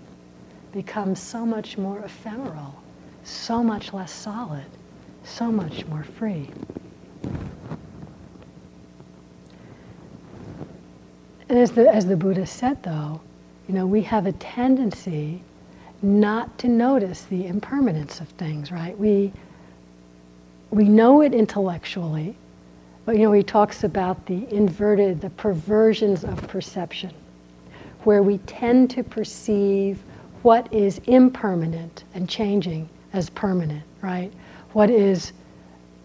becomes 0.76 1.21
so 1.21 1.45
much 1.45 1.78
more 1.78 1.99
ephemeral, 1.99 2.76
so 3.23 3.63
much 3.63 3.93
less 3.93 4.11
solid, 4.11 4.65
so 5.23 5.49
much 5.49 5.86
more 5.86 6.03
free. 6.03 6.49
And 11.47 11.57
as 11.57 11.71
the, 11.71 11.89
as 11.89 12.05
the 12.05 12.17
Buddha 12.17 12.45
said, 12.45 12.84
though, 12.84 13.21
you 13.69 13.73
know, 13.73 13.88
we 13.88 14.01
have 14.01 14.26
a 14.26 14.34
tendency 14.34 15.41
not 16.01 16.57
to 16.57 16.67
notice 16.67 17.21
the 17.23 17.47
impermanence 17.47 18.19
of 18.19 18.28
things, 18.30 18.69
right? 18.69 18.99
We, 18.99 19.32
we 20.71 20.89
know 20.89 21.21
it 21.21 21.34
intellectually, 21.34 22.36
but 23.05 23.15
you 23.15 23.23
know, 23.23 23.32
he 23.32 23.43
talks 23.43 23.86
about 23.86 24.26
the 24.26 24.45
inverted, 24.53 25.21
the 25.21 25.30
perversions 25.30 26.26
of 26.26 26.45
perception, 26.49 27.13
where 28.03 28.21
we 28.21 28.39
tend 28.39 28.89
to 28.89 29.03
perceive 29.03 30.03
what 30.46 30.72
is 30.72 31.02
impermanent 31.08 32.04
and 32.14 32.30
changing 32.30 32.88
as 33.14 33.32
permanent, 33.32 33.82
right? 34.04 34.32
What 34.74 34.91
is 34.91 35.34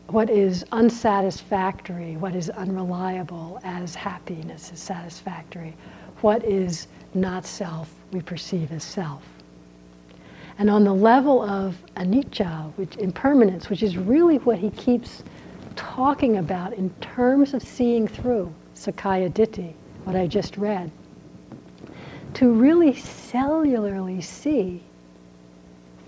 what 0.06 0.30
is 0.30 0.64
unsatisfactory, 0.72 2.16
what 2.16 2.34
is 2.34 2.48
unreliable 2.48 3.60
as 3.64 3.94
happiness 3.94 4.72
is 4.72 4.80
satisfactory, 4.80 5.76
what 6.22 6.42
is 6.42 6.88
not 7.12 7.44
self 7.44 7.92
we 8.12 8.22
perceive 8.22 8.72
as 8.72 8.82
self. 8.82 9.22
And 10.56 10.70
on 10.70 10.84
the 10.84 10.94
level 10.94 11.42
of 11.42 11.76
anicca, 11.96 12.72
which 12.76 12.96
impermanence, 12.96 13.68
which 13.68 13.82
is 13.82 13.98
really 13.98 14.38
what 14.38 14.56
he 14.56 14.70
keeps 14.70 15.22
talking 15.76 16.38
about 16.38 16.72
in 16.72 16.88
terms 17.02 17.52
of 17.52 17.62
seeing 17.62 18.08
through 18.08 18.50
Sakkaya 18.74 19.30
Ditthi, 19.30 19.74
what 20.04 20.16
I 20.16 20.26
just 20.26 20.56
read, 20.56 20.90
to 22.34 22.52
really 22.52 22.92
cellularly 22.92 24.22
see 24.22 24.82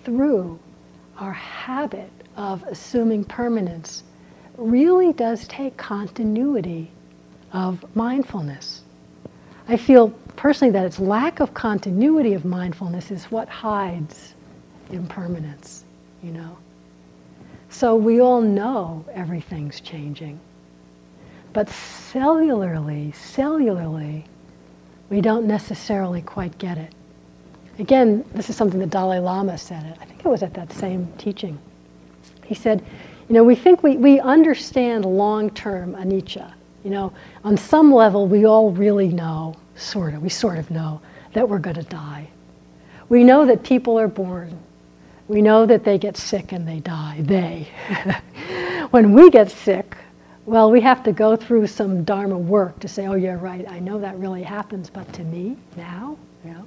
through 0.05 0.59
our 1.19 1.33
habit 1.33 2.11
of 2.37 2.63
assuming 2.65 3.25
permanence 3.25 4.03
really 4.57 5.13
does 5.13 5.47
take 5.49 5.77
continuity 5.77 6.91
of 7.53 7.85
mindfulness. 7.95 8.83
I 9.69 9.77
feel 9.77 10.11
personally 10.37 10.73
that 10.73 10.87
its 10.87 10.99
lack 10.99 11.41
of 11.41 11.55
continuity 11.55 12.35
of 12.35 12.45
mindfulness 12.45 13.11
is 13.11 13.25
what 13.27 13.49
hides 13.49 14.35
impermanence, 14.91 15.85
you 16.23 16.33
know. 16.33 16.57
So 17.69 17.95
we 17.97 18.21
all 18.21 18.43
know 18.43 19.05
everything's 19.13 19.81
changing. 19.81 20.39
But 21.53 21.69
cellularly, 21.69 23.15
cellularly, 23.15 24.25
we 25.13 25.21
don't 25.21 25.47
necessarily 25.47 26.23
quite 26.23 26.57
get 26.57 26.79
it. 26.79 26.91
Again, 27.79 28.25
this 28.33 28.49
is 28.49 28.57
something 28.57 28.81
the 28.81 28.87
Dalai 28.87 29.19
Lama 29.19 29.59
said. 29.59 29.85
It. 29.85 29.99
I 30.01 30.07
think 30.07 30.21
it 30.21 30.27
was 30.27 30.43
at 30.43 30.55
that 30.55 30.73
same 30.73 31.13
teaching. 31.19 31.59
He 32.47 32.55
said, 32.55 32.83
you 33.29 33.35
know, 33.35 33.45
we 33.45 33.55
think 33.55 33.83
we, 33.83 33.99
we 33.99 34.21
understand 34.21 35.05
long-term 35.05 35.97
anicca. 35.97 36.55
You 36.83 36.91
know, 36.93 37.13
on 37.45 37.59
some 37.59 37.93
level, 37.93 38.27
we 38.27 38.47
all 38.47 38.71
really 38.71 39.09
know, 39.09 39.55
sort 39.77 40.15
of, 40.15 40.23
we 40.23 40.31
sort 40.31 40.57
of 40.57 40.71
know 40.71 41.03
that 41.35 41.47
we're 41.47 41.59
going 41.59 41.77
to 41.77 41.83
die. 41.83 42.31
We 43.11 43.23
know 43.23 43.45
that 43.45 43.63
people 43.63 43.99
are 43.99 44.09
born. 44.09 44.59
We 45.29 45.43
know 45.43 45.67
that 45.67 45.85
they 45.85 45.99
get 45.99 46.17
sick 46.17 46.53
and 46.53 46.67
they 46.67 46.81
die. 46.81 47.19
They. 47.21 47.69
when 48.91 49.13
we 49.13 49.29
get 49.29 49.51
sick, 49.51 49.95
well, 50.45 50.71
we 50.71 50.81
have 50.81 51.05
to 51.05 51.13
go 51.13 51.37
through 51.37 51.69
some 51.69 52.03
Dharma 52.03 52.37
work 52.37 52.81
to 52.81 52.89
say, 52.89 53.07
oh, 53.07 53.15
yeah, 53.15 53.39
right, 53.41 53.69
I 53.69 53.79
know 53.79 54.01
that 54.01 54.19
really 54.19 54.43
happens, 54.43 54.91
but 54.91 55.11
to 55.13 55.23
me 55.23 55.57
now, 55.77 56.17
you 56.45 56.53
know. 56.53 56.67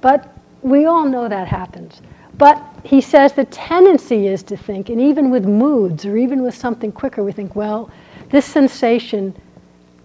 But 0.00 0.34
we 0.62 0.86
all 0.86 1.04
know 1.04 1.28
that 1.28 1.46
happens. 1.46 2.00
But 2.38 2.62
he 2.84 3.00
says 3.00 3.32
the 3.32 3.44
tendency 3.46 4.28
is 4.28 4.42
to 4.44 4.56
think, 4.56 4.88
and 4.88 5.00
even 5.00 5.30
with 5.30 5.44
moods 5.44 6.06
or 6.06 6.16
even 6.16 6.42
with 6.42 6.54
something 6.54 6.90
quicker, 6.90 7.22
we 7.22 7.32
think, 7.32 7.54
well, 7.54 7.90
this 8.30 8.46
sensation, 8.46 9.34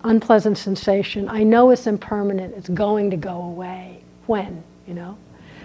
unpleasant 0.03 0.57
sensation, 0.57 1.29
I 1.29 1.43
know 1.43 1.69
it's 1.69 1.87
impermanent, 1.87 2.55
it's 2.55 2.69
going 2.69 3.09
to 3.11 3.17
go 3.17 3.41
away. 3.41 4.03
When, 4.27 4.63
you 4.85 4.93
know? 4.93 5.17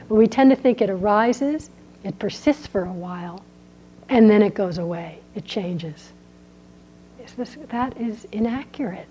But 0.09 0.15
we 0.15 0.27
tend 0.29 0.51
to 0.51 0.57
think 0.57 0.81
it 0.81 0.91
arises, 0.91 1.71
it 2.05 2.19
persists 2.21 2.69
for 2.69 2.85
a 2.85 2.93
while, 2.93 3.43
and 4.09 4.31
then 4.31 4.43
it 4.43 4.55
goes 4.55 4.79
away, 4.79 5.19
it 5.35 5.45
changes 5.45 6.13
this, 7.37 7.57
that 7.69 7.97
is 8.01 8.27
inaccurate. 8.33 9.07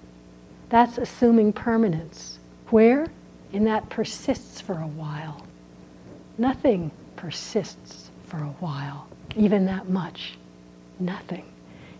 That's 0.70 0.98
assuming 0.98 1.54
permanence. 1.54 2.40
Where? 2.70 3.08
In 3.54 3.64
that 3.66 3.88
persists 3.90 4.60
for 4.60 4.74
a 4.74 4.88
while. 4.88 5.46
Nothing 6.38 6.92
persists 7.16 8.10
for 8.26 8.38
a 8.38 8.56
while, 8.60 9.08
even 9.36 9.66
that 9.66 9.90
much. 9.90 10.38
Nothing. 11.00 11.46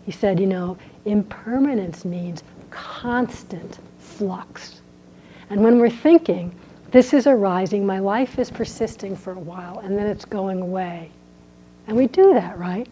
He 0.04 0.12
said, 0.12 0.38
you 0.38 0.46
know, 0.46 0.76
impermanence 1.04 2.04
means 2.04 2.42
constant 2.70 3.78
flux. 3.98 4.80
And 5.50 5.62
when 5.62 5.78
we're 5.78 5.90
thinking, 5.90 6.54
this 6.90 7.12
is 7.12 7.26
arising, 7.26 7.86
my 7.86 7.98
life 7.98 8.38
is 8.38 8.50
persisting 8.50 9.16
for 9.16 9.32
a 9.32 9.38
while, 9.38 9.78
and 9.80 9.96
then 9.96 10.06
it's 10.06 10.24
going 10.24 10.60
away. 10.60 11.10
And 11.86 11.96
we 11.96 12.06
do 12.08 12.34
that, 12.34 12.58
right? 12.58 12.88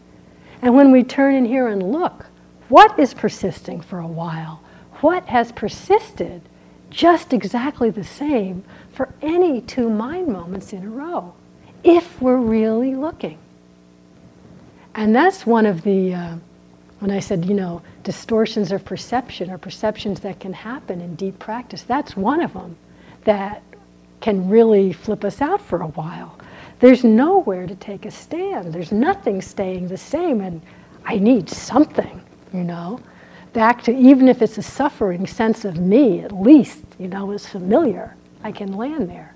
And 0.63 0.75
when 0.75 0.91
we 0.93 1.03
turn 1.03 1.35
in 1.35 1.45
here 1.45 1.69
and 1.69 1.93
look, 1.93 2.27
what 2.69 2.99
is 2.99 3.15
persisting 3.15 3.81
for 3.81 3.99
a 3.99 4.07
while? 4.07 4.61
What 5.01 5.27
has 5.27 5.53
persisted 5.53 6.43
just 6.91 7.33
exactly 7.33 7.91
the 7.91 8.05
same 8.05 8.65
for 8.93 9.13
any 9.21 9.61
two 9.61 9.91
mind 9.91 10.29
moments 10.29 10.73
in 10.73 10.85
a 10.85 10.89
row, 10.89 11.35
if 11.83 12.21
we're 12.23 12.37
really 12.37 12.95
looking? 12.95 13.39
And 14.95 15.15
that's 15.15 15.45
one 15.45 15.67
of 15.67 15.83
the, 15.83 16.15
uh, 16.15 16.37
when 17.01 17.11
I 17.11 17.19
said, 17.19 17.45
you 17.45 17.55
know, 17.55 17.83
distortions 18.05 18.71
of 18.71 18.85
perception 18.85 19.51
or 19.51 19.59
perceptions 19.59 20.21
that 20.21 20.39
can 20.41 20.53
happen 20.53 21.01
in 21.01 21.17
deep 21.17 21.39
practice, 21.39 21.83
that's 21.83 22.17
one 22.17 22.41
of 22.41 22.53
them 22.53 22.77
that 23.25 23.63
can 24.21 24.49
really 24.49 24.93
flip 24.93 25.25
us 25.25 25.43
out 25.43 25.61
for 25.61 25.83
a 25.83 25.89
while. 25.89 26.39
There's 26.79 27.05
nowhere 27.05 27.67
to 27.67 27.75
take 27.75 28.07
a 28.07 28.11
stand. 28.11 28.73
There's 28.73 28.93
nothing 28.93 29.43
staying 29.43 29.89
the 29.89 29.97
same, 29.97 30.41
and 30.41 30.63
I 31.05 31.19
need 31.19 31.51
something, 31.51 32.23
you 32.55 32.65
know. 32.65 33.01
Back 33.53 33.83
to 33.85 33.97
even 33.97 34.29
if 34.29 34.41
it's 34.41 34.59
a 34.59 34.63
suffering 34.63 35.27
sense 35.27 35.65
of 35.65 35.77
me, 35.77 36.21
at 36.21 36.33
least, 36.33 36.83
you 36.99 37.09
know, 37.09 37.31
is 37.33 37.47
familiar. 37.47 38.17
I 38.43 38.53
can 38.53 38.73
land 38.73 39.11
there. 39.11 39.35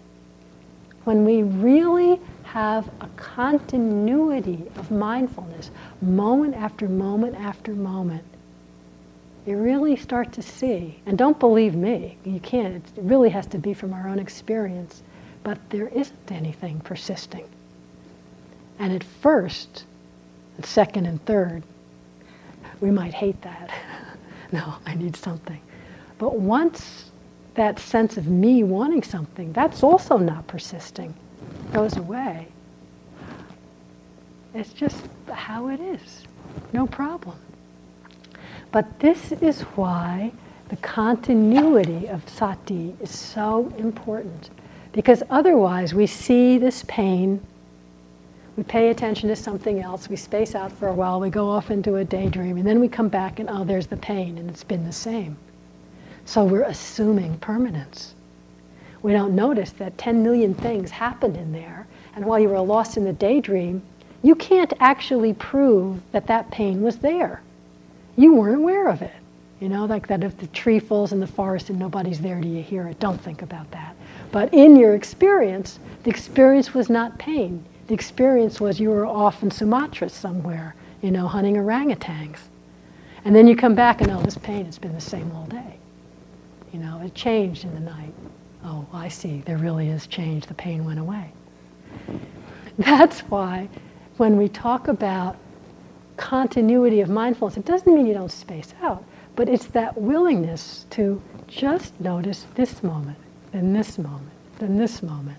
When 1.04 1.24
we 1.24 1.42
really 1.42 2.20
have 2.44 2.88
a 3.00 3.08
continuity 3.16 4.64
of 4.76 4.90
mindfulness, 4.90 5.70
moment 6.00 6.54
after 6.54 6.88
moment 6.88 7.36
after 7.36 7.72
moment, 7.72 8.24
you 9.46 9.56
really 9.56 9.96
start 9.96 10.32
to 10.32 10.42
see, 10.42 11.00
and 11.06 11.16
don't 11.16 11.38
believe 11.38 11.74
me, 11.74 12.18
you 12.24 12.40
can't, 12.40 12.76
it 12.76 13.02
really 13.02 13.30
has 13.30 13.46
to 13.46 13.58
be 13.58 13.72
from 13.72 13.94
our 13.94 14.08
own 14.08 14.18
experience, 14.18 15.02
but 15.42 15.58
there 15.70 15.88
isn't 15.88 16.32
anything 16.32 16.80
persisting. 16.80 17.48
And 18.78 18.92
at 18.92 19.02
first, 19.02 19.84
second 20.62 21.06
and 21.06 21.24
third, 21.24 21.62
we 22.80 22.90
might 22.90 23.14
hate 23.14 23.40
that. 23.42 23.70
no, 24.52 24.74
I 24.86 24.94
need 24.94 25.16
something. 25.16 25.60
But 26.18 26.38
once 26.38 27.10
that 27.54 27.78
sense 27.78 28.16
of 28.16 28.26
me 28.28 28.62
wanting 28.64 29.02
something, 29.02 29.52
that's 29.52 29.82
also 29.82 30.16
not 30.16 30.46
persisting 30.46 31.14
goes 31.72 31.96
away. 31.96 32.48
It's 34.54 34.72
just 34.72 35.08
how 35.30 35.68
it 35.68 35.80
is. 35.80 36.24
No 36.72 36.86
problem. 36.86 37.36
But 38.72 38.98
this 39.00 39.32
is 39.32 39.62
why 39.62 40.32
the 40.68 40.76
continuity 40.76 42.08
of 42.08 42.28
sati 42.28 42.94
is 43.00 43.10
so 43.10 43.72
important. 43.78 44.50
Because 44.92 45.22
otherwise, 45.30 45.94
we 45.94 46.06
see 46.06 46.58
this 46.58 46.84
pain, 46.88 47.40
we 48.58 48.64
pay 48.64 48.90
attention 48.90 49.30
to 49.30 49.36
something 49.36 49.80
else, 49.80 50.10
we 50.10 50.16
space 50.16 50.54
out 50.54 50.70
for 50.70 50.88
a 50.88 50.94
while, 50.94 51.18
we 51.18 51.30
go 51.30 51.48
off 51.48 51.70
into 51.70 51.96
a 51.96 52.04
daydream, 52.04 52.58
and 52.58 52.66
then 52.66 52.78
we 52.80 52.88
come 52.88 53.08
back 53.08 53.38
and, 53.38 53.48
oh, 53.48 53.64
there's 53.64 53.86
the 53.86 53.96
pain, 53.96 54.36
and 54.36 54.50
it's 54.50 54.64
been 54.64 54.84
the 54.84 54.92
same. 54.92 55.38
So 56.26 56.44
we're 56.44 56.64
assuming 56.64 57.38
permanence 57.38 58.14
we 59.02 59.12
don't 59.12 59.34
notice 59.34 59.70
that 59.72 59.96
10 59.98 60.22
million 60.22 60.54
things 60.54 60.90
happened 60.90 61.36
in 61.36 61.52
there. 61.52 61.86
And 62.16 62.24
while 62.24 62.38
you 62.38 62.48
were 62.48 62.60
lost 62.60 62.96
in 62.96 63.04
the 63.04 63.12
daydream, 63.12 63.82
you 64.22 64.34
can't 64.34 64.72
actually 64.80 65.34
prove 65.34 66.00
that 66.12 66.26
that 66.26 66.50
pain 66.50 66.82
was 66.82 66.98
there. 66.98 67.40
You 68.16 68.34
weren't 68.34 68.56
aware 68.56 68.88
of 68.88 69.02
it. 69.02 69.14
You 69.60 69.68
know, 69.68 69.86
like 69.86 70.06
that 70.08 70.24
if 70.24 70.36
the 70.36 70.46
tree 70.48 70.78
falls 70.78 71.12
in 71.12 71.20
the 71.20 71.26
forest 71.26 71.70
and 71.70 71.78
nobody's 71.78 72.20
there, 72.20 72.40
do 72.40 72.48
you 72.48 72.62
hear 72.62 72.88
it? 72.88 72.98
Don't 73.00 73.20
think 73.20 73.42
about 73.42 73.70
that. 73.70 73.94
But 74.32 74.52
in 74.52 74.76
your 74.76 74.94
experience, 74.94 75.78
the 76.02 76.10
experience 76.10 76.74
was 76.74 76.90
not 76.90 77.18
pain. 77.18 77.64
The 77.88 77.94
experience 77.94 78.60
was 78.60 78.78
you 78.78 78.90
were 78.90 79.06
off 79.06 79.42
in 79.42 79.50
Sumatra 79.50 80.10
somewhere, 80.10 80.74
you 81.00 81.10
know, 81.10 81.26
hunting 81.26 81.56
orangutans. 81.56 82.38
And 83.24 83.34
then 83.34 83.48
you 83.48 83.56
come 83.56 83.74
back 83.74 84.00
and, 84.02 84.10
oh, 84.10 84.20
this 84.22 84.38
pain 84.38 84.66
has 84.66 84.78
been 84.78 84.92
the 84.92 85.00
same 85.00 85.32
all 85.32 85.46
day. 85.46 85.78
You 86.72 86.80
know, 86.80 87.00
it 87.02 87.14
changed 87.14 87.64
in 87.64 87.74
the 87.74 87.80
night. 87.80 88.12
Oh, 88.62 88.86
I 88.92 89.08
see, 89.08 89.42
there 89.46 89.56
really 89.56 89.88
is 89.88 90.06
change. 90.06 90.46
The 90.46 90.54
pain 90.54 90.84
went 90.84 90.98
away. 90.98 91.32
That's 92.78 93.20
why 93.20 93.68
when 94.18 94.36
we 94.36 94.48
talk 94.48 94.88
about 94.88 95.36
continuity 96.18 97.00
of 97.00 97.08
mindfulness, 97.08 97.56
it 97.56 97.64
doesn't 97.64 97.92
mean 97.92 98.06
you 98.06 98.14
don't 98.14 98.30
space 98.30 98.74
out, 98.82 99.02
but 99.34 99.48
it's 99.48 99.66
that 99.68 99.96
willingness 99.96 100.84
to 100.90 101.22
just 101.46 101.98
notice 102.00 102.44
this 102.54 102.82
moment, 102.82 103.16
then 103.52 103.72
this 103.72 103.96
moment, 103.96 104.32
then 104.58 104.76
this 104.76 105.02
moment. 105.02 105.38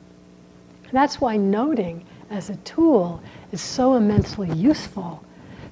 That's 0.91 1.21
why 1.21 1.37
noting 1.37 2.05
as 2.29 2.49
a 2.49 2.55
tool 2.57 3.21
is 3.51 3.61
so 3.61 3.95
immensely 3.95 4.51
useful, 4.51 5.23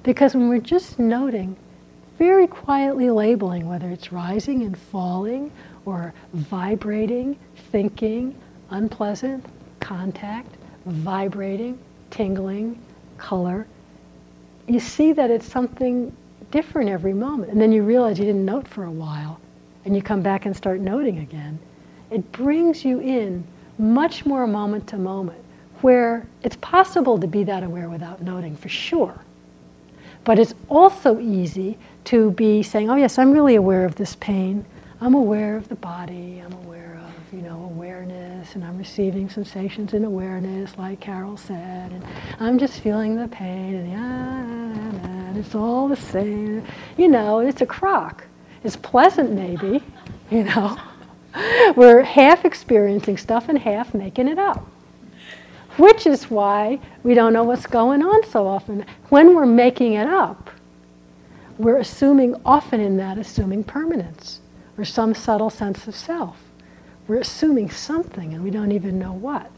because 0.02 0.34
when 0.34 0.48
we're 0.48 0.58
just 0.58 0.98
noting, 0.98 1.56
very 2.18 2.46
quietly 2.46 3.10
labeling 3.10 3.68
whether 3.68 3.88
it's 3.90 4.10
rising 4.10 4.62
and 4.62 4.76
falling 4.76 5.52
or 5.86 6.12
vibrating, 6.32 7.38
thinking, 7.70 8.34
unpleasant, 8.70 9.44
contact, 9.80 10.56
vibrating, 10.86 11.78
tingling, 12.10 12.80
color, 13.18 13.66
you 14.66 14.80
see 14.80 15.12
that 15.12 15.30
it's 15.30 15.46
something 15.46 16.14
different 16.50 16.90
every 16.90 17.14
moment. 17.14 17.52
And 17.52 17.60
then 17.60 17.72
you 17.72 17.82
realize 17.82 18.18
you 18.18 18.24
didn't 18.24 18.44
note 18.44 18.66
for 18.66 18.84
a 18.84 18.90
while, 18.90 19.40
and 19.84 19.94
you 19.94 20.02
come 20.02 20.22
back 20.22 20.44
and 20.44 20.56
start 20.56 20.80
noting 20.80 21.18
again. 21.18 21.58
It 22.10 22.30
brings 22.32 22.84
you 22.84 23.00
in 23.00 23.44
much 23.78 24.26
more 24.26 24.46
moment 24.46 24.86
to 24.88 24.98
moment, 24.98 25.38
where 25.82 26.26
it's 26.42 26.56
possible 26.56 27.18
to 27.18 27.26
be 27.26 27.44
that 27.44 27.62
aware 27.62 27.88
without 27.88 28.22
noting 28.22 28.56
for 28.56 28.68
sure. 28.68 29.20
But 30.24 30.38
it's 30.38 30.54
also 30.68 31.18
easy 31.20 31.78
to 32.04 32.32
be 32.32 32.62
saying, 32.62 32.90
oh, 32.90 32.96
yes, 32.96 33.18
I'm 33.18 33.32
really 33.32 33.54
aware 33.54 33.84
of 33.84 33.94
this 33.94 34.16
pain. 34.16 34.64
I'm 35.00 35.14
aware 35.14 35.56
of 35.56 35.68
the 35.68 35.76
body. 35.76 36.42
I'm 36.44 36.52
aware 36.64 37.00
of, 37.02 37.32
you 37.32 37.42
know, 37.42 37.62
awareness, 37.64 38.54
and 38.54 38.64
I'm 38.64 38.76
receiving 38.76 39.28
sensations 39.30 39.94
in 39.94 40.04
awareness, 40.04 40.76
like 40.76 41.00
Carol 41.00 41.36
said, 41.36 41.92
and 41.92 42.04
I'm 42.40 42.58
just 42.58 42.80
feeling 42.80 43.16
the 43.16 43.28
pain, 43.28 43.76
and, 43.76 45.04
and 45.04 45.38
it's 45.38 45.54
all 45.54 45.88
the 45.88 45.96
same. 45.96 46.64
You 46.96 47.08
know, 47.08 47.38
it's 47.40 47.60
a 47.60 47.66
crock. 47.66 48.24
It's 48.64 48.76
pleasant, 48.76 49.32
maybe, 49.32 49.82
you 50.30 50.44
know. 50.44 50.78
We're 51.76 52.02
half 52.02 52.44
experiencing 52.44 53.18
stuff 53.18 53.48
and 53.48 53.58
half 53.58 53.94
making 53.94 54.28
it 54.28 54.38
up. 54.38 54.66
Which 55.78 56.06
is 56.06 56.30
why 56.30 56.80
we 57.04 57.14
don't 57.14 57.32
know 57.32 57.44
what's 57.44 57.66
going 57.66 58.02
on 58.02 58.26
so 58.28 58.46
often. 58.46 58.84
When 59.10 59.34
we're 59.34 59.46
making 59.46 59.94
it 59.94 60.08
up, 60.08 60.50
we're 61.56 61.78
assuming, 61.78 62.34
often 62.44 62.80
in 62.80 62.96
that, 62.98 63.16
assuming 63.16 63.64
permanence 63.64 64.40
or 64.76 64.84
some 64.84 65.14
subtle 65.14 65.50
sense 65.50 65.86
of 65.86 65.94
self. 65.94 66.36
We're 67.06 67.20
assuming 67.20 67.70
something 67.70 68.34
and 68.34 68.44
we 68.44 68.50
don't 68.50 68.72
even 68.72 68.98
know 68.98 69.12
what. 69.12 69.50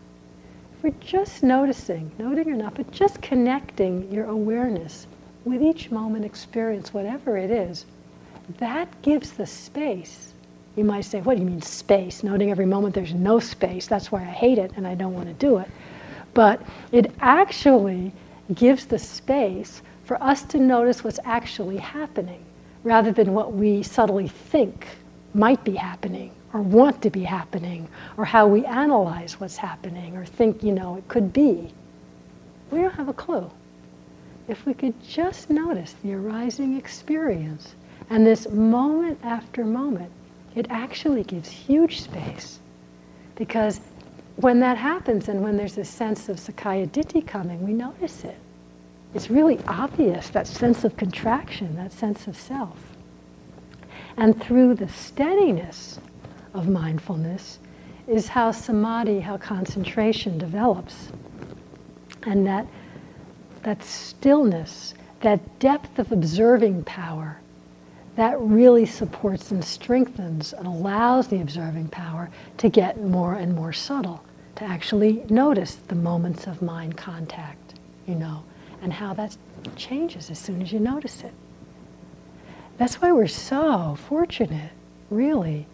We're 0.82 0.94
just 1.00 1.42
noticing, 1.42 2.10
noting 2.18 2.50
or 2.50 2.56
not, 2.56 2.74
but 2.74 2.90
just 2.90 3.20
connecting 3.20 4.10
your 4.10 4.26
awareness 4.26 5.06
with 5.44 5.62
each 5.62 5.90
moment 5.90 6.24
experience, 6.24 6.94
whatever 6.94 7.36
it 7.36 7.50
is, 7.50 7.86
that 8.58 8.88
gives 9.02 9.32
the 9.32 9.46
space. 9.46 10.32
You 10.76 10.84
might 10.84 11.04
say, 11.04 11.20
what 11.20 11.36
do 11.36 11.42
you 11.42 11.48
mean 11.48 11.62
space? 11.62 12.22
Noting 12.22 12.50
every 12.50 12.66
moment 12.66 12.94
there's 12.94 13.14
no 13.14 13.40
space. 13.40 13.86
That's 13.86 14.12
why 14.12 14.20
I 14.20 14.24
hate 14.24 14.58
it 14.58 14.72
and 14.76 14.86
I 14.86 14.94
don't 14.94 15.14
want 15.14 15.28
to 15.28 15.34
do 15.34 15.58
it. 15.58 15.68
But 16.34 16.62
it 16.92 17.12
actually 17.20 18.12
gives 18.54 18.86
the 18.86 18.98
space 18.98 19.82
for 20.04 20.22
us 20.22 20.42
to 20.42 20.58
notice 20.58 21.04
what's 21.04 21.20
actually 21.24 21.76
happening 21.76 22.44
rather 22.82 23.12
than 23.12 23.34
what 23.34 23.52
we 23.52 23.82
subtly 23.82 24.28
think 24.28 24.86
might 25.34 25.62
be 25.64 25.74
happening 25.74 26.32
or 26.52 26.60
want 26.60 27.00
to 27.02 27.10
be 27.10 27.22
happening 27.22 27.88
or 28.16 28.24
how 28.24 28.46
we 28.46 28.64
analyze 28.64 29.38
what's 29.38 29.56
happening 29.56 30.16
or 30.16 30.24
think, 30.24 30.62
you 30.62 30.72
know, 30.72 30.96
it 30.96 31.06
could 31.08 31.32
be. 31.32 31.72
We 32.70 32.80
don't 32.80 32.94
have 32.94 33.08
a 33.08 33.12
clue. 33.12 33.50
If 34.48 34.66
we 34.66 34.74
could 34.74 34.94
just 35.02 35.50
notice 35.50 35.94
the 36.02 36.14
arising 36.14 36.76
experience 36.76 37.74
and 38.08 38.26
this 38.26 38.48
moment 38.48 39.18
after 39.22 39.64
moment, 39.64 40.10
it 40.56 40.66
actually 40.70 41.22
gives 41.22 41.48
huge 41.48 42.00
space. 42.00 42.58
Because 43.36 43.80
when 44.42 44.60
that 44.60 44.76
happens 44.76 45.28
and 45.28 45.42
when 45.42 45.56
there's 45.56 45.78
a 45.78 45.84
sense 45.84 46.28
of 46.28 46.36
Sakkaya 46.36 46.88
Ditthi 46.88 47.26
coming, 47.26 47.64
we 47.64 47.72
notice 47.72 48.24
it. 48.24 48.36
It's 49.14 49.28
really 49.28 49.58
obvious, 49.66 50.28
that 50.30 50.46
sense 50.46 50.84
of 50.84 50.96
contraction, 50.96 51.74
that 51.76 51.92
sense 51.92 52.26
of 52.26 52.36
self. 52.36 52.78
And 54.16 54.40
through 54.40 54.74
the 54.74 54.88
steadiness 54.88 55.98
of 56.54 56.68
mindfulness 56.68 57.58
is 58.06 58.28
how 58.28 58.52
samadhi, 58.52 59.20
how 59.20 59.36
concentration 59.36 60.38
develops. 60.38 61.08
And 62.24 62.46
that, 62.46 62.66
that 63.62 63.82
stillness, 63.82 64.94
that 65.20 65.58
depth 65.58 65.98
of 65.98 66.12
observing 66.12 66.84
power, 66.84 67.40
that 68.16 68.40
really 68.40 68.86
supports 68.86 69.50
and 69.50 69.64
strengthens 69.64 70.52
and 70.52 70.66
allows 70.66 71.28
the 71.28 71.40
observing 71.40 71.88
power 71.88 72.28
to 72.58 72.68
get 72.68 73.02
more 73.02 73.34
and 73.34 73.54
more 73.54 73.72
subtle, 73.72 74.22
to 74.56 74.64
actually 74.64 75.24
notice 75.28 75.74
the 75.74 75.94
moments 75.94 76.46
of 76.46 76.62
mind 76.62 76.96
contact, 76.96 77.74
you 78.06 78.14
know, 78.14 78.44
and 78.82 78.92
how 78.92 79.14
that 79.14 79.36
changes 79.76 80.30
as 80.30 80.38
soon 80.38 80.62
as 80.62 80.72
you 80.72 80.80
notice 80.80 81.22
it. 81.22 81.32
That's 82.78 83.00
why 83.00 83.12
we're 83.12 83.26
so 83.26 83.96
fortunate, 84.08 84.72
really, 85.10 85.66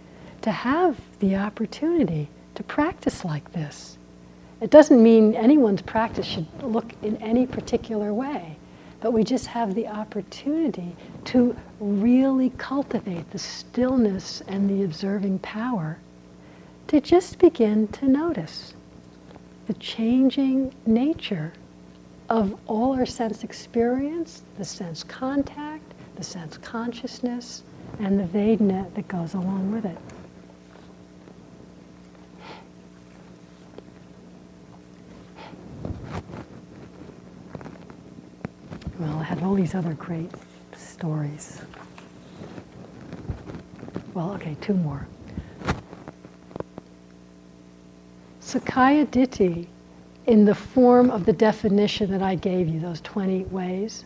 to 0.42 0.50
have 0.50 0.98
the 1.20 1.36
opportunity 1.36 2.28
to 2.54 2.62
practice 2.62 3.24
like 3.24 3.52
this. 3.52 3.98
It 4.60 4.70
doesn't 4.70 5.02
mean 5.02 5.34
anyone's 5.34 5.82
practice 5.82 6.26
should 6.26 6.46
look 6.62 6.92
in 7.02 7.16
any 7.18 7.46
particular 7.46 8.12
way 8.12 8.56
but 9.00 9.12
we 9.12 9.22
just 9.22 9.46
have 9.46 9.74
the 9.74 9.86
opportunity 9.86 10.96
to 11.24 11.56
really 11.80 12.50
cultivate 12.58 13.30
the 13.30 13.38
stillness 13.38 14.42
and 14.48 14.68
the 14.68 14.84
observing 14.84 15.38
power 15.40 15.98
to 16.88 17.00
just 17.00 17.38
begin 17.38 17.88
to 17.88 18.06
notice 18.06 18.74
the 19.66 19.74
changing 19.74 20.72
nature 20.86 21.52
of 22.28 22.58
all 22.66 22.92
our 22.92 23.06
sense 23.06 23.42
experience, 23.42 24.42
the 24.58 24.64
sense 24.64 25.02
contact, 25.02 25.82
the 26.16 26.22
sense 26.22 26.58
consciousness, 26.58 27.64
and 27.98 28.18
the 28.18 28.24
Vedana 28.24 28.92
that 28.94 29.08
goes 29.08 29.34
along 29.34 29.72
with 29.72 29.84
it. 29.84 29.98
Well, 38.98 39.18
I 39.18 39.24
had 39.24 39.42
all 39.42 39.54
these 39.54 39.74
other 39.74 39.94
great 39.94 40.30
stories. 40.76 41.60
Well, 44.14 44.32
okay, 44.34 44.56
two 44.60 44.74
more. 44.74 45.06
Sakkaya 48.46 49.66
in 50.26 50.44
the 50.44 50.54
form 50.54 51.10
of 51.10 51.26
the 51.26 51.32
definition 51.32 52.12
that 52.12 52.22
I 52.22 52.36
gave 52.36 52.68
you, 52.68 52.78
those 52.78 53.00
20 53.00 53.42
ways, 53.44 54.04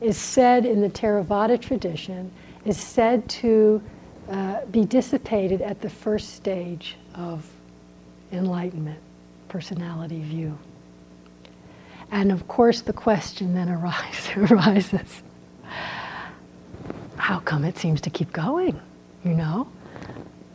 is 0.00 0.16
said 0.16 0.64
in 0.64 0.80
the 0.80 0.88
Theravada 0.88 1.60
tradition, 1.60 2.32
is 2.64 2.78
said 2.78 3.28
to 3.28 3.82
uh, 4.30 4.64
be 4.66 4.86
dissipated 4.86 5.60
at 5.60 5.82
the 5.82 5.90
first 5.90 6.34
stage 6.34 6.96
of 7.14 7.46
enlightenment, 8.32 8.98
personality 9.48 10.22
view. 10.22 10.58
And 12.10 12.32
of 12.32 12.48
course, 12.48 12.80
the 12.80 12.94
question 12.94 13.54
then 13.54 13.68
arises 14.50 15.22
how 17.18 17.38
come 17.38 17.64
it 17.64 17.76
seems 17.76 18.00
to 18.00 18.10
keep 18.10 18.32
going? 18.32 18.80
You 19.24 19.34
know? 19.34 19.68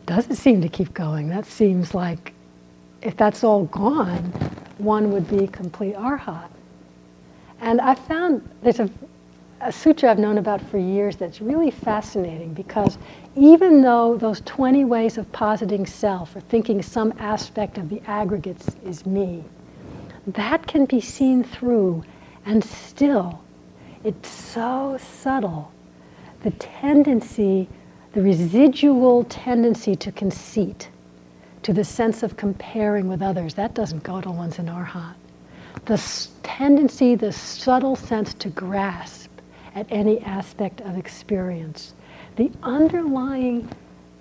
Doesn't 0.04 0.36
seem 0.36 0.60
to 0.62 0.68
keep 0.68 0.92
going. 0.94 1.28
That 1.28 1.46
seems 1.46 1.94
like 1.94 2.34
if 3.02 3.16
that's 3.16 3.44
all 3.44 3.64
gone, 3.66 4.32
one 4.78 5.12
would 5.12 5.28
be 5.28 5.46
complete 5.46 5.94
arhat. 5.94 6.48
And 7.60 7.80
I 7.80 7.94
found 7.94 8.48
there's 8.62 8.80
a, 8.80 8.88
a 9.60 9.72
sutra 9.72 10.10
I've 10.10 10.18
known 10.18 10.38
about 10.38 10.60
for 10.60 10.78
years 10.78 11.16
that's 11.16 11.40
really 11.40 11.70
fascinating 11.70 12.54
because 12.54 12.98
even 13.36 13.82
though 13.82 14.16
those 14.16 14.40
20 14.42 14.84
ways 14.84 15.18
of 15.18 15.30
positing 15.32 15.86
self 15.86 16.36
or 16.36 16.40
thinking 16.40 16.82
some 16.82 17.12
aspect 17.18 17.78
of 17.78 17.88
the 17.88 18.00
aggregates 18.06 18.76
is 18.84 19.04
me, 19.06 19.44
that 20.28 20.66
can 20.66 20.84
be 20.84 21.00
seen 21.00 21.42
through, 21.42 22.04
and 22.44 22.62
still, 22.62 23.40
it's 24.04 24.28
so 24.28 24.98
subtle. 25.00 25.72
The 26.42 26.50
tendency, 26.52 27.68
the 28.12 28.22
residual 28.22 29.24
tendency 29.24 29.96
to 29.96 30.12
conceit, 30.12 30.88
to 31.62 31.72
the 31.72 31.84
sense 31.84 32.22
of 32.22 32.36
comparing 32.36 33.08
with 33.08 33.22
others, 33.22 33.54
that 33.54 33.74
doesn't 33.74 34.02
go 34.02 34.20
to 34.20 34.30
one's 34.30 34.58
in 34.58 34.66
arhat. 34.66 35.14
The 35.86 36.28
tendency, 36.42 37.14
the 37.14 37.32
subtle 37.32 37.96
sense 37.96 38.34
to 38.34 38.48
grasp 38.48 39.30
at 39.74 39.86
any 39.90 40.20
aspect 40.20 40.80
of 40.80 40.96
experience, 40.96 41.94
the 42.36 42.50
underlying 42.62 43.68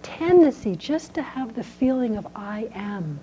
tendency 0.04 0.76
just 0.76 1.14
to 1.14 1.22
have 1.22 1.56
the 1.56 1.64
feeling 1.64 2.18
of 2.18 2.28
I 2.36 2.70
am. 2.74 3.20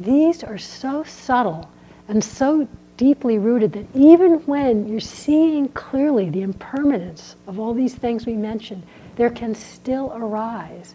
These 0.00 0.42
are 0.42 0.58
so 0.58 1.04
subtle 1.04 1.70
and 2.08 2.22
so 2.22 2.66
deeply 2.96 3.38
rooted 3.38 3.72
that 3.72 3.86
even 3.94 4.34
when 4.46 4.88
you're 4.88 5.00
seeing 5.00 5.68
clearly 5.68 6.30
the 6.30 6.42
impermanence 6.42 7.36
of 7.46 7.58
all 7.58 7.74
these 7.74 7.94
things 7.94 8.26
we 8.26 8.34
mentioned, 8.34 8.82
there 9.16 9.30
can 9.30 9.54
still 9.54 10.12
arise 10.14 10.94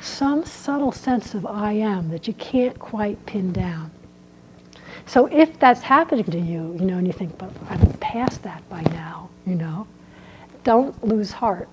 some 0.00 0.44
subtle 0.44 0.92
sense 0.92 1.34
of 1.34 1.46
I 1.46 1.72
am 1.72 2.10
that 2.10 2.26
you 2.26 2.34
can't 2.34 2.78
quite 2.78 3.24
pin 3.26 3.52
down. 3.52 3.90
So 5.06 5.26
if 5.26 5.58
that's 5.58 5.80
happening 5.80 6.24
to 6.24 6.38
you, 6.38 6.76
you 6.78 6.86
know, 6.86 6.98
and 6.98 7.06
you 7.06 7.12
think, 7.12 7.36
but 7.36 7.50
I'm 7.68 7.92
past 7.94 8.42
that 8.42 8.66
by 8.68 8.82
now, 8.82 9.28
you 9.46 9.54
know, 9.54 9.86
don't 10.64 11.02
lose 11.04 11.32
heart. 11.32 11.68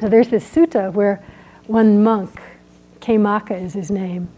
So 0.00 0.08
there's 0.08 0.28
this 0.28 0.48
sutta 0.48 0.92
where 0.92 1.22
one 1.66 2.02
monk, 2.02 2.40
Khemaka 3.00 3.60
is 3.60 3.72
his 3.72 3.90
name, 3.90 4.28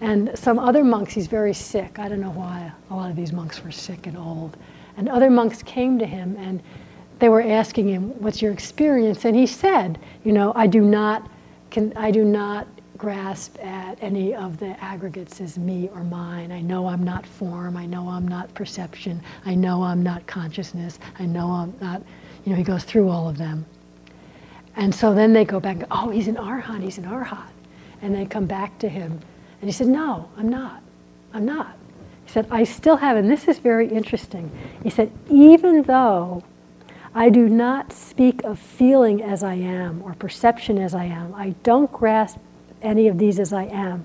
and 0.00 0.30
some 0.38 0.58
other 0.58 0.84
monks, 0.84 1.12
he's 1.12 1.26
very 1.26 1.52
sick. 1.52 1.98
I 1.98 2.08
don't 2.08 2.20
know 2.20 2.30
why. 2.30 2.72
A 2.90 2.94
lot 2.94 3.10
of 3.10 3.16
these 3.16 3.32
monks 3.32 3.62
were 3.62 3.72
sick 3.72 4.06
and 4.06 4.16
old. 4.16 4.56
And 4.96 5.08
other 5.08 5.30
monks 5.30 5.62
came 5.62 5.98
to 5.98 6.06
him 6.06 6.36
and 6.38 6.62
they 7.18 7.28
were 7.28 7.42
asking 7.42 7.88
him, 7.88 8.10
What's 8.20 8.40
your 8.40 8.52
experience? 8.52 9.24
And 9.24 9.34
he 9.34 9.46
said, 9.46 9.98
You 10.24 10.32
know, 10.32 10.52
I 10.54 10.66
do 10.66 10.82
not, 10.82 11.28
can, 11.70 11.92
I 11.96 12.10
do 12.10 12.24
not 12.24 12.66
grasp 12.96 13.58
at 13.60 13.96
any 14.02 14.34
of 14.34 14.58
the 14.58 14.82
aggregates 14.82 15.40
as 15.40 15.58
me 15.58 15.88
or 15.94 16.02
mine. 16.02 16.50
I 16.50 16.60
know 16.60 16.88
I'm 16.88 17.04
not 17.04 17.24
form. 17.24 17.76
I 17.76 17.86
know 17.86 18.08
I'm 18.08 18.26
not 18.26 18.52
perception. 18.54 19.22
I 19.44 19.54
know 19.54 19.82
I'm 19.82 20.02
not 20.02 20.26
consciousness. 20.26 20.98
I 21.18 21.26
know 21.26 21.50
I'm 21.50 21.74
not, 21.80 22.02
you 22.44 22.50
know, 22.50 22.56
he 22.56 22.64
goes 22.64 22.84
through 22.84 23.08
all 23.08 23.28
of 23.28 23.38
them. 23.38 23.64
And 24.76 24.94
so 24.94 25.14
then 25.14 25.32
they 25.32 25.44
go 25.44 25.60
back 25.60 25.78
Oh, 25.90 26.10
he's 26.10 26.28
an 26.28 26.36
arhat, 26.36 26.82
he's 26.82 26.98
an 26.98 27.04
arhat. 27.04 27.48
And 28.02 28.14
they 28.14 28.26
come 28.26 28.46
back 28.46 28.78
to 28.80 28.88
him 28.88 29.20
and 29.60 29.68
he 29.68 29.72
said, 29.72 29.88
No, 29.88 30.28
I'm 30.36 30.48
not. 30.48 30.82
I'm 31.32 31.44
not. 31.44 31.76
He 32.24 32.32
said, 32.32 32.46
I 32.50 32.64
still 32.64 32.96
have, 32.96 33.16
and 33.16 33.30
this 33.30 33.48
is 33.48 33.58
very 33.58 33.88
interesting. 33.88 34.50
He 34.82 34.90
said, 34.90 35.10
even 35.30 35.82
though 35.82 36.44
I 37.18 37.30
do 37.30 37.48
not 37.48 37.92
speak 37.92 38.44
of 38.44 38.60
feeling 38.60 39.24
as 39.24 39.42
I 39.42 39.54
am 39.54 40.02
or 40.04 40.14
perception 40.14 40.78
as 40.78 40.94
I 40.94 41.06
am, 41.06 41.34
I 41.34 41.56
don't 41.64 41.90
grasp 41.90 42.38
any 42.80 43.08
of 43.08 43.18
these 43.18 43.40
as 43.40 43.52
I 43.52 43.64
am, 43.64 44.04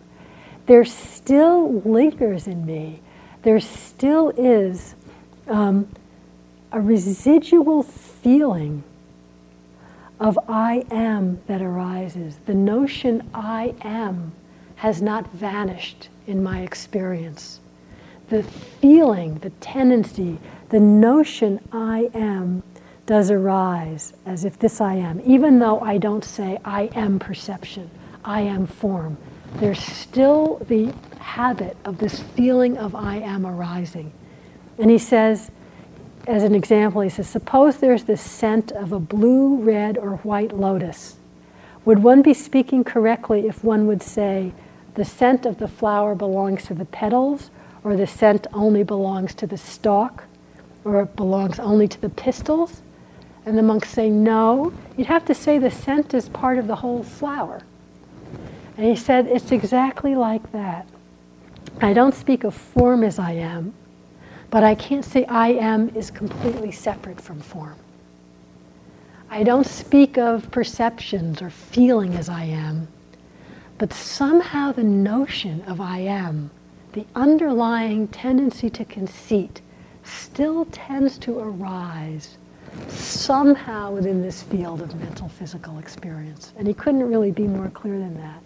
there 0.66 0.84
still 0.84 1.80
lingers 1.82 2.48
in 2.48 2.66
me, 2.66 3.02
there 3.44 3.60
still 3.60 4.30
is 4.30 4.96
um, 5.48 5.88
a 6.72 6.82
residual 6.82 7.84
feeling 7.84 8.84
of 10.20 10.40
I 10.50 10.84
am 10.90 11.40
that 11.46 11.62
arises. 11.62 12.38
The 12.48 12.56
notion 12.56 13.30
I 13.32 13.76
am 13.82 14.32
has 14.78 15.04
not 15.04 15.30
vanished 15.34 16.10
in 16.26 16.42
my 16.42 16.62
experience. 16.62 17.60
The 18.30 18.42
feeling, 18.42 19.36
the 19.36 19.52
tendency, 19.52 20.40
the 20.70 20.80
notion 20.80 21.60
I 21.72 22.10
am 22.16 22.64
does 23.06 23.30
arise 23.30 24.14
as 24.26 24.46
if 24.46 24.58
this 24.58 24.80
I 24.80 24.96
am, 24.96 25.22
even 25.26 25.60
though 25.60 25.80
I 25.80 25.98
don't 25.98 26.24
say 26.24 26.60
I 26.64 26.84
am 26.96 27.20
perception, 27.20 27.90
I 28.24 28.42
am 28.42 28.66
form. 28.66 29.18
There's 29.56 29.80
still 29.80 30.58
the 30.68 30.94
habit 31.20 31.76
of 31.86 31.98
this 31.98 32.20
feeling 32.20 32.78
of 32.78 32.96
I 32.96 33.18
am 33.18 33.46
arising. 33.46 34.14
And 34.78 34.90
he 34.90 34.98
says, 34.98 35.52
as 36.28 36.44
an 36.44 36.56
example, 36.56 37.02
he 37.02 37.10
says, 37.10 37.28
suppose 37.28 37.78
there's 37.78 38.06
the 38.06 38.18
scent 38.18 38.72
of 38.72 38.94
a 38.94 39.00
blue, 39.00 39.58
red, 39.58 39.98
or 39.98 40.18
white 40.18 40.56
lotus. 40.56 41.18
Would 41.86 42.00
one 42.00 42.22
be 42.22 42.34
speaking 42.34 42.86
correctly 42.86 43.48
if 43.48 43.64
one 43.64 43.88
would 43.88 44.02
say, 44.02 44.54
the 44.96 45.04
scent 45.04 45.46
of 45.46 45.58
the 45.58 45.68
flower 45.68 46.16
belongs 46.16 46.64
to 46.66 46.74
the 46.74 46.86
petals, 46.86 47.50
or 47.84 47.98
the 47.98 48.08
scent 48.08 48.48
only 48.54 48.84
belongs 48.84 49.36
to 49.36 49.48
the 49.48 49.58
stalk, 49.58 50.24
or 50.86 51.02
it 51.02 51.16
belongs 51.18 51.60
only 51.60 51.88
to 51.90 52.00
the 52.00 52.10
pistils? 52.10 52.82
And 53.46 53.58
the 53.58 53.64
monks 53.64 53.90
say, 53.90 54.10
no, 54.10 54.72
you'd 54.96 55.08
have 55.08 55.26
to 55.26 55.34
say 55.34 55.58
the 55.58 55.72
scent 55.72 56.14
is 56.14 56.30
part 56.30 56.58
of 56.58 56.68
the 56.68 56.78
whole 56.78 57.04
flower. 57.04 57.62
And 58.78 58.86
he 58.86 58.96
said, 58.96 59.28
it's 59.28 59.52
exactly 59.52 60.16
like 60.16 60.52
that. 60.52 60.88
I 61.82 61.94
don't 61.94 62.16
speak 62.16 62.44
of 62.44 62.56
form 62.56 63.04
as 63.04 63.20
I 63.20 63.34
am, 63.34 63.74
but 64.50 64.64
I 64.64 64.76
can't 64.76 65.04
say 65.04 65.26
I 65.26 65.50
am 65.50 65.90
is 65.96 66.10
completely 66.10 66.72
separate 66.72 67.20
from 67.20 67.40
form. 67.40 67.76
I 69.30 69.44
don't 69.44 69.66
speak 69.66 70.18
of 70.18 70.50
perceptions 70.52 71.42
or 71.42 71.50
feeling 71.50 72.14
as 72.16 72.30
I 72.30 72.44
am, 72.44 72.88
but 73.78 73.92
somehow 73.92 74.72
the 74.72 74.84
notion 74.84 75.62
of 75.64 75.82
I 75.82 76.00
am, 76.00 76.52
the 76.94 77.06
underlying 77.16 78.08
tendency 78.08 78.70
to 78.70 78.86
conceit, 78.86 79.62
still 80.04 80.66
tends 80.66 81.18
to 81.20 81.40
arise 81.40 82.38
somehow 82.90 83.92
within 83.92 84.22
this 84.22 84.42
field 84.44 84.82
of 84.82 84.94
mental 84.96 85.30
physical 85.30 85.80
experience. 85.80 86.54
And 86.58 86.68
he 86.68 86.74
couldn't 86.74 87.08
really 87.08 87.32
be 87.32 87.48
more 87.48 87.70
clear 87.70 87.98
than 88.00 88.16
that. 88.18 88.42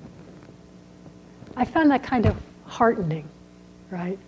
I 1.56 1.66
found 1.66 1.92
that 1.92 2.04
kind 2.04 2.26
of 2.26 2.36
heartening, 2.66 3.28
right? 3.90 4.20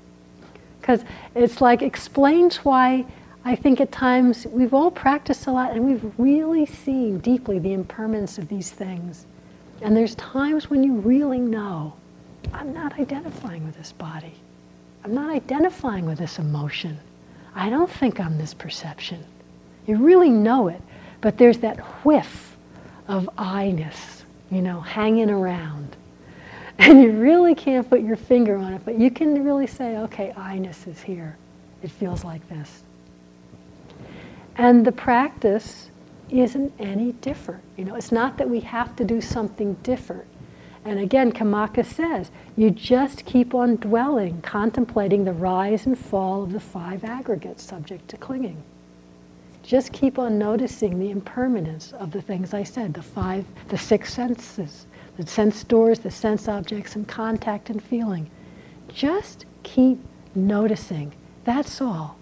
Because 0.79 1.03
it's 1.35 1.61
like 1.61 1.81
explains 1.81 2.57
why 2.57 3.05
I 3.45 3.55
think 3.55 3.79
at 3.79 3.91
times 3.91 4.45
we've 4.47 4.73
all 4.73 4.91
practiced 4.91 5.47
a 5.47 5.51
lot 5.51 5.71
and 5.71 5.85
we've 5.85 6.13
really 6.17 6.65
seen 6.65 7.19
deeply 7.19 7.59
the 7.59 7.73
impermanence 7.73 8.37
of 8.37 8.47
these 8.47 8.71
things. 8.71 9.25
And 9.81 9.95
there's 9.95 10.15
times 10.15 10.69
when 10.69 10.83
you 10.83 10.93
really 10.95 11.39
know, 11.39 11.93
I'm 12.53 12.73
not 12.73 12.99
identifying 12.99 13.65
with 13.65 13.77
this 13.77 13.91
body. 13.91 14.33
I'm 15.03 15.13
not 15.13 15.29
identifying 15.29 16.05
with 16.05 16.17
this 16.17 16.39
emotion. 16.39 16.99
I 17.55 17.69
don't 17.69 17.89
think 17.89 18.19
I'm 18.19 18.37
this 18.37 18.53
perception. 18.53 19.23
You 19.89 19.97
really 19.97 20.29
know 20.29 20.67
it, 20.67 20.83
but 21.19 21.39
there's 21.39 21.57
that 21.59 21.79
whiff 22.05 22.55
of 23.07 23.27
I-ness, 23.39 24.23
you 24.51 24.61
know, 24.61 24.81
hanging 24.81 25.31
around. 25.31 25.95
And 26.77 27.01
you 27.01 27.11
really 27.11 27.55
can't 27.55 27.89
put 27.89 28.01
your 28.01 28.15
finger 28.15 28.55
on 28.55 28.71
it, 28.71 28.83
but 28.85 28.97
you 28.97 29.11
can 29.11 29.43
really 29.43 29.67
say, 29.67 29.97
okay, 29.97 30.31
I-ness 30.37 30.87
is 30.87 31.01
here. 31.01 31.37
It 31.81 31.91
feels 31.91 32.23
like 32.23 32.47
this. 32.47 32.83
And 34.55 34.85
the 34.85 34.93
practice 34.93 35.89
isn't 36.29 36.71
any 36.79 37.11
different. 37.13 37.63
You 37.75 37.83
know, 37.83 37.95
it's 37.95 38.13
not 38.13 38.37
that 38.37 38.49
we 38.49 38.61
have 38.61 38.95
to 38.95 39.03
do 39.03 39.19
something 39.19 39.73
different. 39.83 40.25
And 40.85 40.99
again, 40.99 41.33
Khemaka 41.33 41.83
says, 41.83 42.31
you 42.55 42.69
just 42.69 43.25
keep 43.25 43.53
on 43.53 43.75
dwelling, 43.75 44.41
contemplating 44.41 45.25
the 45.25 45.33
rise 45.33 45.85
and 45.85 45.97
fall 45.97 46.43
of 46.43 46.53
the 46.53 46.61
five 46.61 47.03
aggregates 47.03 47.63
subject 47.63 48.07
to 48.09 48.17
clinging. 48.17 48.63
Just 49.69 49.93
keep 49.93 50.17
on 50.17 50.39
noticing 50.39 50.97
the 50.97 51.11
impermanence 51.11 51.91
of 51.91 52.09
the 52.09 52.23
things 52.23 52.55
I 52.55 52.63
said, 52.63 52.91
the 52.91 53.03
five, 53.03 53.45
the 53.67 53.77
six 53.77 54.11
senses, 54.11 54.87
the 55.15 55.27
sense 55.27 55.63
doors, 55.63 55.99
the 55.99 56.09
sense 56.09 56.47
objects, 56.47 56.95
and 56.95 57.07
contact 57.07 57.69
and 57.69 57.79
feeling. 57.79 58.31
Just 58.87 59.45
keep 59.61 59.99
noticing. 60.33 61.13
That's 61.43 61.81
all. 61.81 62.17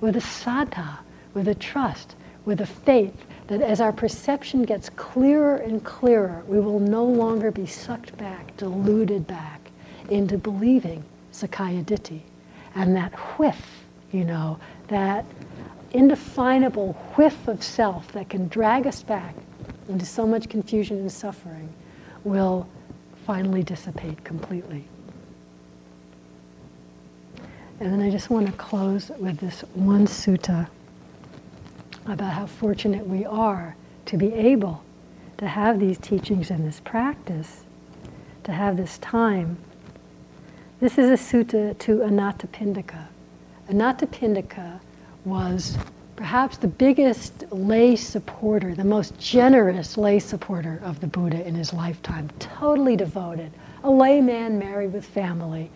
With 0.00 0.16
a 0.16 0.20
saddha, 0.20 0.98
with 1.32 1.46
a 1.46 1.54
trust, 1.54 2.16
with 2.44 2.60
a 2.60 2.66
faith 2.66 3.24
that 3.46 3.62
as 3.62 3.80
our 3.80 3.92
perception 3.92 4.64
gets 4.64 4.90
clearer 4.90 5.58
and 5.58 5.84
clearer, 5.84 6.42
we 6.48 6.58
will 6.58 6.80
no 6.80 7.04
longer 7.04 7.52
be 7.52 7.66
sucked 7.66 8.18
back, 8.18 8.56
deluded 8.56 9.28
back 9.28 9.70
into 10.08 10.36
believing 10.36 11.04
Sakkaya 11.32 11.84
Ditthi. 11.84 12.22
And 12.74 12.96
that 12.96 13.12
whiff, 13.38 13.84
you 14.10 14.24
know, 14.24 14.58
that 14.88 15.24
indefinable 15.92 16.92
whiff 17.16 17.48
of 17.48 17.62
self 17.62 18.12
that 18.12 18.28
can 18.28 18.48
drag 18.48 18.86
us 18.86 19.02
back 19.02 19.34
into 19.88 20.06
so 20.06 20.26
much 20.26 20.48
confusion 20.48 20.98
and 20.98 21.10
suffering 21.10 21.72
will 22.24 22.66
finally 23.26 23.62
dissipate 23.62 24.22
completely. 24.24 24.84
And 27.80 27.92
then 27.92 28.02
I 28.02 28.10
just 28.10 28.28
want 28.28 28.46
to 28.46 28.52
close 28.52 29.10
with 29.18 29.38
this 29.38 29.62
one 29.74 30.06
sutta 30.06 30.68
about 32.06 32.32
how 32.32 32.46
fortunate 32.46 33.06
we 33.06 33.24
are 33.24 33.74
to 34.06 34.16
be 34.16 34.32
able 34.34 34.82
to 35.38 35.48
have 35.48 35.80
these 35.80 35.96
teachings 35.96 36.50
and 36.50 36.66
this 36.66 36.80
practice, 36.80 37.64
to 38.44 38.52
have 38.52 38.76
this 38.76 38.98
time. 38.98 39.56
This 40.80 40.98
is 40.98 41.08
a 41.08 41.14
sutta 41.14 41.78
to 41.78 41.98
Anathapindika. 41.98 43.06
Anathapindika 43.70 44.80
was 45.24 45.76
perhaps 46.16 46.56
the 46.56 46.68
biggest 46.68 47.44
lay 47.50 47.96
supporter, 47.96 48.74
the 48.74 48.84
most 48.84 49.18
generous 49.18 49.96
lay 49.96 50.18
supporter 50.18 50.80
of 50.84 51.00
the 51.00 51.06
Buddha 51.06 51.46
in 51.46 51.54
his 51.54 51.72
lifetime, 51.72 52.30
totally 52.38 52.96
devoted, 52.96 53.50
a 53.84 53.90
layman 53.90 54.58
married 54.58 54.92
with 54.92 55.04
family, 55.04 55.70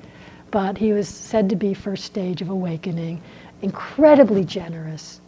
but 0.51 0.77
he 0.77 0.93
was 0.93 1.09
said 1.09 1.49
to 1.49 1.57
be 1.57 1.75
first 1.75 2.05
stage 2.05 2.43
of 2.43 2.51
awakening, 2.51 3.23
incredibly 3.63 4.45
generous. 4.45 5.21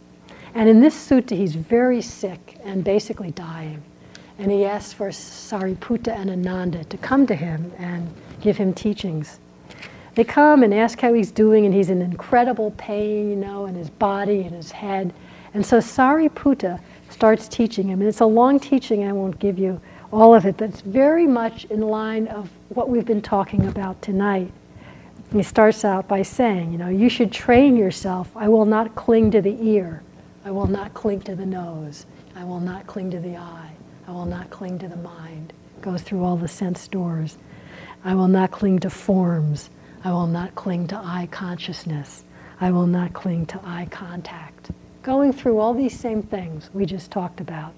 And 0.53 0.69
in 0.69 0.81
this 0.81 0.95
sutta, 0.95 1.35
he's 1.35 1.55
very 1.55 2.01
sick 2.01 2.59
and 2.63 2.83
basically 2.83 3.31
dying. 3.31 3.83
And 4.39 4.51
he 4.51 4.65
asks 4.65 4.93
for 4.93 5.09
Sariputta 5.09 6.15
and 6.15 6.29
Ananda 6.29 6.83
to 6.85 6.97
come 6.97 7.25
to 7.27 7.35
him 7.35 7.71
and 7.77 8.07
give 8.39 8.57
him 8.57 8.73
teachings. 8.73 9.39
They 10.17 10.23
come 10.23 10.63
and 10.63 10.73
ask 10.73 10.99
how 10.99 11.13
he's 11.13 11.29
doing, 11.29 11.65
and 11.65 11.73
he's 11.75 11.91
in 11.91 12.01
incredible 12.01 12.71
pain, 12.71 13.29
you 13.29 13.35
know, 13.35 13.67
in 13.67 13.75
his 13.75 13.91
body 13.91 14.41
and 14.41 14.55
his 14.55 14.71
head. 14.71 15.13
And 15.53 15.63
so 15.63 15.77
Sariputta 15.77 16.79
starts 17.11 17.47
teaching 17.47 17.87
him. 17.87 17.99
And 17.99 18.09
it's 18.09 18.21
a 18.21 18.25
long 18.25 18.59
teaching, 18.59 19.07
I 19.07 19.11
won't 19.11 19.37
give 19.37 19.59
you 19.59 19.79
all 20.11 20.33
of 20.33 20.47
it, 20.47 20.57
but 20.57 20.71
it's 20.71 20.81
very 20.81 21.27
much 21.27 21.65
in 21.65 21.81
line 21.81 22.25
of 22.29 22.49
what 22.69 22.89
we've 22.89 23.05
been 23.05 23.21
talking 23.21 23.67
about 23.67 24.01
tonight. 24.01 24.51
He 25.31 25.43
starts 25.43 25.85
out 25.85 26.07
by 26.07 26.23
saying, 26.23 26.71
you 26.71 26.79
know, 26.79 26.89
you 26.89 27.09
should 27.09 27.31
train 27.31 27.77
yourself. 27.77 28.35
I 28.35 28.47
will 28.49 28.65
not 28.65 28.95
cling 28.95 29.29
to 29.31 29.41
the 29.43 29.55
ear. 29.61 30.01
I 30.43 30.49
will 30.49 30.65
not 30.65 30.95
cling 30.95 31.21
to 31.21 31.35
the 31.35 31.45
nose. 31.45 32.07
I 32.35 32.43
will 32.43 32.59
not 32.59 32.87
cling 32.87 33.11
to 33.11 33.19
the 33.19 33.37
eye. 33.37 33.69
I 34.07 34.11
will 34.13 34.25
not 34.25 34.49
cling 34.49 34.79
to 34.79 34.87
the 34.87 34.95
mind. 34.95 35.53
Goes 35.79 36.01
through 36.01 36.23
all 36.23 36.37
the 36.37 36.47
sense 36.47 36.87
doors. 36.87 37.37
I 38.03 38.15
will 38.15 38.27
not 38.27 38.49
cling 38.49 38.79
to 38.79 38.89
forms. 38.89 39.69
I 40.03 40.11
will 40.11 40.27
not 40.27 40.55
cling 40.55 40.87
to 40.87 40.95
eye 40.95 41.27
consciousness. 41.31 42.23
I 42.59 42.71
will 42.71 42.87
not 42.87 43.13
cling 43.13 43.45
to 43.47 43.59
eye 43.63 43.87
contact. 43.91 44.71
Going 45.03 45.33
through 45.33 45.59
all 45.59 45.73
these 45.73 45.97
same 45.97 46.21
things 46.21 46.69
we 46.73 46.85
just 46.85 47.11
talked 47.11 47.41
about. 47.41 47.73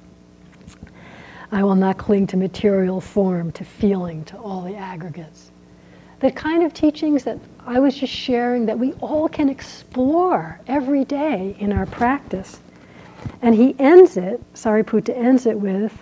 I 1.51 1.63
will 1.63 1.75
not 1.75 1.97
cling 1.97 2.27
to 2.27 2.37
material 2.37 3.01
form, 3.01 3.51
to 3.53 3.65
feeling, 3.65 4.23
to 4.25 4.37
all 4.37 4.61
the 4.61 4.75
aggregates. 4.75 5.51
The 6.19 6.31
kind 6.31 6.63
of 6.63 6.73
teachings 6.73 7.23
that 7.23 7.39
I 7.65 7.79
was 7.79 7.95
just 7.95 8.13
sharing 8.13 8.65
that 8.67 8.77
we 8.77 8.93
all 8.93 9.27
can 9.29 9.49
explore 9.49 10.59
every 10.67 11.05
day 11.05 11.55
in 11.59 11.71
our 11.73 11.85
practice. 11.85 12.59
And 13.41 13.55
he 13.55 13.75
ends 13.79 14.17
it, 14.17 14.41
Sariputta 14.53 15.15
ends 15.15 15.45
it 15.45 15.59
with, 15.59 15.97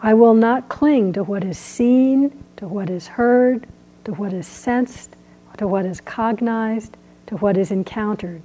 I 0.00 0.14
will 0.14 0.34
not 0.34 0.68
cling 0.68 1.12
to 1.12 1.22
what 1.22 1.44
is 1.44 1.58
seen, 1.58 2.44
to 2.56 2.66
what 2.66 2.90
is 2.90 3.06
heard, 3.06 3.66
to 4.04 4.12
what 4.12 4.32
is 4.32 4.46
sensed, 4.46 5.16
to 5.58 5.66
what 5.66 5.86
is 5.86 6.00
cognized, 6.00 6.96
to 7.26 7.36
what 7.36 7.56
is 7.56 7.70
encountered. 7.70 8.42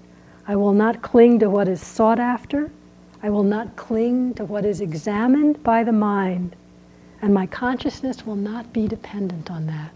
I 0.48 0.56
will 0.56 0.74
not 0.74 1.02
cling 1.02 1.40
to 1.40 1.50
what 1.50 1.68
is 1.68 1.82
sought 1.82 2.20
after. 2.20 2.72
I 3.22 3.30
will 3.30 3.44
not 3.44 3.76
cling 3.76 4.34
to 4.36 4.46
what 4.46 4.66
is 4.66 4.82
examined 4.82 5.62
by 5.64 5.84
the 5.84 5.92
mind. 5.92 6.56
And 7.22 7.34
my 7.34 7.48
consciousness 7.48 8.26
will 8.26 8.36
not 8.36 8.72
be 8.72 8.88
dependent 8.88 9.50
on 9.50 9.66
that. 9.68 9.92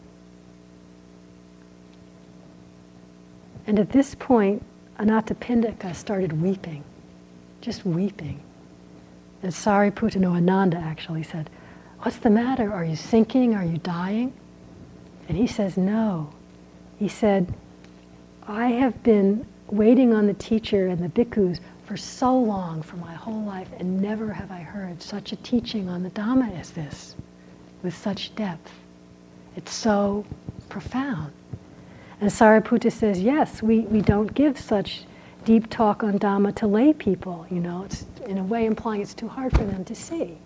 And 3.67 3.79
at 3.79 3.91
this 3.91 4.15
point, 4.15 4.65
Anathapindika 4.99 5.95
started 5.95 6.41
weeping, 6.41 6.83
just 7.61 7.85
weeping. 7.85 8.41
And 9.43 9.51
Sariputta, 9.51 10.17
no, 10.17 10.33
Ananda 10.33 10.77
actually 10.77 11.23
said, 11.23 11.49
What's 11.99 12.17
the 12.17 12.29
matter? 12.31 12.73
Are 12.73 12.83
you 12.83 12.95
sinking? 12.95 13.55
Are 13.55 13.63
you 13.63 13.77
dying? 13.77 14.33
And 15.29 15.37
he 15.37 15.45
says, 15.47 15.77
No. 15.77 16.33
He 17.01 17.07
said, 17.07 17.51
I 18.47 18.67
have 18.67 19.01
been 19.01 19.43
waiting 19.71 20.13
on 20.13 20.27
the 20.27 20.35
teacher 20.35 20.85
and 20.85 21.03
the 21.03 21.09
bhikkhus 21.09 21.59
for 21.87 21.97
so 21.97 22.37
long, 22.37 22.83
for 22.83 22.97
my 22.97 23.15
whole 23.15 23.41
life, 23.41 23.69
and 23.79 23.99
never 23.99 24.31
have 24.31 24.51
I 24.51 24.59
heard 24.59 25.01
such 25.01 25.31
a 25.31 25.35
teaching 25.37 25.89
on 25.89 26.03
the 26.03 26.11
Dhamma 26.11 26.55
as 26.59 26.69
this, 26.69 27.15
with 27.81 27.97
such 27.97 28.35
depth. 28.35 28.71
It's 29.55 29.73
so 29.73 30.27
profound. 30.69 31.33
And 32.19 32.29
Sariputta 32.29 32.91
says, 32.91 33.19
yes, 33.19 33.63
we, 33.63 33.79
we 33.79 34.01
don't 34.01 34.31
give 34.35 34.59
such 34.59 35.05
deep 35.43 35.71
talk 35.71 36.03
on 36.03 36.19
Dhamma 36.19 36.55
to 36.57 36.67
lay 36.67 36.93
people. 36.93 37.47
You 37.49 37.61
know, 37.61 37.83
it's 37.83 38.05
in 38.27 38.37
a 38.37 38.43
way 38.43 38.67
implying 38.67 39.01
it's 39.01 39.15
too 39.15 39.27
hard 39.27 39.57
for 39.57 39.63
them 39.63 39.83
to 39.85 39.95
see. 39.95 40.37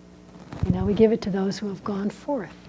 You 0.64 0.70
know, 0.70 0.86
we 0.86 0.94
give 0.94 1.12
it 1.12 1.20
to 1.20 1.30
those 1.30 1.58
who 1.58 1.68
have 1.68 1.84
gone 1.84 2.08
forth. 2.08 2.65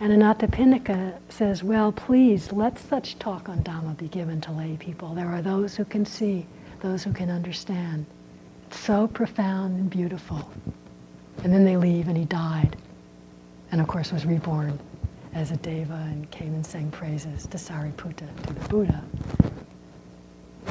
And 0.00 0.12
Anathapindika 0.12 1.18
says, 1.28 1.64
well, 1.64 1.90
please, 1.90 2.52
let 2.52 2.78
such 2.78 3.18
talk 3.18 3.48
on 3.48 3.64
Dhamma 3.64 3.96
be 3.96 4.06
given 4.06 4.40
to 4.42 4.52
lay 4.52 4.76
people. 4.76 5.12
There 5.12 5.26
are 5.26 5.42
those 5.42 5.74
who 5.74 5.84
can 5.84 6.06
see, 6.06 6.46
those 6.80 7.02
who 7.02 7.12
can 7.12 7.30
understand. 7.30 8.06
It's 8.68 8.78
so 8.78 9.08
profound 9.08 9.78
and 9.78 9.90
beautiful. 9.90 10.48
And 11.42 11.52
then 11.52 11.64
they 11.64 11.76
leave, 11.76 12.06
and 12.06 12.16
he 12.16 12.24
died. 12.26 12.76
And 13.72 13.80
of 13.80 13.88
course, 13.88 14.12
was 14.12 14.24
reborn 14.24 14.78
as 15.34 15.50
a 15.50 15.56
deva 15.56 16.06
and 16.10 16.30
came 16.30 16.54
and 16.54 16.64
sang 16.64 16.90
praises 16.90 17.46
to 17.48 17.58
Sariputta, 17.58 18.28
to 18.46 18.52
the 18.52 18.68
Buddha. 18.68 19.04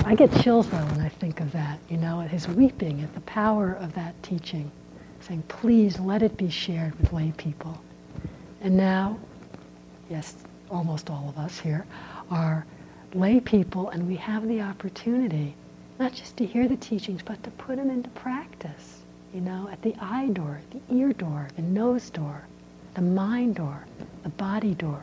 I 0.06 0.16
get 0.16 0.32
chills 0.42 0.70
though 0.70 0.78
when 0.78 1.02
I 1.02 1.10
think 1.10 1.42
of 1.42 1.52
that, 1.52 1.80
you 1.90 1.98
know, 1.98 2.22
at 2.22 2.30
his 2.30 2.48
weeping, 2.48 3.02
at 3.02 3.14
the 3.14 3.22
power 3.22 3.74
of 3.74 3.94
that 3.96 4.22
teaching, 4.24 4.72
saying, 5.20 5.44
please 5.48 6.00
let 6.00 6.24
it 6.24 6.38
be 6.38 6.50
shared 6.50 6.98
with 7.00 7.12
lay 7.12 7.34
people. 7.36 7.82
And 8.68 8.76
now, 8.76 9.18
yes, 10.10 10.36
almost 10.70 11.10
all 11.10 11.30
of 11.30 11.38
us 11.38 11.58
here 11.58 11.86
are 12.30 12.66
lay 13.14 13.40
people, 13.40 13.88
and 13.92 14.06
we 14.06 14.18
have 14.18 14.46
the 14.46 14.60
opportunity 14.60 15.56
Not 16.00 16.14
just 16.14 16.36
to 16.36 16.46
hear 16.46 16.68
the 16.68 16.76
teachings, 16.76 17.22
but 17.24 17.42
to 17.44 17.52
put 17.52 17.78
them 17.78 17.90
into 17.90 18.10
practice. 18.10 19.04
You 19.34 19.40
know, 19.40 19.70
at 19.72 19.82
the 19.84 19.96
eye 20.02 20.28
door, 20.28 20.60
the 20.72 20.82
ear 20.94 21.14
door, 21.14 21.48
the 21.56 21.62
nose 21.62 22.10
door, 22.10 22.44
the 22.94 23.02
mind 23.02 23.56
door, 23.56 23.86
the 24.24 24.30
body 24.30 24.74
door, 24.74 25.02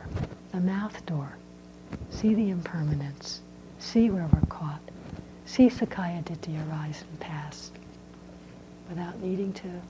the 0.51 0.59
mouth 0.59 1.03
door. 1.07 1.35
See 2.11 2.35
the 2.35 2.51
impermanence. 2.51 3.41
See 3.79 4.11
where 4.11 4.29
we're 4.31 4.47
caught. 4.47 4.81
See 5.47 5.69
Sakkaya 5.69 6.23
Ditthi 6.23 6.55
arise 6.69 7.03
and 7.09 7.19
pass 7.19 7.71
without 8.89 9.19
needing 9.21 9.53
to 9.53 9.81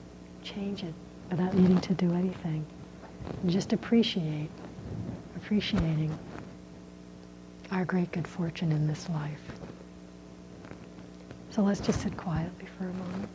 change 0.42 0.82
it, 0.82 0.94
without 1.30 1.54
needing 1.54 1.80
to 1.82 1.94
do 1.94 2.14
anything. 2.14 2.64
And 3.42 3.50
just 3.50 3.72
appreciate, 3.72 4.50
appreciating 5.36 6.16
our 7.70 7.84
great 7.84 8.10
good 8.12 8.26
fortune 8.26 8.72
in 8.72 8.86
this 8.86 9.08
life. 9.10 9.42
So 11.50 11.62
let's 11.62 11.80
just 11.80 12.02
sit 12.02 12.16
quietly 12.16 12.66
for 12.78 12.84
a 12.84 12.92
moment. 12.92 13.28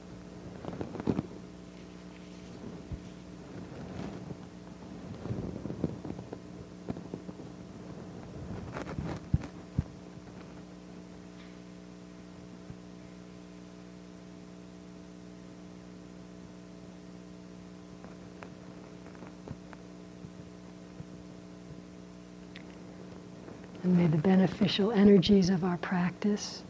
And 23.83 23.97
may 23.97 24.05
the 24.05 24.17
beneficial 24.61 24.91
energies 24.91 25.49
of 25.49 25.63
our 25.63 25.77
practice 25.77 26.61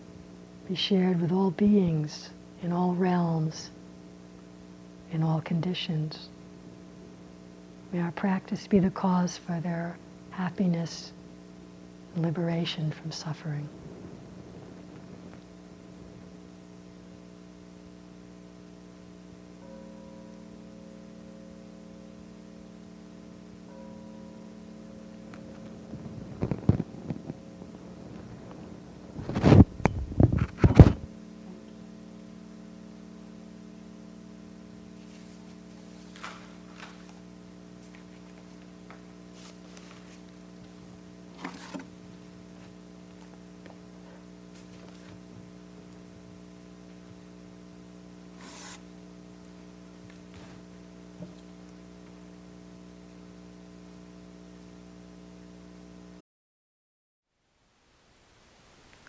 be 0.66 0.76
shared 0.76 1.20
with 1.20 1.30
all 1.30 1.52
beings 1.52 2.30
in 2.64 2.72
all 2.72 2.96
realms, 2.96 3.70
in 5.12 5.22
all 5.22 5.42
conditions. 5.42 6.30
May 7.92 8.00
our 8.00 8.14
practice 8.14 8.66
be 8.66 8.80
the 8.80 8.92
cause 8.92 9.38
for 9.38 9.60
their 9.60 9.98
happiness 10.30 11.12
and 12.16 12.24
liberation 12.24 12.92
from 12.92 13.12
suffering. 13.12 13.68